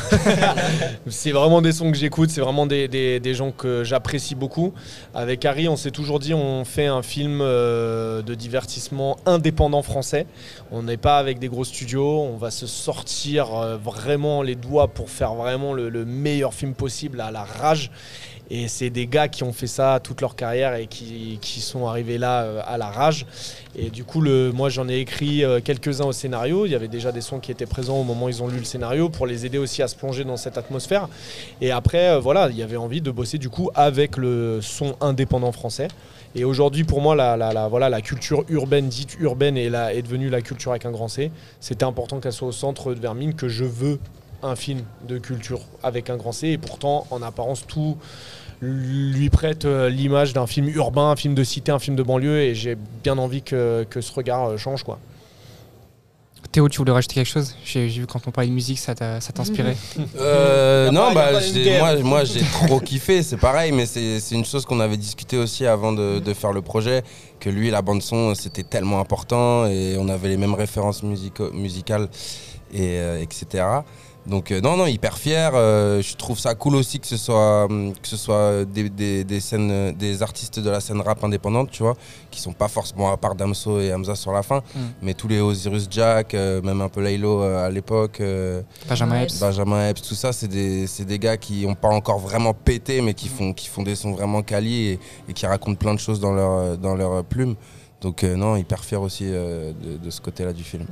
c'est 1.07 1.31
vraiment 1.31 1.61
des 1.61 1.71
sons 1.71 1.91
que 1.91 1.97
j'écoute, 1.97 2.29
c'est 2.29 2.41
vraiment 2.41 2.65
des, 2.65 2.87
des- 2.87 3.19
des 3.19 3.33
gens 3.33 3.51
que 3.51 3.83
j'apprécie 3.83 4.35
beaucoup. 4.35 4.73
Avec 5.13 5.45
Harry, 5.45 5.67
on 5.67 5.75
s'est 5.75 5.91
toujours 5.91 6.19
dit 6.19 6.33
on 6.33 6.65
fait 6.65 6.87
un 6.87 7.01
film 7.03 7.39
euh, 7.41 8.21
de 8.21 8.33
divertissement 8.33 9.17
indépendant 9.25 9.81
français. 9.81 10.25
On 10.71 10.83
n'est 10.83 10.97
pas 10.97 11.17
avec 11.17 11.39
des 11.39 11.47
gros 11.47 11.65
studios, 11.65 12.21
on 12.21 12.37
va 12.37 12.51
se 12.51 12.67
sortir 12.67 13.53
euh, 13.55 13.77
vraiment 13.77 14.41
les 14.41 14.55
doigts 14.55 14.87
pour 14.87 15.09
faire 15.09 15.35
vraiment 15.35 15.73
le, 15.73 15.89
le 15.89 16.05
meilleur 16.05 16.53
film 16.53 16.73
possible 16.73 17.21
à 17.21 17.31
la 17.31 17.43
rage. 17.43 17.91
Et 18.53 18.67
c'est 18.67 18.89
des 18.89 19.07
gars 19.07 19.29
qui 19.29 19.43
ont 19.45 19.53
fait 19.53 19.65
ça 19.65 20.01
toute 20.03 20.19
leur 20.19 20.35
carrière 20.35 20.75
et 20.75 20.87
qui, 20.87 21.39
qui 21.41 21.61
sont 21.61 21.87
arrivés 21.87 22.17
là 22.17 22.41
euh, 22.43 22.61
à 22.65 22.77
la 22.77 22.87
rage. 22.87 23.25
Et 23.77 23.89
du 23.89 24.03
coup, 24.03 24.19
le, 24.19 24.51
moi 24.51 24.67
j'en 24.67 24.89
ai 24.89 24.97
écrit 24.97 25.45
euh, 25.45 25.61
quelques-uns 25.63 26.03
au 26.03 26.11
scénario. 26.11 26.65
Il 26.65 26.71
y 26.73 26.75
avait 26.75 26.89
déjà 26.89 27.13
des 27.13 27.21
sons 27.21 27.39
qui 27.39 27.49
étaient 27.53 27.65
présents 27.65 27.95
au 27.97 28.03
moment 28.03 28.25
où 28.25 28.29
ils 28.29 28.43
ont 28.43 28.47
lu 28.49 28.57
le 28.57 28.65
scénario 28.65 29.07
pour 29.07 29.25
les 29.25 29.45
aider 29.45 29.57
aussi 29.57 29.81
à 29.81 29.87
se 29.87 29.95
plonger 29.95 30.25
dans 30.25 30.35
cette 30.35 30.57
atmosphère. 30.57 31.07
Et 31.61 31.71
après, 31.71 32.09
euh, 32.09 32.19
voilà, 32.19 32.49
il 32.49 32.57
y 32.57 32.61
avait 32.61 32.75
envie 32.75 32.99
de 32.99 33.09
bosser 33.09 33.37
du 33.37 33.47
coup 33.47 33.69
avec 33.73 34.17
le 34.17 34.59
son 34.61 34.97
indépendant 34.99 35.53
français. 35.53 35.87
Et 36.35 36.43
aujourd'hui, 36.43 36.83
pour 36.83 36.99
moi, 36.99 37.15
la, 37.15 37.37
la- 37.37 37.67
voilà, 37.69 37.89
la 37.89 38.01
culture 38.01 38.43
urbaine, 38.49 38.89
dite 38.89 39.15
urbaine, 39.21 39.55
est, 39.57 39.69
la- 39.69 39.93
est 39.93 40.01
devenue 40.01 40.29
la 40.29 40.41
culture 40.41 40.71
avec 40.71 40.85
un 40.85 40.91
grand 40.91 41.07
C. 41.07 41.31
C'était 41.61 41.85
important 41.85 42.19
qu'elle 42.19 42.33
soit 42.33 42.49
au 42.49 42.53
centre 42.53 42.93
de 42.93 42.99
Vermine, 42.99 43.33
que 43.33 43.47
je 43.47 43.63
veux 43.63 43.97
un 44.43 44.55
film 44.55 44.81
de 45.07 45.19
culture 45.19 45.61
avec 45.83 46.09
un 46.09 46.17
grand 46.17 46.31
C. 46.33 46.47
Et 46.47 46.57
pourtant, 46.57 47.05
en 47.11 47.21
apparence, 47.21 47.65
tout 47.67 47.95
lui 48.61 49.29
prête 49.29 49.65
euh, 49.65 49.89
l'image 49.89 50.33
d'un 50.33 50.47
film 50.47 50.69
urbain, 50.69 51.09
un 51.11 51.15
film 51.15 51.33
de 51.35 51.43
cité, 51.43 51.71
un 51.71 51.79
film 51.79 51.95
de 51.95 52.03
banlieue, 52.03 52.41
et 52.41 52.55
j'ai 52.55 52.77
bien 53.03 53.17
envie 53.17 53.41
que, 53.41 53.85
que 53.89 54.01
ce 54.01 54.13
regard 54.13 54.49
euh, 54.49 54.57
change. 54.57 54.83
quoi. 54.83 54.99
Théo, 56.51 56.67
tu 56.67 56.79
voulais 56.79 56.91
rajouter 56.91 57.15
quelque 57.15 57.27
chose? 57.29 57.55
J'ai 57.63 57.87
vu 57.87 58.05
quand 58.05 58.27
on 58.27 58.31
parlait 58.31 58.49
de 58.49 58.53
musique, 58.53 58.77
ça 58.77 58.93
t'a 58.93 59.21
ça 59.21 59.31
t'inspirait? 59.31 59.77
Euh, 60.19 60.91
non, 60.91 61.13
bah, 61.13 61.29
moi, 61.79 61.95
moi 62.03 62.23
j'ai 62.25 62.41
trop 62.41 62.79
kiffé, 62.89 63.23
c'est 63.23 63.37
pareil, 63.37 63.71
mais 63.71 63.85
c'est 63.85 64.19
c'est 64.19 64.35
une 64.35 64.43
chose 64.43 64.65
qu'on 64.65 64.81
avait 64.81 64.97
discuté 64.97 65.37
aussi 65.37 65.65
avant 65.65 65.93
de, 65.93 66.19
de 66.19 66.33
faire 66.33 66.51
le 66.51 66.61
projet, 66.61 67.03
que 67.39 67.49
lui, 67.49 67.69
la 67.71 67.81
bande-son, 67.81 68.35
c'était 68.35 68.63
tellement 68.63 68.99
important 68.99 69.65
et 69.67 69.95
on 69.97 70.09
avait 70.09 70.27
les 70.27 70.37
mêmes 70.37 70.53
références 70.55 71.03
musico- 71.03 71.51
musicales, 71.53 72.09
et, 72.73 72.97
euh, 72.99 73.21
etc. 73.21 73.63
Donc, 74.27 74.51
euh, 74.51 74.61
non, 74.61 74.77
non, 74.77 74.85
hyper 74.85 75.17
fier. 75.17 75.51
euh, 75.55 75.99
je 76.01 76.15
trouve 76.15 76.37
ça 76.37 76.53
cool 76.53 76.75
aussi 76.75 76.99
que 76.99 77.07
ce 77.07 77.17
soit, 77.17 77.67
que 78.01 78.07
ce 78.07 78.17
soit 78.17 78.65
des, 78.65 78.87
des, 78.87 79.23
des 79.23 79.39
scènes, 79.39 79.71
euh, 79.71 79.91
des 79.91 80.21
artistes 80.21 80.59
de 80.59 80.69
la 80.69 80.79
scène 80.79 81.01
rap 81.01 81.23
indépendante, 81.23 81.71
tu 81.71 81.81
vois, 81.81 81.95
qui 82.29 82.39
sont 82.39 82.53
pas 82.53 82.67
forcément 82.67 83.11
à 83.11 83.17
part 83.17 83.33
Damso 83.33 83.79
et 83.79 83.91
Hamza 83.91 84.15
sur 84.15 84.31
la 84.31 84.43
fin, 84.43 84.59
Mm. 84.75 84.79
mais 85.01 85.13
tous 85.15 85.27
les 85.27 85.39
Osiris 85.41 85.87
Jack, 85.89 86.35
euh, 86.35 86.61
même 86.61 86.81
un 86.81 86.87
peu 86.89 87.01
Laylo 87.01 87.41
euh, 87.41 87.65
à 87.65 87.69
l'époque. 87.71 88.21
euh, 88.21 88.61
Benjamin 88.87 89.21
Epps. 89.23 89.39
Benjamin 89.39 89.89
Epps, 89.89 90.01
tout 90.03 90.13
ça, 90.15 90.31
c'est 90.31 90.47
des, 90.47 90.85
c'est 90.85 91.05
des 91.05 91.17
gars 91.17 91.37
qui 91.37 91.65
n'ont 91.65 91.73
pas 91.73 91.89
encore 91.89 92.19
vraiment 92.19 92.53
pété, 92.53 93.01
mais 93.01 93.15
qui 93.15 93.27
font, 93.27 93.53
qui 93.53 93.67
font 93.69 93.81
des 93.81 93.95
sons 93.95 94.11
vraiment 94.11 94.43
quali 94.43 94.85
et, 94.89 94.99
et 95.29 95.33
qui 95.33 95.47
racontent 95.47 95.77
plein 95.79 95.95
de 95.95 95.99
choses 95.99 96.19
dans 96.19 96.31
leur, 96.33 96.77
dans 96.77 96.93
leur 96.95 97.23
plume. 97.23 97.55
Donc, 98.01 98.23
euh, 98.23 98.35
non, 98.35 98.55
hyper 98.55 98.83
fier 98.83 99.01
aussi 99.01 99.25
euh, 99.27 99.73
de, 99.73 99.97
de 99.97 100.09
ce 100.11 100.21
côté-là 100.21 100.53
du 100.53 100.63
film. 100.63 100.85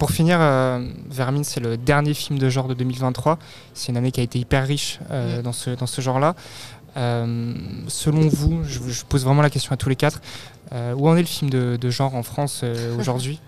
Pour 0.00 0.12
finir, 0.12 0.38
euh, 0.40 0.82
Vermine, 1.10 1.44
c'est 1.44 1.60
le 1.60 1.76
dernier 1.76 2.14
film 2.14 2.38
de 2.38 2.48
genre 2.48 2.68
de 2.68 2.72
2023. 2.72 3.38
C'est 3.74 3.92
une 3.92 3.98
année 3.98 4.10
qui 4.10 4.20
a 4.20 4.22
été 4.22 4.38
hyper 4.38 4.66
riche 4.66 4.98
euh, 5.10 5.42
dans 5.42 5.52
ce, 5.52 5.68
dans 5.68 5.86
ce 5.86 6.00
genre-là. 6.00 6.34
Euh, 6.96 7.52
selon 7.86 8.26
vous, 8.26 8.64
je, 8.64 8.80
je 8.88 9.04
pose 9.04 9.26
vraiment 9.26 9.42
la 9.42 9.50
question 9.50 9.72
à 9.72 9.76
tous 9.76 9.90
les 9.90 9.96
quatre, 9.96 10.22
où 10.96 11.06
en 11.06 11.16
est 11.16 11.20
le 11.20 11.26
film 11.26 11.50
de, 11.50 11.76
de 11.78 11.90
genre 11.90 12.14
en 12.14 12.22
France 12.22 12.64
aujourd'hui? 12.98 13.42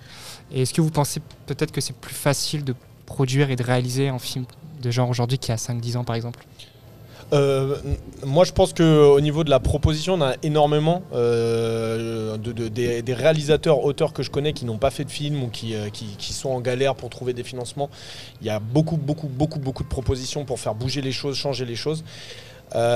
Et 0.53 0.61
est-ce 0.61 0.75
que 0.75 0.83
vous 0.83 0.91
pensez 0.91 1.23
peut-être 1.47 1.73
que 1.73 1.81
c'est 1.81 1.97
plus 1.97 2.15
facile 2.15 2.65
de 2.65 2.75
produire 3.07 3.51
et 3.51 3.57
de 3.57 3.63
réaliser 3.63 4.11
un 4.11 4.19
film 4.19 4.45
de 4.83 4.91
genre 4.91 5.09
aujourd'hui 5.09 5.39
qu'il 5.39 5.53
y 5.53 5.55
a 5.55 5.57
5-10 5.57 5.97
ans 5.97 6.05
par 6.05 6.17
exemple? 6.17 6.45
Euh, 7.33 7.77
moi, 8.25 8.45
je 8.45 8.53
pense 8.53 8.73
qu'au 8.75 9.21
niveau 9.21 9.43
de 9.45 9.51
la 9.51 9.61
proposition, 9.61 10.15
on 10.15 10.21
a 10.23 10.35
énormément 10.43 11.03
euh, 11.15 12.37
de, 12.37 12.53
de- 12.53 12.69
des, 12.69 13.15
réalisateurs, 13.15 13.85
auteurs 13.85 14.13
que 14.13 14.23
je 14.23 14.31
connais 14.31 14.53
qui 14.53 14.65
n'ont 14.65 14.79
pas 14.79 14.91
fait 14.91 15.05
de 15.05 15.11
film 15.11 15.43
ou 15.43 15.49
qui, 15.49 15.75
euh, 15.75 15.89
qui, 15.89 16.05
qui 16.19 16.33
sont 16.33 16.51
en 16.51 16.61
galère 16.61 16.95
pour 16.95 17.09
trouver 17.11 17.33
des 17.33 17.43
financements. 17.43 17.89
Il 18.41 18.47
y 18.47 18.51
a 18.51 18.59
beaucoup, 18.59 18.97
beaucoup, 18.97 19.29
beaucoup, 19.29 19.59
beaucoup 19.59 19.83
de 19.83 19.89
propositions 19.89 20.45
pour 20.45 20.61
faire 20.61 20.75
bouger 20.75 21.01
les 21.01 21.13
choses, 21.13 21.37
changer 21.37 21.65
les 21.65 21.77
choses. 21.77 22.05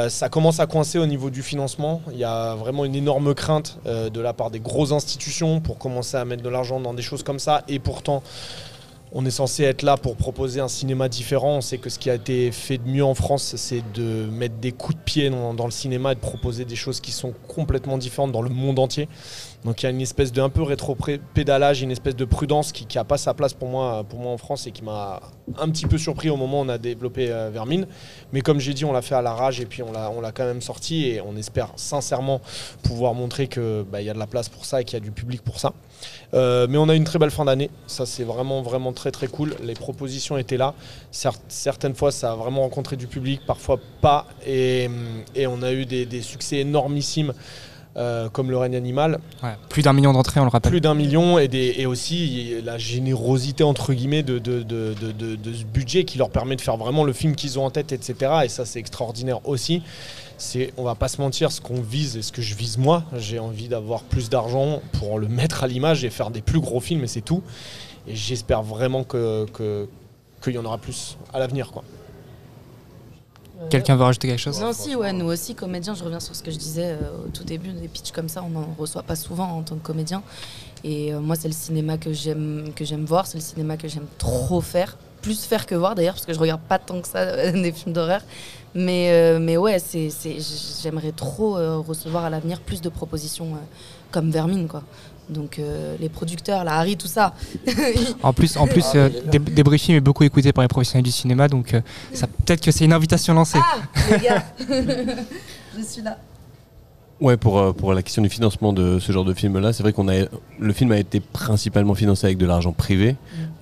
Ça 0.08 0.30
commence 0.30 0.58
à 0.58 0.66
coincer 0.66 0.98
au 0.98 1.04
niveau 1.04 1.28
du 1.28 1.42
financement. 1.42 2.00
Il 2.10 2.16
y 2.16 2.24
a 2.24 2.54
vraiment 2.54 2.86
une 2.86 2.94
énorme 2.94 3.34
crainte 3.34 3.78
de 3.84 4.20
la 4.22 4.32
part 4.32 4.50
des 4.50 4.58
grosses 4.58 4.92
institutions 4.92 5.60
pour 5.60 5.76
commencer 5.76 6.16
à 6.16 6.24
mettre 6.24 6.42
de 6.42 6.48
l'argent 6.48 6.80
dans 6.80 6.94
des 6.94 7.02
choses 7.02 7.22
comme 7.22 7.38
ça. 7.38 7.62
Et 7.68 7.78
pourtant, 7.78 8.22
on 9.18 9.24
est 9.24 9.30
censé 9.30 9.62
être 9.62 9.80
là 9.80 9.96
pour 9.96 10.14
proposer 10.14 10.60
un 10.60 10.68
cinéma 10.68 11.08
différent. 11.08 11.56
On 11.56 11.60
sait 11.62 11.78
que 11.78 11.88
ce 11.88 11.98
qui 11.98 12.10
a 12.10 12.14
été 12.14 12.52
fait 12.52 12.76
de 12.76 12.86
mieux 12.86 13.02
en 13.02 13.14
France, 13.14 13.54
c'est 13.56 13.82
de 13.94 14.26
mettre 14.26 14.56
des 14.56 14.72
coups 14.72 14.94
de 14.94 15.02
pied 15.02 15.30
dans, 15.30 15.64
le 15.64 15.70
cinéma 15.70 16.12
et 16.12 16.14
de 16.16 16.20
proposer 16.20 16.66
des 16.66 16.76
choses 16.76 17.00
qui 17.00 17.12
sont 17.12 17.32
complètement 17.48 17.96
différentes 17.96 18.32
dans 18.32 18.42
le 18.42 18.50
monde 18.50 18.78
entier. 18.78 19.08
Donc 19.66 19.82
il 19.82 19.86
y 19.86 19.88
a 19.88 19.90
une 19.90 20.00
espèce 20.00 20.30
de 20.30 20.40
un 20.40 20.48
peu 20.48 20.62
rétro-pédalage, 20.62 21.82
une 21.82 21.90
espèce 21.90 22.14
de 22.14 22.24
prudence 22.24 22.70
qui 22.70 22.86
n'a 22.96 23.02
pas 23.02 23.18
sa 23.18 23.34
place 23.34 23.52
pour 23.52 23.68
moi, 23.68 24.04
pour 24.08 24.20
moi 24.20 24.30
en 24.30 24.38
France 24.38 24.68
et 24.68 24.70
qui 24.70 24.84
m'a 24.84 25.20
un 25.58 25.68
petit 25.70 25.86
peu 25.86 25.98
surpris 25.98 26.30
au 26.30 26.36
moment 26.36 26.60
où 26.60 26.64
on 26.64 26.68
a 26.68 26.78
développé 26.78 27.32
euh, 27.32 27.50
Vermine. 27.52 27.88
Mais 28.32 28.42
comme 28.42 28.60
j'ai 28.60 28.74
dit, 28.74 28.84
on 28.84 28.92
l'a 28.92 29.02
fait 29.02 29.16
à 29.16 29.22
la 29.22 29.34
rage 29.34 29.58
et 29.58 29.66
puis 29.66 29.82
on 29.82 29.90
l'a 29.90 30.32
quand 30.32 30.44
même 30.44 30.62
sorti 30.62 31.06
et 31.06 31.20
on 31.20 31.36
espère 31.36 31.72
sincèrement 31.74 32.40
pouvoir 32.84 33.12
montrer 33.14 33.48
qu'il 33.48 33.84
bah, 33.90 34.00
y 34.00 34.08
a 34.08 34.14
de 34.14 34.20
la 34.20 34.28
place 34.28 34.48
pour 34.48 34.64
ça 34.64 34.82
et 34.82 34.84
qu'il 34.84 35.00
y 35.00 35.02
a 35.02 35.04
du 35.04 35.10
public 35.10 35.42
pour 35.42 35.58
ça. 35.58 35.72
Euh, 36.34 36.68
mais 36.70 36.78
on 36.78 36.88
a 36.88 36.94
une 36.94 37.02
très 37.04 37.18
belle 37.18 37.32
fin 37.32 37.44
d'année. 37.44 37.70
Ça, 37.88 38.06
c'est 38.06 38.22
vraiment, 38.22 38.62
vraiment 38.62 38.92
très, 38.92 39.10
très 39.10 39.26
cool. 39.26 39.56
Les 39.64 39.74
propositions 39.74 40.38
étaient 40.38 40.58
là. 40.58 40.74
Certaines 41.10 41.96
fois, 41.96 42.12
ça 42.12 42.30
a 42.30 42.34
vraiment 42.36 42.62
rencontré 42.62 42.94
du 42.94 43.08
public, 43.08 43.40
parfois 43.44 43.80
pas. 44.00 44.28
Et, 44.46 44.88
et 45.34 45.48
on 45.48 45.60
a 45.62 45.72
eu 45.72 45.86
des, 45.86 46.06
des 46.06 46.22
succès 46.22 46.58
énormissimes. 46.58 47.32
Euh, 47.96 48.28
comme 48.28 48.50
le 48.50 48.58
règne 48.58 48.76
animal, 48.76 49.18
Ouais, 49.42 49.54
Plus 49.68 49.82
d'un 49.82 49.92
million 49.92 50.12
d'entrées, 50.12 50.40
on 50.40 50.44
le 50.44 50.50
rappelle. 50.50 50.70
plus 50.70 50.80
d'un 50.80 50.94
million 50.94 51.38
et, 51.38 51.48
des, 51.48 51.74
et 51.78 51.86
aussi 51.86 52.54
la 52.62 52.76
générosité 52.78 53.64
entre 53.64 53.92
guillemets 53.94 54.22
de, 54.22 54.38
de, 54.38 54.62
de, 54.62 54.94
de- 54.94 55.52
ce 55.54 55.64
budget 55.64 56.04
qui 56.04 56.18
leur 56.18 56.30
permet 56.30 56.56
de 56.56 56.60
faire 56.60 56.76
vraiment 56.76 57.04
le 57.04 57.12
film 57.12 57.34
qu'ils 57.34 57.58
ont 57.58 57.64
en 57.64 57.70
tête, 57.70 57.92
etc. 57.92 58.32
Et 58.44 58.48
ça 58.48 58.64
c'est 58.64 58.78
extraordinaire 58.78 59.40
aussi. 59.48 59.82
C'est, 60.38 60.74
on 60.76 60.82
va 60.82 60.94
pas 60.94 61.08
se 61.08 61.20
mentir, 61.20 61.50
ce 61.50 61.62
qu'on 61.62 61.80
vise 61.80 62.18
et 62.18 62.22
ce 62.22 62.30
que 62.32 62.42
je 62.42 62.54
vise 62.54 62.76
moi, 62.76 63.04
j'ai 63.16 63.38
envie 63.38 63.68
d'avoir 63.68 64.02
plus 64.02 64.28
d'argent 64.28 64.82
pour 64.92 65.18
le 65.18 65.28
mettre 65.28 65.64
à 65.64 65.66
l'image 65.66 66.04
et 66.04 66.10
faire 66.10 66.30
des 66.30 66.42
plus 66.42 66.60
gros 66.60 66.80
films 66.80 67.04
et 67.04 67.06
c'est 67.06 67.22
tout. 67.22 67.42
Et 68.06 68.14
j'espère 68.14 68.62
vraiment 68.62 69.02
que, 69.02 69.46
que, 69.54 69.88
qu'il 70.42 70.52
y 70.52 70.58
en 70.58 70.64
aura 70.66 70.76
plus 70.76 71.16
à 71.32 71.38
l'avenir. 71.38 71.70
Quoi. 71.72 71.82
Quelqu'un 73.70 73.96
veut 73.96 74.04
rajouter 74.04 74.28
quelque 74.28 74.40
chose 74.40 74.60
Non, 74.60 74.72
si, 74.72 74.94
ouais, 74.94 75.12
nous 75.12 75.26
aussi, 75.26 75.54
comédiens, 75.54 75.94
je 75.94 76.04
reviens 76.04 76.20
sur 76.20 76.34
ce 76.36 76.42
que 76.42 76.50
je 76.50 76.56
disais 76.58 76.92
euh, 76.92 77.26
au 77.26 77.28
tout 77.28 77.44
début, 77.44 77.70
des 77.70 77.88
pitchs 77.88 78.12
comme 78.12 78.28
ça, 78.28 78.42
on 78.42 78.50
n'en 78.50 78.74
reçoit 78.78 79.02
pas 79.02 79.16
souvent 79.16 79.48
en 79.48 79.62
tant 79.62 79.76
que 79.76 79.86
comédien. 79.86 80.22
Et 80.84 81.12
euh, 81.12 81.20
moi, 81.20 81.36
c'est 81.36 81.48
le 81.48 81.54
cinéma 81.54 81.98
que 81.98 82.12
j'aime 82.12 83.04
voir, 83.04 83.26
c'est 83.26 83.38
le 83.38 83.42
cinéma 83.42 83.76
que 83.76 83.88
j'aime 83.88 84.06
trop 84.18 84.60
faire, 84.60 84.96
plus 85.22 85.44
faire 85.44 85.66
que 85.66 85.74
voir 85.74 85.94
d'ailleurs, 85.94 86.14
parce 86.14 86.26
que 86.26 86.32
je 86.32 86.38
regarde 86.38 86.60
pas 86.60 86.78
tant 86.78 87.00
que 87.00 87.08
ça 87.08 87.18
euh, 87.18 87.52
des 87.62 87.72
films 87.72 87.92
d'horreur. 87.92 88.20
Mais, 88.76 89.08
euh, 89.10 89.38
mais 89.40 89.56
ouais, 89.56 89.78
j'aimerais 90.82 91.12
trop 91.12 91.56
euh, 91.56 91.78
recevoir 91.78 92.26
à 92.26 92.30
l'avenir 92.30 92.60
plus 92.60 92.82
de 92.82 92.90
propositions 92.90 93.54
euh, 93.54 93.58
comme 94.10 94.30
Vermine, 94.30 94.68
quoi. 94.68 94.82
Donc 95.28 95.58
euh, 95.58 95.96
les 96.00 96.08
producteurs, 96.08 96.62
la 96.64 96.74
Harry, 96.78 96.96
tout 96.96 97.08
ça. 97.08 97.34
En 98.22 98.32
plus, 98.32 98.56
en 98.56 98.66
plus 98.66 98.84
euh, 98.94 99.08
Dé- 99.30 99.38
Débriefing 99.40 99.96
est 99.96 100.00
beaucoup 100.00 100.22
écouté 100.24 100.52
par 100.52 100.62
les 100.62 100.68
professionnels 100.68 101.04
du 101.04 101.10
cinéma, 101.10 101.48
donc 101.48 101.74
euh, 101.74 101.80
ça 102.12 102.26
peut-être 102.26 102.60
que 102.60 102.70
c'est 102.70 102.84
une 102.84 102.92
invitation 102.92 103.34
lancée. 103.34 103.58
Ah, 103.60 103.78
les 104.12 104.18
gars, 104.24 104.44
je 105.78 105.82
suis 105.82 106.02
là. 106.02 106.16
Ouais, 107.18 107.38
pour, 107.38 107.58
euh, 107.58 107.72
pour 107.72 107.94
la 107.94 108.02
question 108.02 108.20
du 108.20 108.28
financement 108.28 108.74
de 108.74 108.98
ce 108.98 109.10
genre 109.10 109.24
de 109.24 109.32
film-là, 109.32 109.72
c'est 109.72 109.82
vrai 109.82 109.94
qu'on 109.94 110.06
a 110.08 110.26
le 110.58 110.72
film 110.74 110.92
a 110.92 110.98
été 110.98 111.20
principalement 111.20 111.94
financé 111.94 112.26
avec 112.26 112.36
de 112.36 112.44
l'argent 112.44 112.72
privé. 112.72 113.16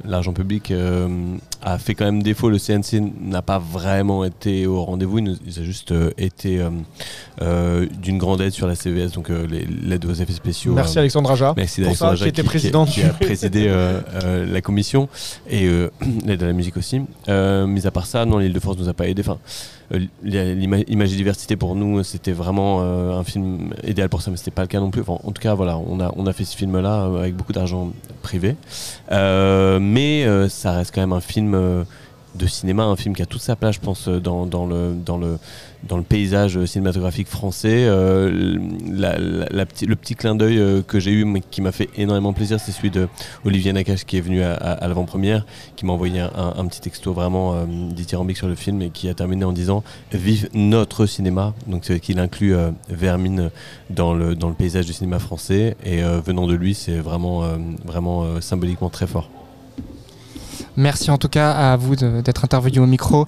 L'argent 0.05 0.33
public 0.33 0.71
euh, 0.73 1.09
a 1.62 1.79
fait 1.79 1.95
quand 1.95 2.05
même 2.05 2.23
défaut. 2.23 2.51
Le 2.51 2.59
CNC 2.59 3.01
n'a 3.21 3.43
pas 3.43 3.59
vraiment 3.61 4.25
été 4.25 4.67
au 4.67 4.83
rendez-vous. 4.85 5.19
Il, 5.19 5.25
nous- 5.25 5.37
il 5.47 5.59
a 5.59 5.62
juste 5.62 5.93
euh, 5.93 6.11
été 6.19 6.61
euh, 6.61 6.69
euh, 7.43 7.87
d'une 8.03 8.19
grande 8.19 8.40
aide 8.40 8.51
sur 8.51 8.67
la 8.67 8.75
CVS, 8.75 9.12
donc 9.12 9.31
euh, 9.31 9.47
l'aide 9.83 10.05
aux 10.05 10.12
effets 10.12 10.33
spéciaux. 10.33 10.75
Merci 10.75 10.99
euh, 10.99 11.03
Alexandre 11.03 11.31
Aja. 11.31 11.55
Merci 11.57 11.81
pour 11.83 11.95
ça, 11.97 12.09
Alexandre 12.09 12.14
qui 12.17 12.23
Aja 12.23 12.29
était 12.29 12.43
président 12.43 12.87
qui, 12.87 13.03
a 13.03 13.11
présidé 13.11 13.67
euh, 13.69 14.01
euh, 14.25 14.47
la 14.53 14.61
commission 14.62 15.09
et 15.49 15.67
euh, 15.67 15.90
l'aide 16.27 16.43
à 16.43 16.47
la 16.47 16.53
musique 16.53 16.77
aussi. 16.77 17.01
Euh, 17.29 17.67
mis 17.69 17.87
à 17.87 17.90
part 17.93 18.07
ça, 18.07 18.25
non, 18.27 18.38
l'Île-de-France 18.38 18.77
nous 18.79 18.88
a 18.88 18.95
pas 18.95 19.07
aidé. 19.09 19.23
Enfin, 19.23 19.38
euh, 19.92 20.01
l'ima- 20.23 20.79
Image 20.88 21.12
et 21.12 21.16
diversité 21.16 21.57
pour 21.57 21.75
nous, 21.77 22.03
c'était 22.03 22.33
vraiment 22.33 22.79
euh, 22.83 23.12
un 23.18 23.25
film 23.25 23.75
idéal 23.87 24.09
pour 24.09 24.23
ça, 24.23 24.31
mais 24.31 24.37
c'était 24.37 24.51
pas 24.51 24.62
le 24.62 24.68
cas 24.68 24.81
non 24.81 24.90
plus. 24.90 25.03
En 25.07 25.18
tout 25.33 25.42
cas, 25.42 25.55
voilà, 25.55 25.77
on 25.79 26.01
a 26.01 26.12
on 26.16 26.27
a 26.27 26.33
fait 26.33 26.44
ce 26.44 26.57
film-là 26.57 27.05
euh, 27.05 27.18
avec 27.20 27.37
beaucoup 27.37 27.53
d'argent 27.53 27.90
privé, 28.23 28.57
mais 29.11 30.27
ça 30.49 30.73
reste 30.73 30.94
quand 30.94 31.01
même 31.01 31.12
un 31.12 31.20
film. 31.20 31.85
de 32.35 32.47
cinéma, 32.49 32.83
un 32.83 32.97
film 32.97 33.14
qui 33.14 33.23
a 33.23 33.27
toute 33.27 33.42
sa 33.42 33.55
place, 33.55 33.77
je 33.77 33.81
pense, 33.81 34.09
dans, 34.09 34.44
dans, 34.47 34.66
le, 34.66 34.92
dans 35.88 35.97
le 35.97 36.03
paysage 36.03 36.64
cinématographique 36.64 37.29
français. 37.29 37.87
Euh, 37.87 38.59
le 38.94 39.94
petit 39.94 40.14
clin 40.14 40.35
d'œil 40.35 40.59
euh, 40.59 40.83
que 40.83 40.99
j'ai 40.99 41.12
eu, 41.12 41.27
qui 41.51 41.62
m'a 41.62 41.73
fait 41.73 41.88
énormément 41.97 42.33
plaisir, 42.33 42.61
c'est 42.61 42.73
celui 42.73 42.90
de 42.90 43.09
Olivier 43.44 43.73
Nakache 43.73 44.05
qui 44.05 44.16
est 44.16 44.20
venu 44.20 44.42
à, 44.42 44.79
l'avant-première, 44.83 45.44
qui 45.77 45.87
m'a 45.87 45.92
envoyé 45.92 46.20
un, 46.20 46.66
petit 46.66 46.81
texto 46.81 47.12
vraiment 47.12 47.55
euh, 47.55 47.64
dithyrambique 47.90 48.37
sur 48.37 48.49
le 48.49 48.55
film 48.55 48.81
et 48.83 48.90
qui 48.90 49.09
a 49.09 49.14
terminé 49.14 49.44
en 49.44 49.53
disant 49.53 49.83
Vive 50.12 50.49
notre 50.55 51.07
cinéma. 51.07 51.55
Donc 51.66 51.85
c'est 51.85 52.01
qu'il 52.01 52.18
inclut 52.18 52.55
euh, 52.55 52.70
Vermine 52.88 53.51
dans 53.90 54.14
le, 54.14 54.35
dans 54.35 54.49
le 54.49 54.55
paysage 54.55 54.87
du 54.87 54.92
cinéma 54.92 55.18
français 55.18 55.77
et 55.85 56.03
venant 56.03 56.47
de 56.47 56.55
lui, 56.55 56.75
c'est 56.75 56.99
vraiment, 56.99 57.42
vraiment 57.85 58.40
symboliquement 58.40 58.90
très 58.90 59.07
fort. 59.07 59.29
Merci 60.77 61.11
en 61.11 61.19
tout 61.19 61.29
cas 61.29 61.53
à 61.53 61.77
vous 61.77 61.97
d'être 61.97 62.45
intervenu 62.45 62.81
au 62.81 62.87
micro. 62.87 63.27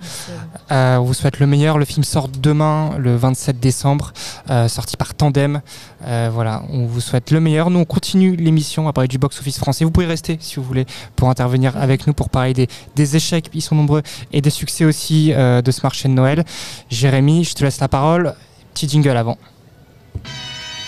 Euh, 0.71 0.97
on 0.97 1.05
vous 1.05 1.15
souhaite 1.15 1.39
le 1.39 1.47
meilleur. 1.47 1.79
Le 1.79 1.85
film 1.85 2.05
sort 2.05 2.29
demain, 2.29 2.97
le 2.99 3.17
27 3.17 3.61
décembre, 3.61 4.13
euh, 4.51 4.69
sorti 4.69 4.97
par 4.97 5.15
Tandem. 5.15 5.61
Euh, 6.07 6.31
voilà, 6.33 6.63
on 6.71 6.87
vous 6.87 7.01
souhaite 7.01 7.31
le 7.31 7.41
meilleur. 7.41 7.71
Nous, 7.71 7.79
on 7.79 7.85
continue 7.85 8.37
l'émission 8.37 8.89
à 8.89 8.93
parler 8.93 9.09
du 9.09 9.19
box-office 9.19 9.59
français. 9.59 9.85
Vous 9.85 9.91
pouvez 9.91 10.07
rester 10.07 10.39
si 10.41 10.57
vous 10.57 10.63
voulez 10.63 10.87
pour 11.15 11.31
intervenir 11.31 11.77
avec 11.77 12.07
nous 12.07 12.15
pour 12.15 12.31
parler 12.31 12.53
des, 12.53 12.69
des 12.95 13.17
échecs, 13.17 13.51
ils 13.55 13.63
sont 13.63 13.75
nombreux, 13.75 14.03
et 14.33 14.41
des 14.41 14.51
succès 14.51 14.85
aussi 14.85 15.33
euh, 15.33 15.63
de 15.63 15.71
ce 15.71 15.81
marché 15.83 16.09
de 16.09 16.15
Noël. 16.15 16.45
Jérémy, 16.91 17.45
je 17.45 17.55
te 17.55 17.65
laisse 17.65 17.81
la 17.81 17.89
parole. 17.89 18.35
Petit 18.75 18.89
jingle 18.89 19.17
avant. 19.17 19.39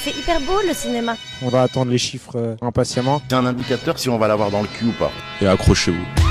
C'est 0.02 0.10
hyper 0.10 0.40
beau 0.40 0.60
le 0.66 0.74
cinéma. 0.74 1.16
On 1.42 1.48
va 1.48 1.62
attendre 1.62 1.90
les 1.90 1.98
chiffres 1.98 2.56
impatiemment. 2.62 3.20
C'est 3.28 3.34
un 3.34 3.46
indicateur 3.46 3.98
si 3.98 4.08
on 4.08 4.18
va 4.18 4.28
l'avoir 4.28 4.50
dans 4.50 4.62
le 4.62 4.68
cul 4.68 4.86
ou 4.86 4.92
pas. 4.92 5.10
Et 5.40 5.46
accrochez-vous. 5.46 6.27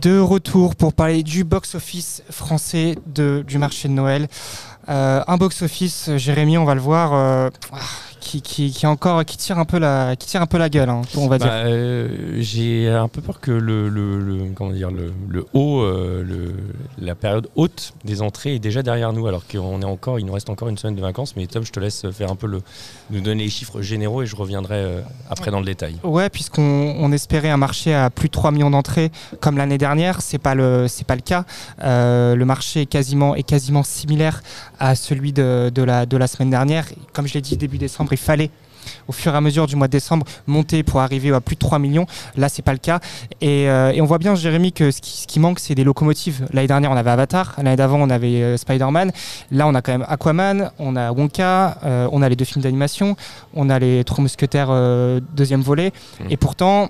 De 0.00 0.20
retour 0.20 0.76
pour 0.76 0.92
parler 0.92 1.22
du 1.22 1.42
box-office 1.42 2.22
français 2.30 2.96
du 3.06 3.58
marché 3.58 3.88
de 3.88 3.94
Noël. 3.94 4.28
Euh, 4.88 5.22
un 5.26 5.36
box-office, 5.36 6.16
Jérémy, 6.16 6.56
on 6.56 6.64
va 6.64 6.74
le 6.74 6.80
voir, 6.80 7.12
euh, 7.14 7.50
ah, 7.72 7.78
qui, 8.28 8.42
qui, 8.42 8.70
qui, 8.70 8.86
encore, 8.86 9.24
qui, 9.24 9.38
tire 9.38 9.58
un 9.58 9.64
peu 9.64 9.78
la, 9.78 10.14
qui 10.14 10.26
tire 10.26 10.42
un 10.42 10.46
peu 10.46 10.58
la 10.58 10.68
gueule, 10.68 10.90
hein, 10.90 11.00
on 11.16 11.28
va 11.28 11.38
bah, 11.38 11.46
dire. 11.46 11.52
Euh, 11.54 12.36
J'ai 12.38 12.88
un 12.88 13.08
peu 13.08 13.22
peur 13.22 13.40
que 13.40 13.50
le, 13.50 13.88
le, 13.88 14.18
le 14.20 14.52
comment 14.54 14.70
dire, 14.70 14.90
le, 14.90 15.14
le 15.28 15.46
haut, 15.54 15.80
euh, 15.80 16.22
le, 16.22 16.54
la 16.98 17.14
période 17.14 17.48
haute 17.56 17.94
des 18.04 18.20
entrées 18.20 18.56
est 18.56 18.58
déjà 18.58 18.82
derrière 18.82 19.14
nous, 19.14 19.26
alors 19.26 19.46
qu'on 19.46 19.80
est 19.80 19.86
encore, 19.86 20.18
il 20.18 20.26
nous 20.26 20.32
reste 20.34 20.50
encore 20.50 20.68
une 20.68 20.76
semaine 20.76 20.94
de 20.94 21.00
vacances. 21.00 21.36
Mais 21.36 21.46
Tom, 21.46 21.64
je 21.64 21.72
te 21.72 21.80
laisse 21.80 22.10
faire 22.10 22.30
un 22.30 22.36
peu 22.36 22.46
le, 22.46 22.60
nous 23.10 23.20
donner 23.22 23.44
les 23.44 23.48
chiffres 23.48 23.80
généraux 23.80 24.22
et 24.22 24.26
je 24.26 24.36
reviendrai 24.36 24.76
euh, 24.76 25.00
après 25.30 25.50
dans 25.50 25.60
le 25.60 25.66
détail. 25.66 25.96
Ouais, 26.02 26.28
puisqu'on 26.28 26.96
on 26.98 27.10
espérait 27.12 27.50
un 27.50 27.56
marché 27.56 27.94
à 27.94 28.10
plus 28.10 28.28
de 28.28 28.32
3 28.32 28.50
millions 28.50 28.70
d'entrées 28.70 29.10
comme 29.40 29.56
l'année 29.56 29.78
dernière, 29.78 30.20
c'est 30.20 30.38
pas 30.38 30.54
le, 30.54 30.86
c'est 30.86 31.06
pas 31.06 31.16
le 31.16 31.22
cas. 31.22 31.44
Euh, 31.82 32.34
le 32.34 32.44
marché 32.44 32.82
est 32.82 32.86
quasiment, 32.86 33.34
est 33.34 33.42
quasiment 33.42 33.82
similaire 33.82 34.42
à 34.78 34.94
celui 34.94 35.32
de, 35.32 35.70
de, 35.74 35.82
la, 35.82 36.04
de 36.04 36.16
la 36.18 36.26
semaine 36.26 36.50
dernière. 36.50 36.84
Comme 37.14 37.26
je 37.26 37.34
l'ai 37.34 37.40
dit 37.40 37.56
début 37.56 37.78
décembre, 37.78 38.12
il 38.12 38.17
fallait 38.18 38.50
au 39.06 39.12
fur 39.12 39.32
et 39.32 39.36
à 39.36 39.40
mesure 39.40 39.66
du 39.66 39.76
mois 39.76 39.86
de 39.86 39.92
décembre 39.92 40.26
monter 40.46 40.82
pour 40.82 41.00
arriver 41.00 41.32
à 41.32 41.40
plus 41.40 41.56
de 41.56 41.60
3 41.60 41.78
millions. 41.78 42.06
Là, 42.36 42.48
c'est 42.48 42.62
pas 42.62 42.72
le 42.72 42.78
cas. 42.78 43.00
Et, 43.40 43.68
euh, 43.68 43.92
et, 43.92 44.00
on 44.00 44.04
voit 44.06 44.18
bien, 44.18 44.34
Jérémy, 44.34 44.72
que 44.72 44.90
ce 44.90 45.00
qui, 45.00 45.18
ce 45.18 45.26
qui 45.26 45.40
manque, 45.40 45.58
c'est 45.58 45.74
des 45.74 45.84
locomotives. 45.84 46.46
L'année 46.52 46.68
dernière, 46.68 46.90
on 46.90 46.96
avait 46.96 47.10
Avatar. 47.10 47.54
L'année 47.58 47.76
d'avant, 47.76 48.00
on 48.00 48.10
avait 48.10 48.42
euh, 48.42 48.56
Spider-Man. 48.56 49.12
Là, 49.50 49.66
on 49.66 49.74
a 49.74 49.82
quand 49.82 49.92
même 49.92 50.06
Aquaman, 50.08 50.70
on 50.78 50.96
a 50.96 51.12
Wonka, 51.12 51.78
euh, 51.84 52.08
on 52.12 52.22
a 52.22 52.28
les 52.28 52.36
deux 52.36 52.44
films 52.44 52.62
d'animation, 52.62 53.16
on 53.54 53.70
a 53.70 53.78
les 53.78 54.04
Trois 54.04 54.22
Mousquetaires 54.22 54.68
deuxième 55.32 55.60
volet. 55.60 55.92
Mmh. 56.20 56.24
Et 56.30 56.36
pourtant, 56.36 56.88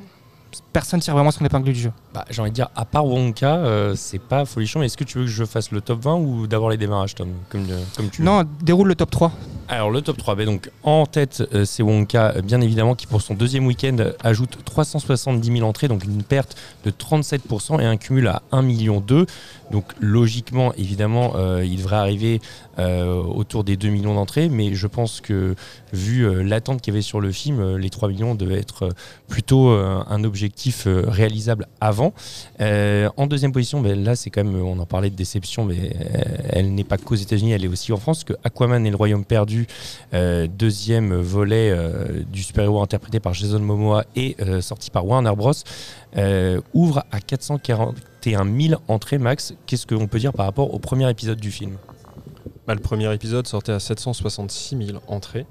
personne 0.72 1.00
tire 1.00 1.14
vraiment 1.14 1.30
son 1.30 1.44
épingle 1.44 1.72
du 1.72 1.80
jeu. 1.80 1.92
Bah, 2.14 2.24
J'ai 2.30 2.40
envie 2.40 2.50
de 2.50 2.54
dire, 2.54 2.68
à 2.76 2.84
part 2.84 3.06
Wonka, 3.06 3.56
euh, 3.56 3.94
c'est 3.96 4.18
pas 4.20 4.44
folichon. 4.44 4.82
Est-ce 4.82 4.96
que 4.96 5.04
tu 5.04 5.18
veux 5.18 5.24
que 5.24 5.30
je 5.30 5.44
fasse 5.44 5.70
le 5.70 5.80
top 5.80 6.02
20 6.02 6.14
ou 6.16 6.46
d'abord 6.46 6.70
les 6.70 6.76
démarrages, 6.76 7.14
Tom 7.14 7.28
comme, 7.48 7.66
comme 7.96 8.10
tu 8.10 8.22
Non, 8.22 8.44
déroule 8.62 8.88
le 8.88 8.94
top 8.94 9.10
3. 9.10 9.32
Alors, 9.68 9.90
le 9.90 10.00
top 10.00 10.16
3, 10.16 10.34
bah, 10.34 10.44
donc, 10.44 10.70
en 10.82 11.06
tête, 11.06 11.42
euh, 11.52 11.64
c'est 11.64 11.82
Wonka, 11.82 12.40
bien 12.42 12.60
évidemment, 12.60 12.94
qui 12.94 13.06
pour 13.06 13.20
son 13.20 13.34
deuxième 13.34 13.66
week-end 13.66 13.96
ajoute 14.22 14.58
370 14.64 15.52
000 15.58 15.68
entrées, 15.68 15.88
donc 15.88 16.04
une 16.04 16.22
perte 16.22 16.56
de 16.84 16.90
37% 16.90 17.80
et 17.80 17.84
un 17.84 17.96
cumul 17.96 18.28
à 18.28 18.42
1,2 18.52 18.62
million. 18.62 19.04
Donc, 19.70 19.84
logiquement, 20.00 20.72
évidemment, 20.74 21.32
euh, 21.36 21.64
il 21.64 21.76
devrait 21.76 21.96
arriver 21.96 22.40
euh, 22.78 23.22
autour 23.22 23.64
des 23.64 23.76
2 23.76 23.88
millions 23.88 24.14
d'entrées, 24.14 24.48
mais 24.48 24.74
je 24.74 24.86
pense 24.86 25.20
que, 25.20 25.54
vu 25.92 26.22
euh, 26.22 26.42
l'attente 26.42 26.80
qu'il 26.80 26.94
y 26.94 26.96
avait 26.96 27.02
sur 27.02 27.20
le 27.20 27.32
film, 27.32 27.76
les 27.76 27.90
3 27.90 28.08
millions 28.08 28.34
devaient 28.34 28.58
être 28.58 28.88
plutôt 29.26 29.68
un 29.68 30.24
objectif 30.24 30.86
réalisable 30.86 31.66
avant. 31.80 32.12
en 32.60 33.26
deuxième 33.26 33.52
position, 33.52 33.80
ben, 33.80 34.02
là, 34.02 34.16
c'est 34.16 34.30
quand 34.30 34.44
même, 34.44 34.60
on 34.62 34.78
en 34.78 34.86
parlait 34.86 35.10
de 35.10 35.16
déception, 35.16 35.64
mais 35.64 35.92
elle 36.50 36.74
n'est 36.74 36.84
pas 36.84 36.96
qu'aux 36.96 37.14
États-Unis, 37.14 37.52
elle 37.52 37.64
est 37.64 37.68
aussi 37.68 37.92
en 37.92 37.98
France, 37.98 38.24
que 38.24 38.34
Aquaman 38.44 38.86
et 38.86 38.90
le 38.90 38.96
Royaume 38.96 39.24
perdu, 39.24 39.66
deuxième 40.12 41.14
volet 41.14 41.76
du 42.30 42.42
super-héros 42.42 42.80
interprété 42.80 43.20
par 43.20 43.34
Jason 43.34 43.60
Momoa 43.60 44.04
et 44.16 44.36
sorti 44.60 44.90
par 44.90 45.06
Warner 45.06 45.34
Bros. 45.36 45.52
Ouvre 46.74 47.04
à 47.10 47.20
441 48.20 48.68
000 48.68 48.82
entrées 48.88 49.18
max. 49.18 49.54
Qu'est-ce 49.66 49.86
qu'on 49.86 50.06
peut 50.06 50.18
dire 50.18 50.32
par 50.32 50.46
rapport 50.46 50.72
au 50.74 50.78
premier 50.78 51.08
épisode 51.10 51.38
du 51.38 51.50
film? 51.50 51.76
Bah, 52.68 52.74
Le 52.74 52.80
premier 52.80 53.10
épisode 53.14 53.46
sortait 53.46 53.72
à 53.72 53.80
766 53.80 54.76
000 54.88 54.98
entrées, 55.06 55.46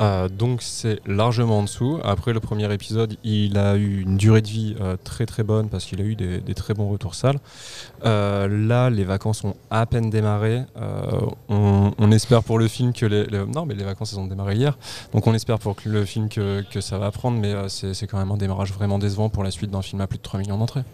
euh, 0.00 0.30
donc 0.30 0.62
c'est 0.62 0.98
largement 1.04 1.58
en 1.58 1.62
dessous. 1.64 2.00
Après 2.02 2.32
le 2.32 2.40
premier 2.40 2.72
épisode, 2.72 3.18
il 3.22 3.58
a 3.58 3.76
eu 3.76 4.00
une 4.00 4.16
durée 4.16 4.40
de 4.40 4.48
vie 4.48 4.74
euh, 4.80 4.96
très 4.96 5.26
très 5.26 5.42
bonne 5.42 5.68
parce 5.68 5.84
qu'il 5.84 6.00
a 6.00 6.04
eu 6.04 6.16
des, 6.16 6.54
très 6.54 6.72
bons 6.72 6.88
retours 6.88 7.16
salles. 7.16 7.38
Euh, 8.06 8.48
là, 8.48 8.88
les 8.88 9.04
vacances 9.04 9.44
ont 9.44 9.56
à 9.70 9.84
peine 9.84 10.08
démarré. 10.08 10.62
On, 11.50 11.92
on, 11.98 12.10
espère 12.12 12.42
pour 12.42 12.58
le 12.58 12.66
film 12.66 12.94
que 12.94 13.04
les, 13.04 13.26
les, 13.26 13.44
non 13.44 13.66
mais 13.66 13.74
les 13.74 13.84
vacances 13.84 14.14
elles 14.14 14.20
ont 14.20 14.26
démarré 14.26 14.54
hier, 14.54 14.78
donc 15.12 15.26
on 15.26 15.34
espère 15.34 15.58
pour 15.58 15.76
le 15.84 16.04
film 16.06 16.30
que, 16.30 16.64
que 16.70 16.80
ça 16.80 16.96
va 16.96 17.10
prendre, 17.10 17.38
mais 17.38 17.54
c'est 17.68 18.06
quand 18.06 18.16
même 18.16 18.30
un 18.30 18.38
démarrage 18.38 18.72
vraiment 18.72 18.98
décevant 18.98 19.28
pour 19.28 19.44
la 19.44 19.50
suite 19.50 19.70
d'un 19.70 19.82
film 19.82 20.00
à 20.00 20.06
plus 20.06 20.16
de 20.16 20.22
3 20.22 20.40
millions 20.40 20.56
d'entrées. 20.56 20.84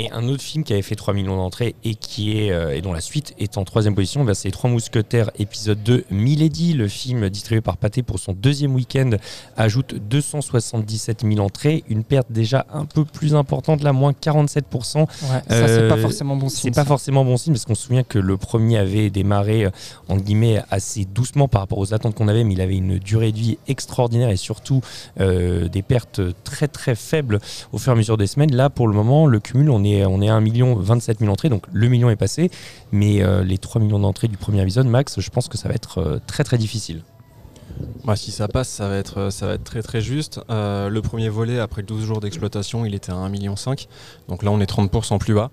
Et 0.00 0.12
un 0.12 0.28
autre 0.28 0.42
film 0.42 0.62
qui 0.62 0.72
avait 0.72 0.82
fait 0.82 0.94
3 0.94 1.12
millions 1.12 1.36
d'entrées 1.36 1.74
et 1.82 1.96
qui 1.96 2.38
est 2.38 2.52
euh, 2.52 2.76
et 2.76 2.80
dont 2.82 2.92
la 2.92 3.00
suite 3.00 3.34
est 3.40 3.58
en 3.58 3.64
troisième 3.64 3.96
position, 3.96 4.24
bah, 4.24 4.34
c'est 4.34 4.52
Trois 4.52 4.70
Mousquetaires 4.70 5.32
épisode 5.40 5.82
2 5.82 6.04
Milady. 6.12 6.74
Le 6.74 6.86
film 6.86 7.28
distribué 7.28 7.60
par 7.60 7.76
Pathé 7.76 8.04
pour 8.04 8.20
son 8.20 8.32
deuxième 8.32 8.76
week-end 8.76 9.10
ajoute 9.56 9.96
277 9.96 11.24
000 11.28 11.44
entrées, 11.44 11.82
une 11.88 12.04
perte 12.04 12.30
déjà 12.30 12.64
un 12.72 12.84
peu 12.84 13.04
plus 13.04 13.34
importante, 13.34 13.82
là 13.82 13.92
moins 13.92 14.12
47%. 14.12 15.00
Ouais, 15.00 15.06
ça 15.26 15.40
euh, 15.50 15.66
c'est 15.66 15.88
pas 15.88 16.00
forcément 16.00 16.36
bon 16.36 16.48
signe. 16.48 16.60
C'est 16.72 16.80
pas 16.80 16.84
forcément 16.84 17.24
bon 17.24 17.36
signe 17.36 17.54
parce 17.54 17.64
qu'on 17.64 17.74
se 17.74 17.82
souvient 17.82 18.04
que 18.04 18.20
le 18.20 18.36
premier 18.36 18.78
avait 18.78 19.10
démarré 19.10 19.64
euh, 19.64 19.70
en 20.08 20.16
guillemets 20.16 20.62
assez 20.70 21.06
doucement 21.06 21.48
par 21.48 21.62
rapport 21.62 21.78
aux 21.78 21.92
attentes 21.92 22.14
qu'on 22.14 22.28
avait, 22.28 22.44
mais 22.44 22.54
il 22.54 22.60
avait 22.60 22.76
une 22.76 23.00
durée 23.00 23.32
de 23.32 23.38
vie 23.38 23.58
extraordinaire 23.66 24.30
et 24.30 24.36
surtout 24.36 24.80
euh, 25.18 25.66
des 25.66 25.82
pertes 25.82 26.20
très 26.44 26.68
très 26.68 26.94
faibles 26.94 27.40
au 27.72 27.78
fur 27.78 27.90
et 27.90 27.94
à 27.94 27.98
mesure 27.98 28.16
des 28.16 28.28
semaines. 28.28 28.54
Là 28.54 28.70
pour 28.70 28.86
le 28.86 28.94
moment, 28.94 29.26
le 29.26 29.40
cumul 29.40 29.70
on 29.70 29.82
est 29.82 29.87
on 30.06 30.20
est 30.20 30.28
à 30.28 30.34
1 30.34 30.40
million 30.40 30.74
27 30.74 31.20
000 31.20 31.30
entrées, 31.30 31.48
donc 31.48 31.64
le 31.72 31.88
million 31.88 32.10
est 32.10 32.16
passé, 32.16 32.50
mais 32.92 33.22
euh, 33.22 33.44
les 33.44 33.58
3 33.58 33.80
millions 33.80 33.98
d'entrées 33.98 34.28
du 34.28 34.36
premier 34.36 34.62
épisode, 34.62 34.86
Max, 34.86 35.20
je 35.20 35.30
pense 35.30 35.48
que 35.48 35.58
ça 35.58 35.68
va 35.68 35.74
être 35.74 35.98
euh, 35.98 36.18
très 36.26 36.44
très 36.44 36.58
difficile. 36.58 37.02
Si 38.16 38.32
ça 38.32 38.48
passe, 38.48 38.68
ça 38.68 38.88
va 38.88 38.96
être, 38.96 39.28
être 39.42 39.64
très 39.64 39.82
très 39.82 40.00
juste. 40.00 40.40
Euh, 40.50 40.88
le 40.88 41.02
premier 41.02 41.28
volet, 41.28 41.58
après 41.58 41.82
12 41.82 42.04
jours 42.04 42.20
d'exploitation, 42.20 42.86
il 42.86 42.94
était 42.94 43.12
à 43.12 43.16
1,5 43.16 43.30
million. 43.30 43.54
Donc 44.28 44.42
là, 44.42 44.50
on 44.50 44.60
est 44.60 44.70
30% 44.70 45.18
plus 45.18 45.34
bas. 45.34 45.50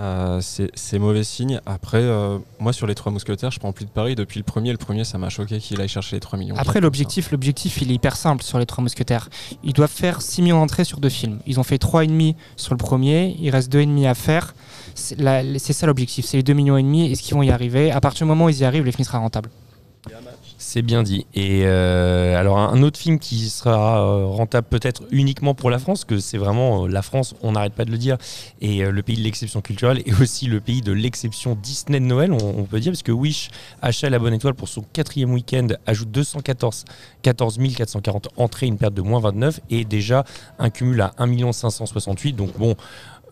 Euh, 0.00 0.40
c'est 0.40 0.98
mauvais 0.98 1.24
signe. 1.24 1.60
Après, 1.66 2.00
euh, 2.00 2.38
moi 2.60 2.72
sur 2.72 2.86
les 2.86 2.94
trois 2.94 3.10
mousquetaires, 3.10 3.50
je 3.50 3.58
prends 3.58 3.72
plus 3.72 3.84
de 3.84 3.90
paris 3.90 4.14
depuis 4.14 4.38
le 4.38 4.44
premier. 4.44 4.70
Le 4.70 4.78
premier, 4.78 5.04
ça 5.04 5.18
m'a 5.18 5.28
choqué 5.28 5.58
qu'il 5.58 5.80
aille 5.80 5.88
chercher 5.88 6.16
les 6.16 6.20
3 6.20 6.38
millions. 6.38 6.54
Après, 6.56 6.80
l'objectif, 6.80 7.32
l'objectif, 7.32 7.82
il 7.82 7.90
est 7.90 7.94
hyper 7.94 8.16
simple 8.16 8.44
sur 8.44 8.58
les 8.58 8.66
trois 8.66 8.82
mousquetaires. 8.82 9.28
Ils 9.64 9.72
doivent 9.72 9.90
faire 9.90 10.22
6 10.22 10.42
millions 10.42 10.60
d'entrées 10.60 10.84
sur 10.84 11.00
deux 11.00 11.08
films. 11.08 11.40
Ils 11.46 11.58
ont 11.58 11.64
fait 11.64 11.82
3,5 11.82 12.36
sur 12.56 12.74
le 12.74 12.78
premier. 12.78 13.36
Il 13.40 13.50
reste 13.50 13.72
2,5 13.72 14.08
à 14.08 14.14
faire. 14.14 14.54
C'est 14.94 15.72
ça 15.72 15.86
l'objectif. 15.86 16.24
C'est 16.26 16.36
les 16.36 16.42
2 16.42 16.52
millions 16.52 16.76
et 16.76 16.82
demi. 16.82 17.10
Est-ce 17.10 17.22
qu'ils 17.22 17.34
vont 17.34 17.42
y 17.42 17.50
arriver? 17.50 17.90
À 17.90 18.00
partir 18.00 18.26
du 18.26 18.28
moment 18.28 18.46
où 18.46 18.48
ils 18.48 18.60
y 18.60 18.64
arrivent, 18.64 18.84
le 18.84 18.92
film 18.92 19.04
sera 19.04 19.18
rentable. 19.18 19.50
C'est 20.70 20.82
bien 20.82 21.02
dit. 21.02 21.24
Et 21.32 21.62
euh, 21.64 22.38
alors 22.38 22.58
un 22.58 22.82
autre 22.82 22.98
film 22.98 23.18
qui 23.18 23.48
sera 23.48 24.02
euh, 24.02 24.26
rentable 24.26 24.66
peut-être 24.68 25.02
uniquement 25.10 25.54
pour 25.54 25.70
la 25.70 25.78
France, 25.78 26.04
que 26.04 26.18
c'est 26.18 26.36
vraiment 26.36 26.84
euh, 26.84 26.88
la 26.88 27.00
France, 27.00 27.34
on 27.40 27.52
n'arrête 27.52 27.72
pas 27.72 27.86
de 27.86 27.90
le 27.90 27.96
dire, 27.96 28.18
et 28.60 28.84
le 28.84 29.02
pays 29.02 29.16
de 29.16 29.22
l'exception 29.22 29.62
culturelle, 29.62 30.02
et 30.04 30.12
aussi 30.20 30.44
le 30.44 30.60
pays 30.60 30.82
de 30.82 30.92
l'exception 30.92 31.54
Disney 31.54 32.00
de 32.00 32.04
Noël, 32.04 32.32
on, 32.32 32.64
peut 32.64 32.80
dire, 32.80 32.92
parce 32.92 33.02
que 33.02 33.12
Wish, 33.12 33.48
achat 33.80 34.10
la 34.10 34.18
bonne 34.18 34.34
étoile 34.34 34.52
pour 34.52 34.68
son 34.68 34.82
quatrième 34.92 35.32
week-end, 35.32 35.68
ajoute 35.86 36.10
214 36.10 36.84
14 37.22 37.58
440 37.74 38.28
entrées, 38.36 38.66
une 38.66 38.76
perte 38.76 38.92
de 38.92 39.00
moins 39.00 39.20
29, 39.20 39.60
et 39.70 39.86
déjà 39.86 40.26
un 40.58 40.68
cumul 40.68 41.00
à 41.00 41.14
1 41.16 41.50
568. 41.50 42.34
Donc 42.34 42.58
bon 42.58 42.76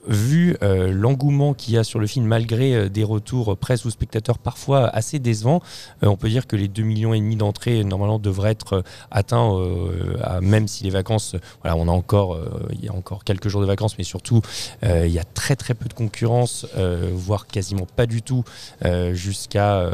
vu 0.08 0.56
euh, 0.62 0.92
l'engouement 0.92 1.54
qu'il 1.54 1.74
y 1.74 1.78
a 1.78 1.84
sur 1.84 1.98
le 1.98 2.06
film, 2.06 2.26
malgré 2.26 2.74
euh, 2.74 2.88
des 2.88 3.04
retours 3.04 3.56
presse 3.56 3.84
ou 3.84 3.90
spectateurs 3.90 4.38
parfois 4.38 4.88
assez 4.88 5.18
décevants, 5.18 5.62
euh, 6.02 6.08
on 6.08 6.16
peut 6.16 6.28
dire 6.28 6.46
que 6.46 6.56
les 6.56 6.68
2 6.68 6.82
millions 6.82 7.14
et 7.14 7.18
demi 7.18 7.36
d'entrées 7.36 7.82
normalement 7.84 8.18
devraient 8.18 8.52
être 8.52 8.84
atteints, 9.10 9.52
à, 10.22 10.40
même 10.40 10.68
si 10.68 10.84
les 10.84 10.90
vacances, 10.90 11.36
voilà, 11.62 11.76
on 11.76 11.88
a 11.88 11.90
encore, 11.90 12.38
il 12.72 12.84
y 12.84 12.88
a 12.88 12.92
encore 12.92 13.24
quelques 13.24 13.48
jours 13.48 13.60
de 13.60 13.66
vacances, 13.66 13.98
mais 13.98 14.04
surtout 14.04 14.40
il 14.82 15.08
y 15.08 15.18
a 15.18 15.24
très 15.24 15.56
très 15.56 15.74
peu 15.74 15.88
de 15.88 15.94
concurrence, 15.94 16.66
voire 17.12 17.46
quasiment 17.46 17.86
pas 17.96 18.06
du 18.06 18.22
tout, 18.22 18.44
jusqu'à, 19.12 19.90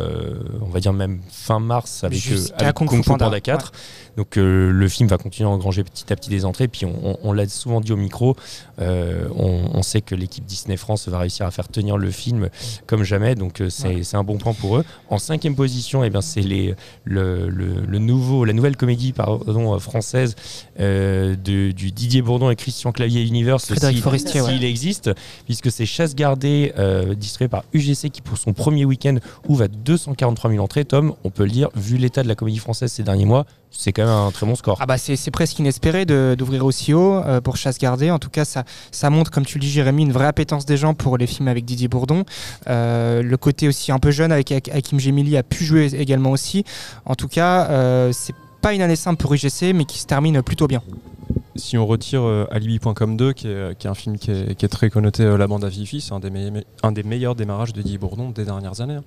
on 0.61 0.69
va 0.69 0.81
dire 0.81 0.93
même 0.93 1.21
fin 1.31 1.59
mars 1.59 2.05
avec, 2.05 2.23
avec 2.57 2.75
Kung 2.75 2.91
Fu 2.91 3.03
Panda, 3.03 3.27
Panda 3.27 3.41
4. 3.41 3.65
Ouais. 3.65 3.79
Donc 4.17 4.37
le 4.37 4.89
film 4.89 5.09
va 5.09 5.19
continuer 5.19 5.49
à 5.49 5.53
engranger 5.53 5.85
petit 5.85 6.13
à 6.13 6.17
petit 6.17 6.31
des 6.31 6.45
entrées, 6.45 6.69
puis 6.69 6.85
on, 6.85 6.95
on, 7.03 7.19
on 7.23 7.33
l'a 7.33 7.49
souvent 7.49 7.81
dit 7.81 7.93
au 7.93 7.97
micro, 7.97 8.37
on, 8.79 9.71
on 9.75 9.83
sait 9.83 10.02
que 10.05 10.15
l'équipe 10.15 10.45
Disney 10.45 10.77
France 10.77 11.09
va 11.09 11.19
réussir 11.19 11.47
à 11.47 11.51
faire 11.51 11.69
tenir 11.69 11.97
le 11.97 12.11
film 12.11 12.49
comme 12.87 13.03
jamais. 13.05 13.35
Donc 13.35 13.61
euh, 13.61 13.71
c'est 13.71 13.97
ouais. 13.97 14.15
un 14.15 14.25
bon 14.25 14.39
point 14.39 14.55
pour 14.55 14.77
eux. 14.77 14.85
En 15.09 15.19
cinquième 15.19 15.55
position, 15.55 16.05
eh 16.05 16.11
bien 16.11 16.21
c'est 16.21 16.41
les 16.41 16.75
le, 17.05 17.49
le, 17.49 17.81
le, 17.87 17.99
nouveau 17.99 18.45
la 18.45 18.53
nouvelle 18.53 18.77
comédie 18.77 19.13
pardon 19.13 19.79
française 19.79 20.35
euh, 20.81 21.37
de, 21.37 21.71
du 21.73 21.93
Didier 21.93 22.23
Bourdon 22.23 22.51
et 22.51 22.57
Christian 22.57 22.93
Clavier 22.93 23.23
Universe 23.23 23.73
s'il 23.73 24.19
si, 24.19 24.65
existe, 24.65 25.11
puisque 25.45 25.71
c'est 25.71 25.87
Chasse 25.87 26.15
gardée 26.15 26.73
euh, 26.79 27.15
distribué 27.15 27.49
par 27.49 27.65
UGC 27.73 28.11
qui 28.11 28.23
pour 28.23 28.39
son 28.39 28.53
premier 28.53 28.85
week-end 28.85 29.17
ouvre 29.49 29.65
à 29.65 29.69
243 29.69 30.51
000 30.51 30.63
entrées. 30.63 30.85
Tom, 30.85 31.15
on 31.25 31.31
peut 31.31 31.45
le 31.45 31.51
dire, 31.51 31.69
vu 31.75 31.97
l'état 31.97 32.23
de 32.23 32.29
la 32.29 32.35
comédie 32.35 32.59
française 32.59 32.93
ces 32.93 33.03
derniers 33.03 33.25
mois, 33.25 33.47
c'est 33.73 33.93
quand 33.93 34.05
même 34.05 34.13
un 34.13 34.31
très 34.31 34.47
bon 34.47 34.55
score. 34.55 34.77
Ah 34.81 34.87
bah 34.87 34.99
c'est 34.99 35.31
presque 35.31 35.59
inespéré 35.59 36.05
d'ouvrir 36.05 36.65
aussi 36.65 36.93
haut 36.95 37.15
euh, 37.17 37.41
pour 37.41 37.57
Chasse 37.57 37.79
gardée. 37.79 38.11
En 38.11 38.19
tout 38.19 38.31
cas, 38.31 38.45
ça, 38.45 38.65
ça 38.91 39.11
montre, 39.11 39.31
comme 39.31 39.45
tu 39.47 39.59
le 39.59 39.63
dis, 39.63 39.71
Jérémy, 39.71 40.03
une 40.03 40.13
vraie 40.13 40.27
appétence 40.27 40.67
des 40.67 40.77
gens 40.77 40.95
pour 40.95 41.17
les 41.19 41.27
films 41.27 41.49
avec 41.49 41.65
Didier 41.65 41.89
Bourdon. 41.89 42.25
Euh, 42.69 43.23
le 43.23 43.37
côté 43.37 43.69
aussi 43.69 43.91
un 43.91 43.99
peu 43.99 44.11
jeune 44.11 44.31
avec 44.31 44.53
Hakim 44.53 45.01
Gemili 45.01 45.37
a 45.37 45.43
pu 45.43 45.65
jouer 45.65 45.95
également 45.95 46.31
aussi. 46.31 46.65
En 47.07 47.15
tout 47.15 47.29
cas, 47.29 47.69
euh, 47.71 48.11
c'est 48.13 48.35
pas 48.61 48.75
une 48.75 48.83
année 48.83 48.95
simple 48.97 49.21
pour 49.21 49.33
UGC, 49.35 49.73
mais 49.75 49.85
qui 49.85 49.99
se 49.99 50.07
termine 50.07 50.41
plutôt 50.43 50.69
bien. 50.69 50.83
si 51.57 51.77
on 51.77 51.87
retire 51.87 52.23
euh, 52.23 52.47
Alibi.com 52.53 53.17
2, 53.17 53.33
qui 53.33 53.49
est, 53.49 53.77
qui 53.79 53.87
est 53.87 53.91
un 53.91 53.95
film 53.95 54.19
qui 54.19 54.31
est, 54.31 54.55
qui 54.55 54.65
est 54.65 54.69
très 54.69 54.91
connoté 54.91 55.25
euh, 55.25 55.37
La 55.37 55.47
bande 55.49 55.65
à 55.65 55.71
Fifi, 55.71 56.01
c'est 56.01 56.13
un, 56.13 56.21
des 56.21 56.31
un 56.83 56.93
des 56.93 57.03
meilleurs 57.03 57.35
démarrages 57.35 57.73
de 57.73 57.83
Guy 57.83 57.99
Bourdon 57.99 58.31
des 58.31 58.45
dernières 58.45 58.81
années. 58.81 58.97
hein. 58.97 59.05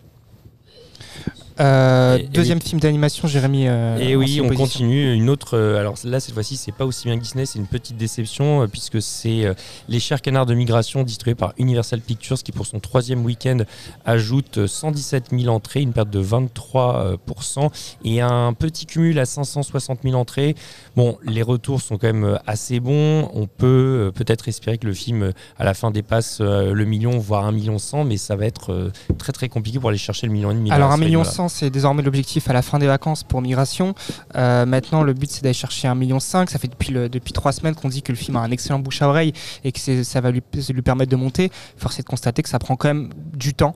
Euh, 1.60 2.20
deuxième 2.34 2.62
film 2.62 2.80
d'animation, 2.82 3.28
Jérémy. 3.28 3.68
Euh, 3.68 3.97
et 3.97 4.16
oui, 4.16 4.41
on 4.41 4.49
continue 4.49 5.14
une 5.14 5.30
autre. 5.30 5.58
Euh, 5.58 5.80
alors 5.80 5.95
là, 6.03 6.20
cette 6.20 6.34
fois-ci, 6.34 6.58
c'est 6.58 6.74
pas 6.74 6.86
aussi 6.86 7.08
bien 7.08 7.18
Disney, 7.18 7.45
c'est 7.45 7.60
une 7.60 7.68
petite 7.68 7.97
déception 7.97 8.68
puisque 8.68 9.01
c'est 9.01 9.56
Les 9.88 9.99
Chers 9.99 10.22
Canards 10.22 10.45
de 10.45 10.53
Migration 10.53 11.03
distribué 11.03 11.36
par 11.36 11.53
Universal 11.58 12.01
Pictures 12.01 12.41
qui, 12.43 12.51
pour 12.51 12.66
son 12.66 12.80
troisième 12.80 13.24
week-end, 13.24 13.60
ajoute 14.06 14.66
117 14.68 15.28
000 15.32 15.53
entrées, 15.53 15.82
une 15.82 15.93
perte 15.93 16.10
de 16.10 16.22
23% 16.22 17.70
et 18.03 18.22
un 18.22 18.53
petit 18.53 18.86
cumul 18.86 19.18
à 19.20 19.26
560 19.26 19.99
000 20.03 20.16
entrées. 20.16 20.56
Bon, 20.95 21.18
les 21.24 21.41
retours 21.41 21.82
sont 21.82 21.97
quand 21.97 22.08
même 22.08 22.39
assez 22.45 22.80
bons. 22.80 23.30
On 23.34 23.47
peut 23.47 24.12
peut-être 24.14 24.47
espérer 24.47 24.78
que 24.78 24.88
le 24.88 24.93
film 24.93 25.32
à 25.58 25.64
la 25.64 25.74
fin 25.74 25.91
dépasse 25.91 26.41
le 26.41 26.86
million, 26.86 27.18
voire 27.18 27.45
un 27.45 27.51
million 27.51 27.80
cent, 27.80 28.03
mais 28.03 28.18
ça 28.18 28.36
va 28.36 28.45
être 28.45 28.91
très 29.18 29.32
très 29.32 29.47
compliqué 29.49 29.80
pour 29.80 29.89
aller 29.89 29.97
chercher 29.97 30.28
le 30.28 30.34
million 30.34 30.51
et 30.51 30.56
demi. 30.56 30.72
Alors 30.72 30.91
un 30.91 30.97
million 30.97 31.24
cent 31.24 31.45
c'est 31.48 31.70
désormais 31.70 32.02
l'objectif 32.02 32.50
à 32.50 32.54
la 32.54 32.62
fin 32.62 32.80
des 32.80 32.88
vacances 32.88 33.24
pour 33.24 33.41
Migration. 33.41 33.96
Euh, 34.36 34.66
maintenant, 34.66 35.04
le 35.04 35.14
but, 35.14 35.30
c'est 35.30 35.43
d'aller 35.43 35.54
chercher 35.54 35.88
1,5 35.88 35.98
million. 35.98 36.20
Ça 36.20 36.46
fait 36.46 36.68
depuis, 36.68 37.34
trois 37.34 37.52
semaines 37.52 37.76
qu'on 37.76 37.89
dit 37.89 38.02
que 38.02 38.12
le 38.12 38.18
film 38.18 38.38
a 38.38 38.41
un 38.41 38.52
excellent 38.52 38.80
bouche 38.80 39.02
à 39.02 39.10
oreille 39.10 39.34
et 39.64 39.72
que 39.72 40.04
ça 40.04 40.22
va 40.22 40.32
lui, 40.32 40.41
lui, 40.70 40.82
permettre 40.82 41.12
de 41.12 41.16
monter. 41.16 41.52
Force 41.78 42.00
est 42.00 42.04
de 42.04 42.08
constater 42.08 42.41
que 42.41 42.50
ça 42.50 42.60
prend 42.60 42.76
quand 42.76 42.88
même 42.88 43.10
du 43.34 43.54
temps 43.54 43.76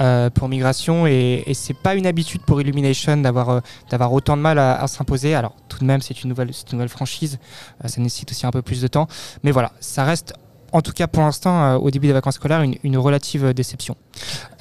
euh, 0.00 0.30
pour 0.30 0.48
Migration 0.48 1.06
et, 1.06 1.44
c'est 1.52 1.74
pas 1.74 1.94
une 1.94 2.06
habitude 2.06 2.42
pour 2.42 2.60
Illumination 2.60 3.18
d'avoir 3.18 3.50
euh, 3.50 4.08
autant 4.10 4.36
de 4.36 4.42
mal 4.42 4.58
à, 4.58 4.86
s'imposer. 4.86 5.34
Alors, 5.34 5.54
tout 5.68 5.78
de 5.78 5.84
même, 5.84 6.00
c'est 6.00 6.22
une 6.22 6.30
nouvelle 6.30 6.88
franchise. 6.88 7.38
ça 7.84 8.00
nécessite 8.00 8.30
aussi 8.30 8.46
un 8.46 8.50
peu 8.50 8.62
plus 8.62 8.80
de 8.80 8.88
temps. 8.88 9.08
Mais 9.42 9.50
voilà, 9.50 9.72
ça 9.80 10.04
reste 10.04 10.34
en 10.72 10.82
tout 10.82 10.92
cas 10.92 11.06
pour 11.06 11.22
l'instant, 11.22 11.62
euh, 11.62 11.76
au 11.76 11.90
début 11.90 12.06
des 12.06 12.12
vacances 12.12 12.36
scolaires, 12.36 12.62
une, 12.62 12.76
une 12.82 12.96
relative 12.96 13.46
euh, 13.46 13.52
déception. 13.52 13.96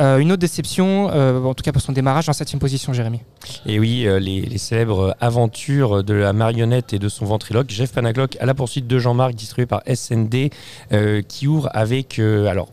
Euh, 0.02 0.18
une 0.18 0.32
autre 0.32 0.40
déception, 0.40 1.06
en 1.08 1.54
tout 1.54 1.64
cas 1.64 1.72
pour 1.72 1.82
son 1.82 1.92
démarrage, 1.92 2.30
en 2.30 2.34
septième 2.34 2.60
position, 2.60 2.94
Jérémy. 2.94 3.22
Et 3.66 3.80
oui, 3.80 4.08
les, 4.20 4.58
célèbres 4.58 5.16
aventures 5.20 6.04
de 6.04 6.14
la 6.14 6.34
marionnette 6.34 6.94
et 6.94 7.00
de 7.00 7.10
son 7.10 7.26
ventriloque, 7.26 7.70
Jeff 7.70 7.94
Panaglock 7.94 8.38
à 8.40 8.46
la 8.46 8.54
poursuite 8.54 8.88
de 8.88 9.00
Jean-Marc, 9.00 9.34
distribué 9.34 9.66
par 9.66 9.82
SND, 9.94 10.52
qui 11.28 11.48
ouvre 11.48 11.70
avec, 11.74 12.20
alors, 12.20 12.70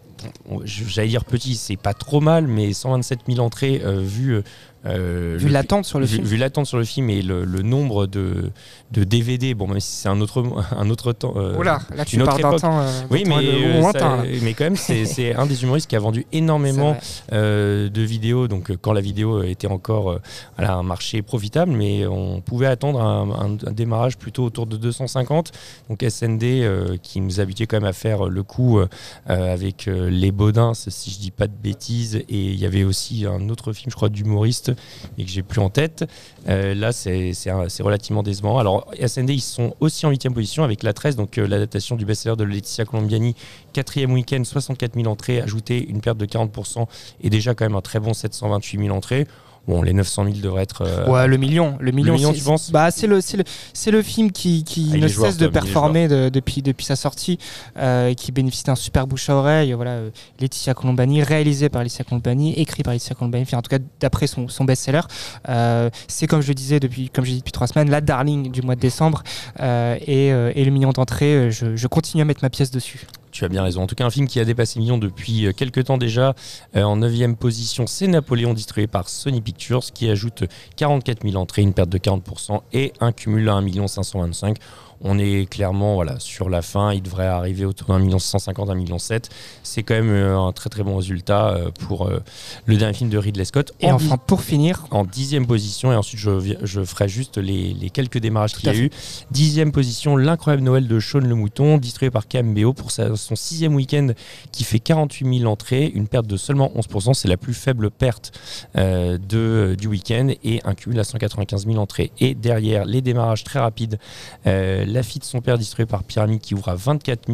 j'allais 0.64 1.08
dire 1.08 1.24
petit, 1.24 1.56
c'est 1.56 1.76
pas 1.76 1.94
trop 1.94 2.20
mal, 2.20 2.46
mais 2.46 2.72
127 2.72 3.20
000 3.28 3.40
entrées 3.40 3.82
vues. 3.84 4.42
Euh, 4.86 5.36
Vu 5.38 5.48
l'attente 5.48 5.84
sur 5.84 5.98
le 5.98 6.06
vu- 6.06 6.16
film. 6.16 6.26
Vu 6.26 6.36
l'attente 6.36 6.66
sur 6.66 6.78
le 6.78 6.84
film 6.84 7.10
et 7.10 7.22
le, 7.22 7.44
le 7.44 7.62
nombre 7.62 8.06
de, 8.06 8.50
de 8.92 9.04
DVD, 9.04 9.54
bon, 9.54 9.66
même 9.66 9.80
si 9.80 9.92
c'est 9.96 10.08
un 10.08 10.20
autre, 10.20 10.44
un 10.76 10.88
autre 10.90 11.12
temps. 11.12 11.34
euh, 11.36 11.54
Oh 11.58 11.62
là, 11.62 11.80
tu 12.06 12.16
une 12.16 12.22
autre 12.22 12.30
parles 12.32 12.42
d'un 12.42 12.48
époque. 12.50 12.60
temps, 12.60 12.80
euh, 12.80 13.00
oui, 13.10 13.24
mais, 13.26 13.34
euh, 13.36 13.80
lointain, 13.80 13.98
ça- 14.18 14.24
là. 14.24 14.38
mais 14.42 14.54
quand 14.54 14.64
même, 14.64 14.76
c'est 14.76 15.34
un 15.34 15.46
des 15.46 15.62
humoristes 15.62 15.88
qui 15.90 15.96
a 15.96 15.98
vendu 16.00 16.24
énormément 16.32 16.96
euh, 17.32 17.88
de 17.88 18.02
vidéos. 18.02 18.48
Donc, 18.48 18.72
quand 18.80 18.92
la 18.92 19.00
vidéo 19.00 19.42
était 19.42 19.66
encore 19.66 20.18
voilà, 20.56 20.74
un 20.76 20.82
marché 20.82 21.22
profitable, 21.22 21.72
mais 21.72 22.06
on 22.06 22.40
pouvait 22.40 22.66
attendre 22.66 23.00
un, 23.00 23.30
un- 23.30 23.68
un 23.68 23.72
démarrage 23.72 24.16
plutôt 24.16 24.44
autour 24.44 24.66
de 24.66 24.76
250. 24.76 25.52
Donc, 25.90 26.02
SND 26.08 26.98
qui 27.02 27.20
nous 27.20 27.40
habituait 27.40 27.66
quand 27.66 27.76
même 27.78 27.88
à 27.88 27.92
faire 27.92 28.26
le 28.28 28.42
coup 28.42 28.78
avec 29.26 29.86
Les 29.86 30.30
Baudins, 30.32 30.72
si 30.74 31.10
je 31.10 31.18
dis 31.18 31.30
pas 31.30 31.46
de 31.46 31.52
bêtises. 31.60 32.16
Et 32.16 32.24
il 32.52 32.56
y 32.60 32.66
avait 32.66 32.84
aussi 32.84 33.24
un 33.26 33.48
autre 33.48 33.72
film, 33.72 33.90
je 33.90 33.96
crois, 33.96 34.08
d'humoriste, 34.08 34.72
et 35.18 35.24
que 35.24 35.30
j'ai 35.30 35.42
plus 35.42 35.60
en 35.60 35.70
tête. 35.70 36.04
Euh, 36.48 36.74
là, 36.74 36.92
c'est 36.92 37.32
relativement 37.80 38.22
décevant. 38.22 38.58
Alors, 38.58 38.90
SND, 39.04 39.30
ils 39.30 39.40
sont 39.40 39.74
aussi 39.80 40.06
en 40.06 40.10
8 40.10 40.30
position 40.30 40.64
avec 40.64 40.82
La 40.82 40.92
13, 40.92 41.16
donc 41.16 41.38
euh, 41.38 41.46
l'adaptation 41.46 41.96
du 41.96 42.04
best-seller 42.04 42.36
de 42.36 42.44
Laetitia 42.44 42.84
Colombiani. 42.84 43.34
Quatrième 43.72 44.12
week-end, 44.12 44.42
64 44.44 44.94
000 44.94 45.06
entrées, 45.06 45.40
ajouté 45.40 45.86
une 45.88 46.00
perte 46.00 46.18
de 46.18 46.26
40% 46.26 46.86
et 47.22 47.30
déjà 47.30 47.54
quand 47.54 47.64
même 47.64 47.76
un 47.76 47.80
très 47.80 48.00
bon 48.00 48.14
728 48.14 48.78
000 48.84 48.96
entrées. 48.96 49.26
Bon, 49.68 49.82
les 49.82 49.92
900 49.92 50.24
000 50.24 50.36
devraient 50.38 50.62
être. 50.62 50.82
euh, 50.82 51.06
Ouais, 51.10 51.26
le 51.26 51.36
million, 51.38 51.76
le 51.80 51.90
million, 51.90 52.32
c'est- 52.32 52.38
tu 52.38 52.44
penses 52.44 52.70
Bah, 52.70 52.90
c'est 52.92 53.06
le, 53.08 53.16
le, 53.18 53.90
le 53.92 54.02
film 54.02 54.30
qui, 54.30 54.62
qui 54.62 54.90
Ah, 54.94 54.96
ne 54.98 55.08
cesse 55.08 55.36
de 55.38 55.46
performer 55.48 56.06
de- 56.08 56.28
depuis, 56.28 56.62
depuis 56.62 56.84
sa 56.84 56.94
sortie, 56.94 57.38
euh, 57.76 58.14
qui 58.14 58.30
bénéficie 58.30 58.62
d'un 58.64 58.76
super 58.76 59.06
bouche 59.08 59.28
à 59.28 59.34
oreille. 59.34 59.72
Voilà, 59.72 59.90
euh, 59.92 60.10
Laetitia 60.40 60.74
Colombani, 60.74 61.22
réalisé 61.22 61.68
par 61.68 61.82
Laetitia 61.82 62.04
Colombani, 62.04 62.54
écrit 62.54 62.82
par 62.84 62.92
Laetitia 62.92 63.16
Colombani, 63.16 63.42
enfin, 63.42 63.58
en 63.58 63.62
tout 63.62 63.70
cas 63.70 63.82
d'après 64.00 64.26
son, 64.28 64.48
son 64.48 64.64
best-seller. 64.64 65.00
Euh, 65.48 65.90
c'est 66.06 66.26
comme 66.28 66.42
je 66.42 66.48
le 66.48 66.54
disais 66.54 66.78
depuis, 66.78 67.10
comme 67.10 67.24
j'ai 67.24 67.32
dit 67.32 67.38
depuis 67.38 67.52
trois 67.52 67.66
semaines, 67.66 67.90
la 67.90 68.00
darling 68.00 68.50
du 68.52 68.62
mois 68.62 68.76
de 68.76 68.80
décembre 68.80 69.22
et, 69.60 70.28
et 70.28 70.64
le 70.64 70.70
million 70.70 70.90
d'entrées. 70.92 71.50
Je, 71.50 71.74
je 71.76 71.86
continue 71.88 72.22
à 72.22 72.24
mettre 72.24 72.40
ma 72.42 72.50
pièce 72.50 72.70
dessus. 72.70 73.06
Tu 73.36 73.44
as 73.44 73.48
bien 73.48 73.62
raison. 73.62 73.82
En 73.82 73.86
tout 73.86 73.94
cas, 73.94 74.06
un 74.06 74.10
film 74.10 74.26
qui 74.28 74.40
a 74.40 74.46
dépassé 74.46 74.78
le 74.78 74.84
million 74.84 74.96
depuis 74.96 75.44
euh, 75.44 75.52
quelques 75.52 75.84
temps 75.84 75.98
déjà. 75.98 76.34
Euh, 76.74 76.84
en 76.84 76.96
9 76.96 77.34
position, 77.34 77.86
c'est 77.86 78.06
Napoléon, 78.06 78.54
distribué 78.54 78.86
par 78.86 79.10
Sony 79.10 79.42
Pictures, 79.42 79.82
qui 79.92 80.08
ajoute 80.08 80.44
44 80.76 81.22
000 81.22 81.36
entrées, 81.36 81.60
une 81.60 81.74
perte 81.74 81.90
de 81.90 81.98
40% 81.98 82.62
et 82.72 82.94
un 82.98 83.12
cumul 83.12 83.46
à 83.50 83.56
1 83.56 83.88
525 83.88 84.56
on 85.00 85.18
est 85.18 85.48
clairement 85.48 85.94
voilà, 85.94 86.18
sur 86.18 86.48
la 86.48 86.62
fin. 86.62 86.92
Il 86.92 87.02
devrait 87.02 87.26
arriver 87.26 87.64
autour 87.64 87.88
d'un 87.88 87.98
million 87.98 88.18
150, 88.18 88.70
un 88.70 88.74
million 88.74 88.98
7. 88.98 89.28
C'est 89.62 89.82
quand 89.82 89.94
même 89.94 90.10
euh, 90.10 90.38
un 90.38 90.52
très 90.52 90.70
très 90.70 90.82
bon 90.82 90.96
résultat 90.96 91.48
euh, 91.50 91.70
pour 91.70 92.06
euh, 92.08 92.22
le 92.66 92.76
dernier 92.76 92.94
film 92.94 93.10
de 93.10 93.18
Ridley 93.18 93.44
Scott. 93.44 93.72
Et 93.80 93.90
En 93.90 93.94
enfin, 93.96 94.16
pour 94.16 94.42
finir, 94.42 94.86
en 94.90 95.04
dixième 95.04 95.46
position, 95.46 95.92
et 95.92 95.96
ensuite 95.96 96.20
je, 96.20 96.56
je 96.62 96.84
ferai 96.84 97.08
juste 97.08 97.38
les, 97.38 97.72
les 97.74 97.90
quelques 97.90 98.18
démarrages 98.18 98.54
qu'il 98.54 98.66
y 98.66 98.70
a 98.70 98.72
fait. 98.72 98.78
eu. 98.80 98.90
Dixième 99.30 99.72
position, 99.72 100.16
l'incroyable 100.16 100.62
Noël 100.62 100.86
de 100.88 101.00
Sean 101.00 101.18
le 101.20 101.34
Mouton, 101.34 101.78
distribué 101.78 102.10
par 102.10 102.26
KMBO 102.28 102.72
pour 102.72 102.90
sa- 102.90 103.16
son 103.16 103.36
sixième 103.36 103.74
week-end 103.74 104.08
qui 104.52 104.64
fait 104.64 104.78
48 104.78 105.38
000 105.40 105.50
entrées, 105.50 105.86
une 105.94 106.08
perte 106.08 106.26
de 106.26 106.36
seulement 106.36 106.70
11%, 106.76 107.14
c'est 107.14 107.28
la 107.28 107.36
plus 107.36 107.54
faible 107.54 107.90
perte 107.90 108.32
euh, 108.76 109.18
de, 109.18 109.76
du 109.78 109.88
week-end 109.88 110.28
et 110.44 110.60
un 110.64 110.74
cumul 110.74 110.98
à 111.00 111.04
195 111.04 111.66
000 111.66 111.76
entrées. 111.78 112.10
Et 112.20 112.34
derrière, 112.34 112.84
les 112.84 113.02
démarrages 113.02 113.44
très 113.44 113.58
rapides, 113.58 113.98
euh, 114.46 114.84
La 114.86 115.02
fille 115.02 115.18
de 115.20 115.24
son 115.24 115.40
père 115.40 115.58
distribué 115.58 115.86
par 115.86 116.04
Pyramide 116.04 116.40
qui 116.40 116.54
ouvre 116.54 116.68
à 116.68 116.74
24 116.74 117.28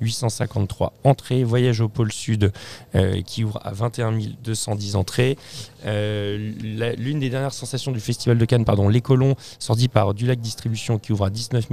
853 0.00 0.92
entrées, 1.04 1.44
Voyage 1.44 1.80
au 1.80 1.88
pôle 1.88 2.12
sud 2.12 2.52
euh, 2.94 3.22
qui 3.22 3.44
ouvre 3.44 3.60
à 3.64 3.72
21 3.72 4.18
210 4.44 4.96
entrées. 4.96 5.36
Euh, 5.86 6.52
L'une 6.98 7.20
des 7.20 7.30
dernières 7.30 7.52
sensations 7.52 7.92
du 7.92 8.00
Festival 8.00 8.36
de 8.38 8.44
Cannes, 8.44 8.64
pardon, 8.64 8.88
Les 8.88 9.00
Colons, 9.00 9.36
sorti 9.58 9.88
par 9.88 10.14
Dulac 10.14 10.40
Distribution 10.40 10.98
qui 10.98 11.12
ouvre 11.12 11.26
à 11.26 11.30
19 11.30 11.66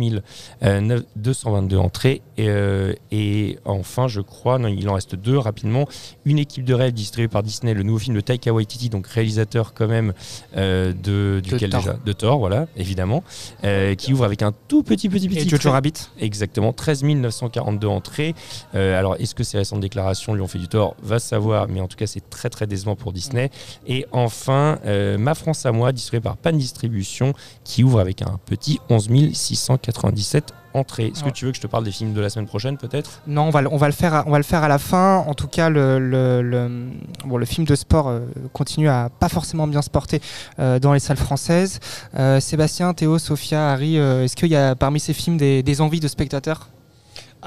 euh, 0.64 0.82
neuf- 0.82 1.04
222 1.16 1.78
entrées. 1.78 2.22
Et, 2.38 2.50
euh, 2.50 2.94
et 3.12 3.58
enfin, 3.66 4.08
je 4.08 4.22
crois, 4.22 4.60
non, 4.60 4.68
il 4.68 4.88
en 4.90 4.94
reste 4.94 5.16
deux 5.16 5.38
rapidement. 5.38 5.88
Une 6.26 6.38
équipe 6.40 6.64
de 6.66 6.74
rêve 6.74 6.94
distribuée 6.94 7.28
par 7.28 7.44
Disney, 7.44 7.74
le 7.74 7.84
nouveau 7.84 8.00
film 8.00 8.16
de 8.16 8.22
Taika 8.22 8.54
Waititi, 8.54 8.90
donc 8.90 9.08
réalisateur 9.08 9.74
quand 9.74 9.88
même 9.88 10.14
euh, 10.58 10.94
de, 10.94 11.42
duquel 11.44 11.70
Thor. 11.70 11.82
déjà 11.82 11.94
De 12.06 12.14
Thor, 12.14 12.40
voilà, 12.40 12.68
évidemment, 12.78 13.24
euh, 13.64 13.96
qui 13.96 14.14
ouvre 14.14 14.24
avec 14.26 14.42
un 14.42 14.54
tout 14.68 14.84
petit, 14.84 15.10
petit, 15.16 15.28
petit. 15.28 15.48
Et 15.48 15.50
Jojo 15.50 15.72
Rabbit. 15.72 15.94
Exactement, 16.20 16.74
13 16.74 17.04
942 17.04 17.88
entrées. 17.88 18.36
Euh, 18.74 18.98
alors, 18.98 19.16
est-ce 19.18 19.36
que 19.36 19.44
ces 19.44 19.58
récentes 19.58 19.80
déclarations 19.80 20.34
lui 20.34 20.42
ont 20.42 20.48
fait 20.48 20.60
du 20.60 20.68
tort? 20.68 20.96
Va 21.02 21.20
savoir, 21.20 21.68
mais 21.68 21.82
en 21.82 21.88
tout 21.88 21.98
cas, 21.98 22.08
c'est 22.08 22.30
très 22.30 22.50
très 22.50 22.68
décevant 22.68 22.96
pour 22.96 23.14
Disney. 23.14 23.50
Et 23.88 24.06
enfin, 24.12 24.80
euh, 24.86 25.18
Ma 25.18 25.36
France 25.36 25.66
à 25.66 25.72
moi, 25.72 25.92
distribué 25.92 26.22
par 26.22 26.38
Pan 26.38 26.52
Distribution, 26.52 27.34
qui 27.64 27.84
ouvre 27.84 28.00
avec 28.00 28.22
un 28.22 28.40
petit 28.46 28.80
11 28.90 29.34
697 29.34 30.54
entrées. 30.76 31.08
Est-ce 31.08 31.24
Ouais. 31.24 31.32
que 31.32 31.36
tu 31.36 31.46
veux 31.46 31.52
que 31.52 31.58
je 31.58 31.62
te 31.62 31.68
parle 31.68 31.84
des 31.84 31.92
films 31.92 32.14
de 32.14 32.22
la 32.22 32.30
semaine 32.30 32.48
prochaine, 32.48 32.78
peut-être? 32.78 33.22
Non, 33.28 33.44
on 33.44 33.50
va, 33.50 33.62
le- 33.62 33.70
on, 33.72 33.78
va 33.78 33.88
le 33.88 33.94
faire 33.94 34.14
à, 34.14 34.24
on 34.28 34.32
va 34.32 34.38
le 34.38 34.44
faire 34.44 34.64
à 34.64 34.68
la 34.68 34.78
fin. 34.78 35.24
En 35.28 35.34
tout 35.34 35.48
cas, 35.48 35.70
le, 35.70 36.00
le, 36.00 36.42
le- 36.42 36.90
bon, 37.26 37.38
le 37.38 37.46
film 37.46 37.66
de 37.66 37.76
sport 37.76 38.08
euh, 38.10 38.20
continue 38.54 38.90
à 38.90 39.10
pas 39.20 39.30
forcément 39.30 39.68
bien 39.68 39.82
se 39.82 39.90
porter 39.90 40.22
euh, 40.60 40.80
dans 40.80 40.94
les 40.94 41.00
salles 41.00 41.18
françaises. 41.18 41.80
Euh, 42.18 42.40
Sébastien, 42.40 42.94
Théo, 42.94 43.18
Sophia, 43.20 43.72
Harry, 43.72 43.98
euh, 43.98 44.24
est-ce 44.24 44.36
qu'il 44.36 44.50
y 44.50 44.56
a 44.56 44.76
parmi 44.76 45.00
ces 45.00 45.14
films 45.14 45.38
des, 45.38 45.64
des 45.64 45.82
envies 45.82 46.00
de 46.00 46.08
spectateurs? 46.08 46.70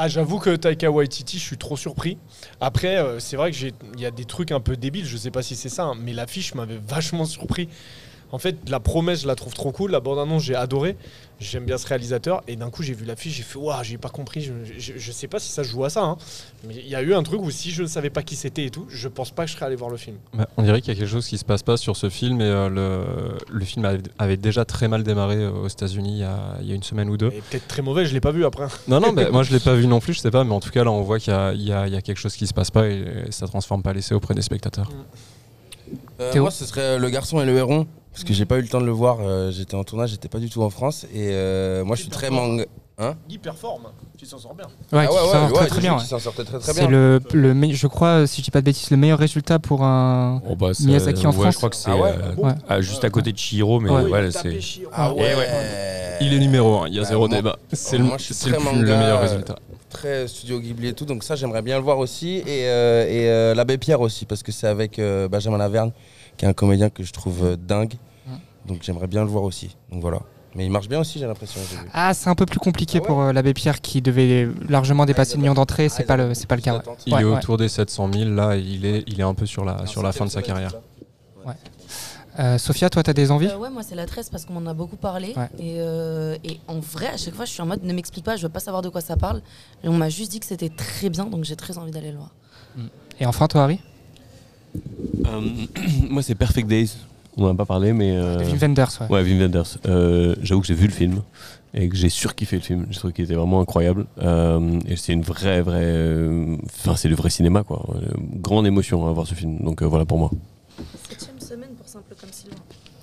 Ah, 0.01 0.07
j'avoue 0.07 0.39
que 0.39 0.55
Taika 0.55 0.91
Waititi, 0.93 1.39
je 1.39 1.43
suis 1.43 1.59
trop 1.59 1.77
surpris. 1.77 2.19
Après, 2.61 2.99
euh, 2.99 3.19
c'est 3.19 3.37
vrai 3.37 3.51
que 3.51 3.57
j'ai- 3.57 3.73
il 3.95 4.01
y 4.01 4.07
a 4.07 4.13
des 4.13 4.25
trucs 4.27 4.53
un 4.53 4.61
peu 4.61 4.77
débiles, 4.77 5.05
je 5.07 5.17
sais 5.17 5.33
pas 5.33 5.43
si 5.43 5.57
c'est 5.57 5.69
ça, 5.69 5.85
hein, 5.87 5.95
mais 6.01 6.13
l'affiche 6.13 6.55
m'avait 6.55 6.79
vachement 6.87 7.25
surpris. 7.25 7.69
En 8.31 8.39
fait, 8.39 8.57
la 8.69 8.79
promesse, 8.81 9.23
je 9.23 9.27
la 9.27 9.35
trouve 9.35 9.55
trop 9.55 9.73
cool. 9.73 9.91
La 9.91 10.01
bande-annonce, 10.01 10.43
j'ai 10.43 10.55
adoré. 10.55 10.97
J'aime 11.41 11.65
bien 11.65 11.79
ce 11.79 11.87
réalisateur. 11.87 12.43
Et 12.49 12.57
d'un 12.57 12.69
coup, 12.69 12.83
j'ai 12.83 12.93
vu 12.93 13.05
l'affiche, 13.07 13.35
j'ai 13.37 13.43
fait 13.43 13.59
Waouh, 13.59 13.83
j'ai 13.85 13.97
pas 13.97 14.09
compris. 14.11 14.43
Je, 14.43 14.53
je, 14.79 14.93
je 14.99 15.13
sais 15.13 15.29
pas 15.29 15.39
si 15.39 15.51
ça 15.51 15.63
joue 15.63 15.85
à 15.85 15.89
ça. 15.91 16.03
hein. 16.03 16.19
Mais 16.67 16.75
il 16.75 16.89
y 16.89 16.95
a 16.95 17.01
eu 17.03 17.15
un 17.15 17.23
truc 17.23 17.41
où 17.41 17.51
si 17.51 17.71
je 17.71 17.83
ne 17.83 17.87
savais 17.87 18.11
pas 18.11 18.23
qui 18.23 18.37
c'était 18.37 18.65
et 18.67 18.71
tout, 18.71 18.85
je 18.91 19.09
pense 19.09 19.31
pas 19.31 19.45
que 19.45 19.51
je 19.51 19.55
serais 19.57 19.65
allé 19.67 19.77
voir 19.77 19.89
le 19.91 19.97
film. 19.97 20.17
Bah, 20.35 20.47
on 20.59 20.63
dirait 20.63 20.81
qu'il 20.83 20.93
y 20.93 20.97
a 20.97 21.01
quelque 21.01 21.09
chose 21.11 21.27
qui 21.27 21.39
se 21.39 21.45
passe 21.45 21.63
pas 21.63 21.77
sur 21.79 21.97
ce 21.97 22.11
film 22.11 22.41
et 22.41 22.45
euh, 22.45 22.69
le, 22.69 23.39
le 23.51 23.65
film 23.65 23.85
avait, 23.87 24.03
avait 24.19 24.37
déjà 24.37 24.65
très 24.67 24.89
mal 24.89 25.05
démarré 25.05 25.37
euh, 25.37 25.51
aux 25.51 25.69
États-Unis 25.69 26.13
il, 26.17 26.19
y 26.19 26.25
a- 26.25 26.57
il 26.61 26.67
y 26.69 26.73
a 26.73 26.75
une 26.75 26.83
semaine 26.83 27.09
ou 27.09 27.17
deux. 27.17 27.29
Et 27.29 27.41
peut-être 27.41 27.69
très 27.69 27.81
mauvais, 27.83 28.05
je 28.05 28.13
l'ai 28.13 28.21
pas 28.21 28.33
vu 28.33 28.45
après. 28.45 28.67
Non, 28.89 29.01
non, 29.01 29.13
mais 29.13 29.31
moi 29.31 29.43
je 29.43 29.53
l'ai 29.53 29.61
pas 29.61 29.75
vu 29.75 29.87
non 29.87 30.01
plus, 30.01 30.13
je 30.15 30.19
sais 30.21 30.31
pas, 30.31 30.45
mais 30.45 30.53
en 30.53 30.61
tout 30.61 30.71
cas 30.71 30.85
là 30.85 30.91
on 30.91 31.03
voit 31.03 31.19
qu'il 31.19 31.33
y 31.33 31.37
a, 31.37 31.53
il 31.55 31.63
y 31.63 31.73
a- 31.73 31.87
il 31.87 31.95
y 31.95 31.97
a 31.97 32.03
quelque 32.03 32.19
chose 32.19 32.35
qui 32.37 32.47
se 32.47 32.53
passe 32.55 32.71
pas 32.71 32.89
et, 32.89 33.05
ça 33.31 33.47
transforme 33.47 33.83
pas 33.83 33.93
l'essai 33.95 34.15
auprès 34.15 34.35
des 34.35 34.43
spectateurs. 34.43 34.91
Euh, 36.21 36.33
Théo 36.33 36.43
moi, 36.43 36.51
ce 36.51 36.67
serait 36.67 36.99
Le 36.99 37.09
Garçon 37.11 37.41
et 37.41 37.47
le 37.47 37.57
Héron. 37.57 37.87
Parce 38.13 38.25
que 38.25 38.33
j'ai 38.35 38.45
pas 38.47 38.59
eu 38.59 38.63
le 38.63 38.69
temps 38.69 38.81
de 38.81 38.87
le 38.87 38.93
voir. 38.93 39.19
euh, 39.21 39.51
j'étais 39.53 39.75
en 39.77 39.85
tournage, 39.85 40.11
j'étais 40.11 40.29
pas 40.29 40.39
du 40.39 40.51
tout 40.51 40.63
en 40.63 40.71
France. 40.71 41.05
Et 41.15 41.29
euh, 41.31 41.85
moi, 41.85 41.95
je 41.97 42.03
suis 42.03 42.11
très 42.11 42.31
manga. 42.31 42.65
Hein 43.01 43.15
Guy 43.29 43.39
performe, 43.39 43.83
tu 44.17 44.27
s'en 44.27 44.39
sors 44.39 44.55
bien. 44.57 44.67
Ouais, 44.93 45.05
Ah 45.05 45.07
qui 45.07 45.13
ouais, 45.13 45.19
s'en 45.19 45.25
ouais, 45.45 45.49
sort 45.51 45.61
ouais, 45.63 45.67
très, 45.69 45.81
bien. 45.81 45.97
ouais. 45.99 46.05
s'en 46.05 46.19
sortait 46.19 46.43
très, 46.43 46.59
très 46.59 46.73
C'est 46.73 46.81
bien. 46.81 46.89
le, 46.91 47.21
le 47.33 47.55
me- 47.55 47.73
je 47.73 47.87
crois, 47.87 48.27
si 48.27 48.41
je 48.41 48.47
dis 48.47 48.51
pas 48.51 48.59
de 48.61 48.65
bêtises, 48.65 48.91
le 48.91 48.97
meilleur 48.97 49.21
résultat 49.21 49.61
pour 49.61 49.85
un 49.85 50.43
Oh, 50.51 50.57
bah, 50.57 50.75
c'est- 50.75 50.85
Miyazaki 50.85 51.25
en 51.25 51.31
ouais, 51.31 51.37
France. 51.37 51.53
Je 51.53 51.57
crois 51.59 51.71
que 51.71 51.77
c'est 51.77 51.91
Ah 51.93 51.97
ouais 51.97 52.11
euh, 52.11 52.35
Ouais. 52.43 52.55
ah, 52.69 52.81
juste 52.81 53.05
à 53.05 53.11
côté 53.11 53.31
de 53.33 53.39
Chihiro, 53.39 53.79
mais 53.79 53.89
Ouais. 53.91 54.31
c'est. 54.33 54.59
Ah 54.93 55.15
ouais. 55.15 55.33
Il 56.21 56.35
est 56.35 56.41
numéro 56.41 56.81
1, 56.83 56.89
il 56.89 56.95
y 56.95 56.99
a 56.99 57.03
Bah, 57.03 57.09
zéro 57.09 57.29
moi- 57.29 57.37
débat. 57.37 57.57
C'est 57.73 57.99
moi, 57.99 58.15
le, 58.15 58.19
je 58.19 58.25
suis 58.25 58.35
c'est 58.35 58.51
le 58.51 58.57
très 58.57 58.65
plus- 58.65 58.73
le 58.81 58.81
manga, 58.87 58.99
meilleur 58.99 59.19
euh, 59.19 59.23
résultat. 59.23 59.57
Très 59.91 60.27
studio 60.27 60.59
Ghibli 60.59 60.89
et 60.89 60.93
tout, 60.93 61.05
donc 61.05 61.23
ça 61.23 61.37
j'aimerais 61.37 61.63
bien 61.63 61.77
le 61.79 61.85
voir 61.85 61.99
aussi. 61.99 62.39
Et, 62.39 62.45
euh, 62.67 63.05
et 63.07 63.31
euh, 63.31 63.55
l'abbé 63.55 63.79
Pierre 63.79 64.01
aussi, 64.01 64.25
parce 64.27 64.43
que 64.43 64.51
c'est 64.51 64.67
avec 64.67 64.99
euh, 64.99 65.29
Benjamin 65.29 65.57
Laverne, 65.59 65.93
qui 66.39 66.47
est 66.47 66.49
un 66.49 66.55
comédien 66.55 66.89
que 66.89 67.03
je 67.03 67.13
trouve 67.13 67.45
euh, 67.45 67.57
dingue. 67.57 67.95
Donc 68.67 68.83
j'aimerais 68.83 69.07
bien 69.07 69.23
le 69.23 69.29
voir 69.29 69.45
aussi. 69.45 69.77
Donc 69.93 70.01
voilà. 70.01 70.21
Mais 70.55 70.65
il 70.65 70.71
marche 70.71 70.89
bien 70.89 71.01
aussi, 71.01 71.19
j'ai 71.19 71.27
l'impression. 71.27 71.61
Ah, 71.93 72.13
c'est 72.15 72.29
un 72.31 72.35
peu 72.35 72.47
plus 72.47 72.59
compliqué 72.59 72.99
Ah 72.99 73.01
ouais 73.03 73.07
pour 73.07 73.21
euh, 73.23 73.33
l'abbé 73.33 73.53
Pierre 73.55 73.81
qui 73.81 74.01
devait 74.03 74.49
largement 74.69 75.05
dépasser 75.07 75.35
le 75.35 75.41
million 75.43 75.55
d'entrées. 75.55 75.89
C'est 75.89 76.03
Ah, 76.05 76.07
pas 76.07 76.17
le, 76.17 76.35
c'est 76.35 76.47
pas 76.47 76.57
le 76.57 76.63
cas. 76.63 76.83
Il 77.07 77.13
Ouais, 77.15 77.21
est 77.21 77.25
ouais. 77.25 77.37
autour 77.37 77.57
des 77.59 77.69
700 77.69 78.11
000, 78.13 78.31
là, 78.31 78.57
il 78.57 78.85
est, 78.87 79.05
il 79.07 79.21
est 79.21 79.25
un 79.25 79.35
peu 79.35 79.47
sur 79.47 79.65
la, 79.65 79.87
sur 79.87 80.03
la 80.03 80.13
fin 80.13 80.25
de 80.25 80.31
sa 80.31 80.43
carrière. 80.43 80.73
Euh, 82.39 82.57
Sophia, 82.57 82.89
toi, 82.89 83.03
t'as 83.03 83.13
des 83.15 83.31
envies? 83.33 83.49
Euh, 83.49 83.57
ouais, 83.57 83.71
moi 83.71 83.83
c'est 83.83 83.97
la 83.97 84.07
13 84.07 84.31
parce 84.31 84.45
qu'on 84.45 84.53
m'en 84.61 84.71
a 84.71 84.75
beaucoup 84.75 84.97
parlé. 84.97 85.35
Ouais. 85.37 85.49
Et, 85.59 85.77
euh, 85.81 86.37
et 86.45 86.61
en 86.69 86.79
vrai, 86.79 87.09
à 87.09 87.17
chaque 87.17 87.35
fois, 87.35 87.45
je 87.45 87.51
suis 87.51 87.63
en 87.63 87.67
mode 87.67 87.83
ne 87.83 87.93
m'explique 87.93 88.25
pas, 88.25 88.37
je 88.37 88.43
veux 88.43 88.53
pas 88.53 88.61
savoir 88.61 88.81
de 88.83 88.89
quoi 88.89 89.01
ça 89.01 89.17
parle. 89.17 89.43
Et 89.83 89.89
on 89.89 89.95
m'a 89.95 90.09
juste 90.09 90.31
dit 90.31 90.39
que 90.41 90.47
c'était 90.47 90.69
très 90.69 91.09
bien, 91.11 91.25
donc 91.25 91.43
j'ai 91.45 91.57
très 91.57 91.79
envie 91.79 91.91
d'aller 91.91 92.13
le 92.13 92.19
voir. 92.19 92.31
Et 93.19 93.27
enfin, 93.27 93.49
toi, 93.49 93.65
Harry? 93.65 93.81
Euh, 93.83 93.88
moi, 96.11 96.23
c'est 96.23 96.35
Perfect 96.35 96.69
Days. 96.69 96.93
On 97.37 97.43
n'en 97.43 97.51
a 97.51 97.55
pas 97.55 97.67
parlé, 97.67 97.93
mais. 97.93 98.17
euh, 98.17 98.39
Wim 98.39 98.59
Wenders, 98.61 98.89
ouais. 99.03 99.07
Ouais, 99.09 99.23
Wim 99.23 99.39
Wenders. 99.41 99.79
Euh, 99.87 100.35
J'avoue 100.43 100.61
que 100.61 100.67
j'ai 100.67 100.75
vu 100.75 100.87
le 100.87 100.93
film 100.93 101.23
et 101.75 101.89
que 101.89 101.97
j'ai 101.97 102.09
surkiffé 102.09 102.57
le 102.57 102.63
film. 102.63 102.87
Je 102.91 102.99
trouve 102.99 103.13
qu'il 103.13 103.25
était 103.25 103.35
vraiment 103.35 103.61
incroyable. 103.61 104.07
Euh, 104.23 104.81
et 104.89 104.97
c'est 104.97 105.13
une 105.13 105.23
vraie, 105.23 105.61
vraie. 105.63 105.79
euh, 105.83 106.57
Enfin, 106.67 106.97
c'est 106.97 107.09
le 107.09 107.15
vrai 107.15 107.31
cinéma, 107.31 107.63
quoi. 107.63 107.87
Euh, 107.95 108.01
grande 108.41 108.67
émotion 108.67 109.07
à 109.07 109.13
voir 109.13 109.27
ce 109.27 109.35
film. 109.35 109.59
Donc 109.61 109.83
euh, 109.83 109.87
voilà 109.87 110.05
pour 110.05 110.19
moi. 110.19 110.31
Septième 111.09 111.39
semaine 111.39 111.71
pour 111.77 111.87
Simple 111.89 112.15
comme 112.21 112.31
Sylvain. 112.33 112.57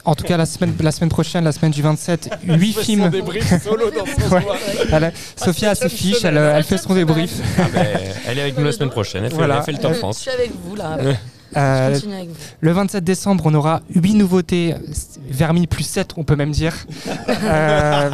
En 0.04 0.14
tout 0.16 0.24
cas, 0.24 0.38
la 0.38 0.46
semaine, 0.46 0.74
la 0.82 0.92
semaine 0.92 1.10
prochaine, 1.10 1.44
la 1.46 1.52
semaine 1.52 1.72
du 1.72 1.82
27, 1.82 2.30
8 2.48 2.74
Son 2.74 2.80
films. 2.82 3.10
débrief 3.10 3.64
solo 3.64 3.90
dans 3.90 4.06
son 4.06 4.36
Ouais. 4.36 4.44
Elle 4.92 5.14
Sophia 5.36 5.72
a 5.72 5.76
ses 5.76 5.90
fiches, 5.90 6.24
elle, 6.26 6.38
elle 6.38 6.64
fait 6.64 6.78
son 6.78 6.94
débrief. 6.94 7.40
Ah, 7.58 7.64
ben, 7.74 7.88
elle 8.28 8.38
est 8.38 8.42
avec 8.42 8.58
nous 8.58 8.66
la 8.66 8.72
semaine 8.72 8.92
prochaine. 8.92 9.24
Elle 9.24 9.32
fait, 9.32 9.36
Voilà. 9.38 9.58
elle 9.60 9.64
fait 9.64 9.72
le 9.72 9.78
Top 9.80 9.92
Euh, 9.92 9.94
Je 9.96 10.00
France. 10.00 10.20
suis 10.20 10.30
avec 10.30 10.52
vous 10.64 10.76
là. 10.76 10.98
Euh, 11.58 11.98
le 12.60 12.72
27 12.72 13.04
décembre, 13.04 13.46
on 13.46 13.54
aura 13.54 13.82
8 13.94 14.16
nouveautés, 14.16 14.76
Vermi 15.30 15.68
plus 15.68 15.84
7, 15.84 16.12
on 16.18 16.24
peut 16.24 16.36
même 16.36 16.52
dire. 16.52 16.76
Euh, 17.46 18.10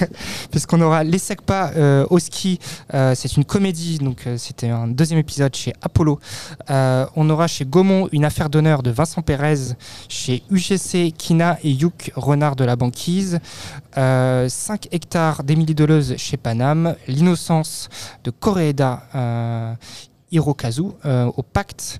Puisqu'on 0.50 0.80
aura 0.80 1.02
Les 1.04 1.18
Secpas 1.18 1.72
euh, 1.76 2.06
au 2.10 2.18
ski, 2.18 2.58
c'est 3.14 3.36
une 3.36 3.44
comédie, 3.44 3.98
donc 3.98 4.26
c'était 4.36 4.68
un 4.68 4.86
deuxième 4.86 5.18
épisode 5.18 5.54
chez 5.54 5.72
Apollo. 5.82 6.18
On 6.68 7.30
aura 7.30 7.46
chez 7.46 7.64
Gaumont 7.64 8.08
une 8.12 8.24
affaire 8.24 8.48
d'honneur 8.48 8.82
de 8.82 8.90
Vincent 8.90 9.22
Pérez, 9.22 9.74
chez 10.08 10.42
UGC, 10.50 11.12
Kina 11.16 11.58
et 11.62 11.70
Youk, 11.70 12.12
Renard 12.16 12.56
de 12.56 12.64
la 12.64 12.76
banquise. 12.76 13.40
Euh, 13.96 14.48
5 14.48 14.88
hectares 14.92 15.42
d'Émilie 15.42 15.74
Deleuze 15.74 16.16
chez 16.16 16.36
Paname. 16.36 16.94
L'innocence 17.06 17.88
de 18.24 18.30
Koreeda 18.30 19.02
Hirokazu 20.30 20.82
au 21.04 21.42
Pacte. 21.42 21.98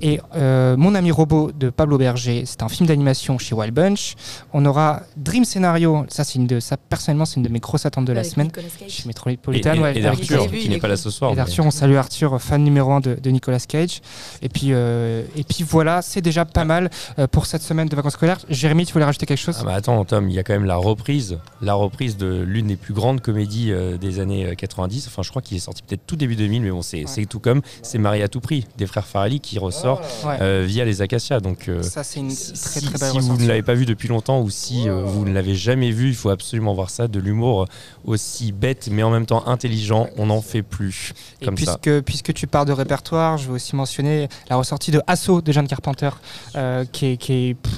Et 0.00 0.20
euh, 0.36 0.76
Mon 0.76 0.94
ami 0.94 1.10
robot 1.10 1.50
de 1.52 1.68
Pablo 1.70 1.98
Berger, 1.98 2.44
c'est 2.46 2.62
un 2.62 2.68
film 2.68 2.86
d'animation 2.86 3.38
chez 3.38 3.54
Wild 3.54 3.74
Bunch. 3.74 4.14
On 4.52 4.64
aura 4.64 5.02
Dream 5.16 5.44
Scenario, 5.44 6.04
ça, 6.08 6.22
c'est 6.24 6.36
une 6.38 6.46
de, 6.46 6.60
ça 6.60 6.76
personnellement, 6.76 7.24
c'est 7.24 7.36
une 7.36 7.42
de 7.42 7.48
mes 7.48 7.58
grosses 7.58 7.86
attentes 7.86 8.04
de 8.04 8.12
la 8.12 8.20
Avec 8.20 8.32
semaine. 8.32 8.46
Nicolas 8.46 8.68
Cage. 8.78 8.90
Chez 8.90 9.02
Et, 9.04 9.06
Metropolitan. 9.08 9.74
et- 9.74 9.78
ouais, 9.80 9.96
et 9.98 10.00
vu, 10.46 10.58
qui 10.58 10.68
n'est 10.68 10.76
est 10.76 10.78
pas 10.78 10.88
là 10.88 10.96
ce 10.96 11.10
soir. 11.10 11.30
et 11.30 11.34
mais- 11.34 11.36
d'Arthur, 11.38 11.64
on 11.66 11.70
salue 11.70 11.96
Arthur, 11.96 12.40
fan 12.40 12.62
numéro 12.62 12.92
1 12.92 13.00
de, 13.00 13.14
de 13.16 13.30
Nicolas 13.30 13.58
Cage. 13.58 14.00
Et 14.42 14.48
puis, 14.48 14.68
euh, 14.70 15.24
et 15.36 15.42
puis 15.44 15.64
voilà, 15.64 16.02
c'est 16.02 16.20
déjà 16.22 16.44
pas 16.44 16.64
mal 16.64 16.90
euh, 17.18 17.26
pour 17.26 17.46
cette 17.46 17.62
semaine 17.62 17.88
de 17.88 17.96
vacances 17.96 18.12
scolaires. 18.14 18.38
Jérémy, 18.48 18.86
tu 18.86 18.92
voulais 18.92 19.04
rajouter 19.04 19.26
quelque 19.26 19.38
chose? 19.38 19.58
Ah 19.60 19.64
bah 19.64 19.74
attends 19.74 20.04
Tom, 20.04 20.28
il 20.28 20.34
y 20.34 20.38
a 20.38 20.42
quand 20.44 20.52
même 20.52 20.64
la 20.66 20.76
reprise, 20.76 21.38
la 21.60 21.74
reprise 21.74 22.16
de 22.16 22.40
l'une 22.42 22.68
des 22.68 22.76
plus 22.76 22.94
grandes 22.94 23.20
comédies 23.20 23.72
euh, 23.72 23.96
des 23.98 24.20
années 24.20 24.46
euh, 24.46 24.54
90. 24.54 25.08
Enfin, 25.08 25.22
je 25.22 25.30
crois 25.30 25.42
qu'il 25.42 25.56
est 25.56 25.60
sorti 25.60 25.82
peut-être 25.82 26.06
tout 26.06 26.16
début 26.16 26.36
2000, 26.36 26.62
mais 26.62 26.70
bon, 26.70 26.82
c'est 26.82 27.04
c'est 27.06 27.26
tout 27.26 27.40
comme. 27.40 27.60
C'est 27.82 27.98
Marie 27.98 28.22
à 28.22 28.28
tout 28.28 28.40
prix 28.40 28.66
des 28.78 28.86
frères 28.86 29.06
Farali 29.06 29.40
qui 29.40 29.58
ressort 29.80 30.00
Ouais. 30.26 30.36
euh, 30.40 30.64
via 30.66 30.84
les 30.84 31.02
Acacias. 31.02 31.40
Donc 31.40 31.68
euh, 31.68 31.82
Ça, 31.82 32.04
c'est 32.04 32.20
une 32.20 32.30
si, 32.30 32.52
très 32.52 32.80
si 32.80 32.86
très 32.86 32.98
belle 32.98 33.10
vous 33.10 33.16
ressortie. 33.18 33.42
ne 33.42 33.48
l'avez 33.48 33.62
pas 33.62 33.74
vu 33.74 33.86
depuis 33.86 34.08
longtemps 34.08 34.40
ou 34.40 34.50
si 34.50 34.88
euh, 34.88 35.02
vous 35.04 35.24
ne 35.24 35.32
l'avez 35.32 35.54
jamais 35.54 35.90
vu, 35.90 36.08
il 36.08 36.14
faut 36.14 36.30
absolument 36.30 36.74
voir 36.74 36.90
ça. 36.90 37.08
De 37.08 37.18
l'humour 37.20 37.66
aussi 38.04 38.52
bête 38.52 38.88
mais 38.90 39.02
en 39.02 39.10
même 39.10 39.26
temps 39.26 39.46
intelligent, 39.46 40.08
on 40.16 40.26
n'en 40.26 40.40
fait 40.42 40.62
plus 40.62 41.12
Et 41.40 41.44
comme 41.46 41.56
ça. 41.56 41.78
puisque, 41.78 42.00
puisque 42.04 42.32
tu 42.34 42.46
parles 42.46 42.66
de 42.66 42.72
répertoire, 42.72 43.36
je 43.38 43.48
veux 43.48 43.54
aussi 43.54 43.76
mentionner 43.76 44.28
la 44.48 44.56
ressortie 44.56 44.90
de 44.90 45.00
Assaut 45.06 45.40
de 45.40 45.52
Jeanne 45.52 45.68
Carpenter, 45.68 46.10
euh, 46.56 46.84
qui 46.90 47.06
est, 47.06 47.16
qui 47.16 47.32
est, 47.32 47.54
pff, 47.54 47.72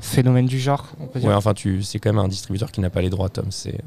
phénomène 0.00 0.46
du 0.46 0.60
genre. 0.60 0.86
On 1.00 1.06
peut 1.06 1.18
dire. 1.20 1.28
Ouais, 1.28 1.34
enfin, 1.34 1.52
tu, 1.54 1.82
c'est 1.82 1.98
quand 1.98 2.12
même 2.12 2.24
un 2.24 2.28
distributeur 2.28 2.70
qui 2.70 2.80
n'a 2.80 2.90
pas 2.90 3.00
les 3.00 3.10
droits, 3.10 3.28
Tom. 3.28 3.46
C'est, 3.50 3.78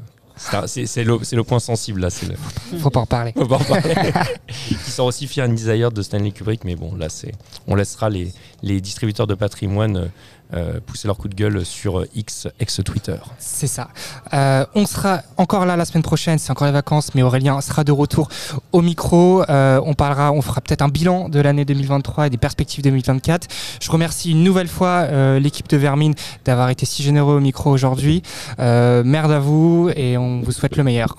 c'est, 0.66 1.04
le, 1.04 1.18
le 1.32 1.44
point 1.44 1.60
sensible 1.60 2.00
là. 2.00 2.08
Le... 2.72 2.78
Faut 2.78 2.90
pas 2.90 3.00
en 3.00 3.06
parler. 3.06 3.32
Faut 3.36 3.46
pas 3.46 3.56
en 3.56 3.64
parler. 3.64 3.94
qui 4.48 4.90
sort 4.90 5.06
aussi 5.06 5.26
Fear 5.26 5.48
and 5.48 5.52
Desire 5.52 5.92
de 5.92 6.02
Stanley 6.02 6.30
Kubrick, 6.30 6.64
mais 6.64 6.76
bon, 6.76 6.94
là, 6.96 7.08
c'est, 7.08 7.32
on 7.66 7.74
laissera 7.74 8.08
les, 8.08 8.32
les 8.62 8.80
distributeurs 8.80 9.26
de 9.26 9.34
patrimoine 9.34 10.10
euh, 10.54 10.80
pousser 10.84 11.08
leur 11.08 11.16
coup 11.16 11.28
de 11.28 11.34
gueule 11.34 11.64
sur 11.64 12.00
euh, 12.00 12.08
X, 12.14 12.48
ex-Twitter. 12.58 13.16
C'est 13.38 13.66
ça. 13.66 13.88
Euh, 14.32 14.64
on 14.74 14.86
sera 14.86 15.22
encore 15.36 15.66
là 15.66 15.76
la 15.76 15.84
semaine 15.84 16.02
prochaine, 16.02 16.38
c'est 16.38 16.50
encore 16.50 16.66
les 16.66 16.72
vacances, 16.72 17.14
mais 17.14 17.22
Aurélien 17.22 17.60
sera 17.60 17.84
de 17.84 17.92
retour 17.92 18.28
au 18.72 18.82
micro. 18.82 19.44
Euh, 19.48 19.80
on 19.84 19.94
parlera, 19.94 20.32
on 20.32 20.42
fera 20.42 20.60
peut-être 20.60 20.82
un 20.82 20.88
bilan 20.88 21.28
de 21.28 21.40
l'année 21.40 21.64
2023 21.64 22.26
et 22.26 22.30
des 22.30 22.36
perspectives 22.36 22.82
2024. 22.84 23.48
Je 23.80 23.90
remercie 23.90 24.32
une 24.32 24.44
nouvelle 24.44 24.68
fois 24.68 25.06
euh, 25.10 25.38
l'équipe 25.38 25.68
de 25.68 25.76
Vermine 25.76 26.14
d'avoir 26.44 26.70
été 26.70 26.86
si 26.86 27.02
généreux 27.02 27.36
au 27.36 27.40
micro 27.40 27.70
aujourd'hui. 27.70 28.22
Euh, 28.58 29.02
merde 29.04 29.32
à 29.32 29.38
vous 29.38 29.90
et 29.96 30.16
on 30.16 30.40
vous 30.40 30.52
souhaite 30.52 30.76
le 30.76 30.84
meilleur. 30.84 31.16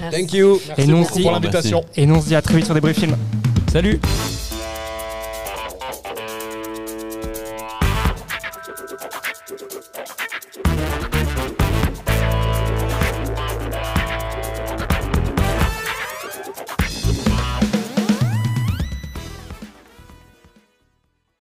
Merci. 0.00 0.20
Thank 0.20 0.32
you. 0.32 0.60
et 0.76 0.86
nous, 0.86 0.96
on 0.98 1.14
dit, 1.14 1.22
pour 1.22 1.32
l'invitation. 1.32 1.84
et 1.96 2.06
nous 2.06 2.16
on 2.16 2.20
se 2.20 2.26
dit 2.26 2.34
à 2.34 2.42
très 2.42 2.56
vite 2.56 2.64
sur 2.66 2.74
des 2.74 2.94
Films. 2.94 3.16
Salut! 3.72 4.00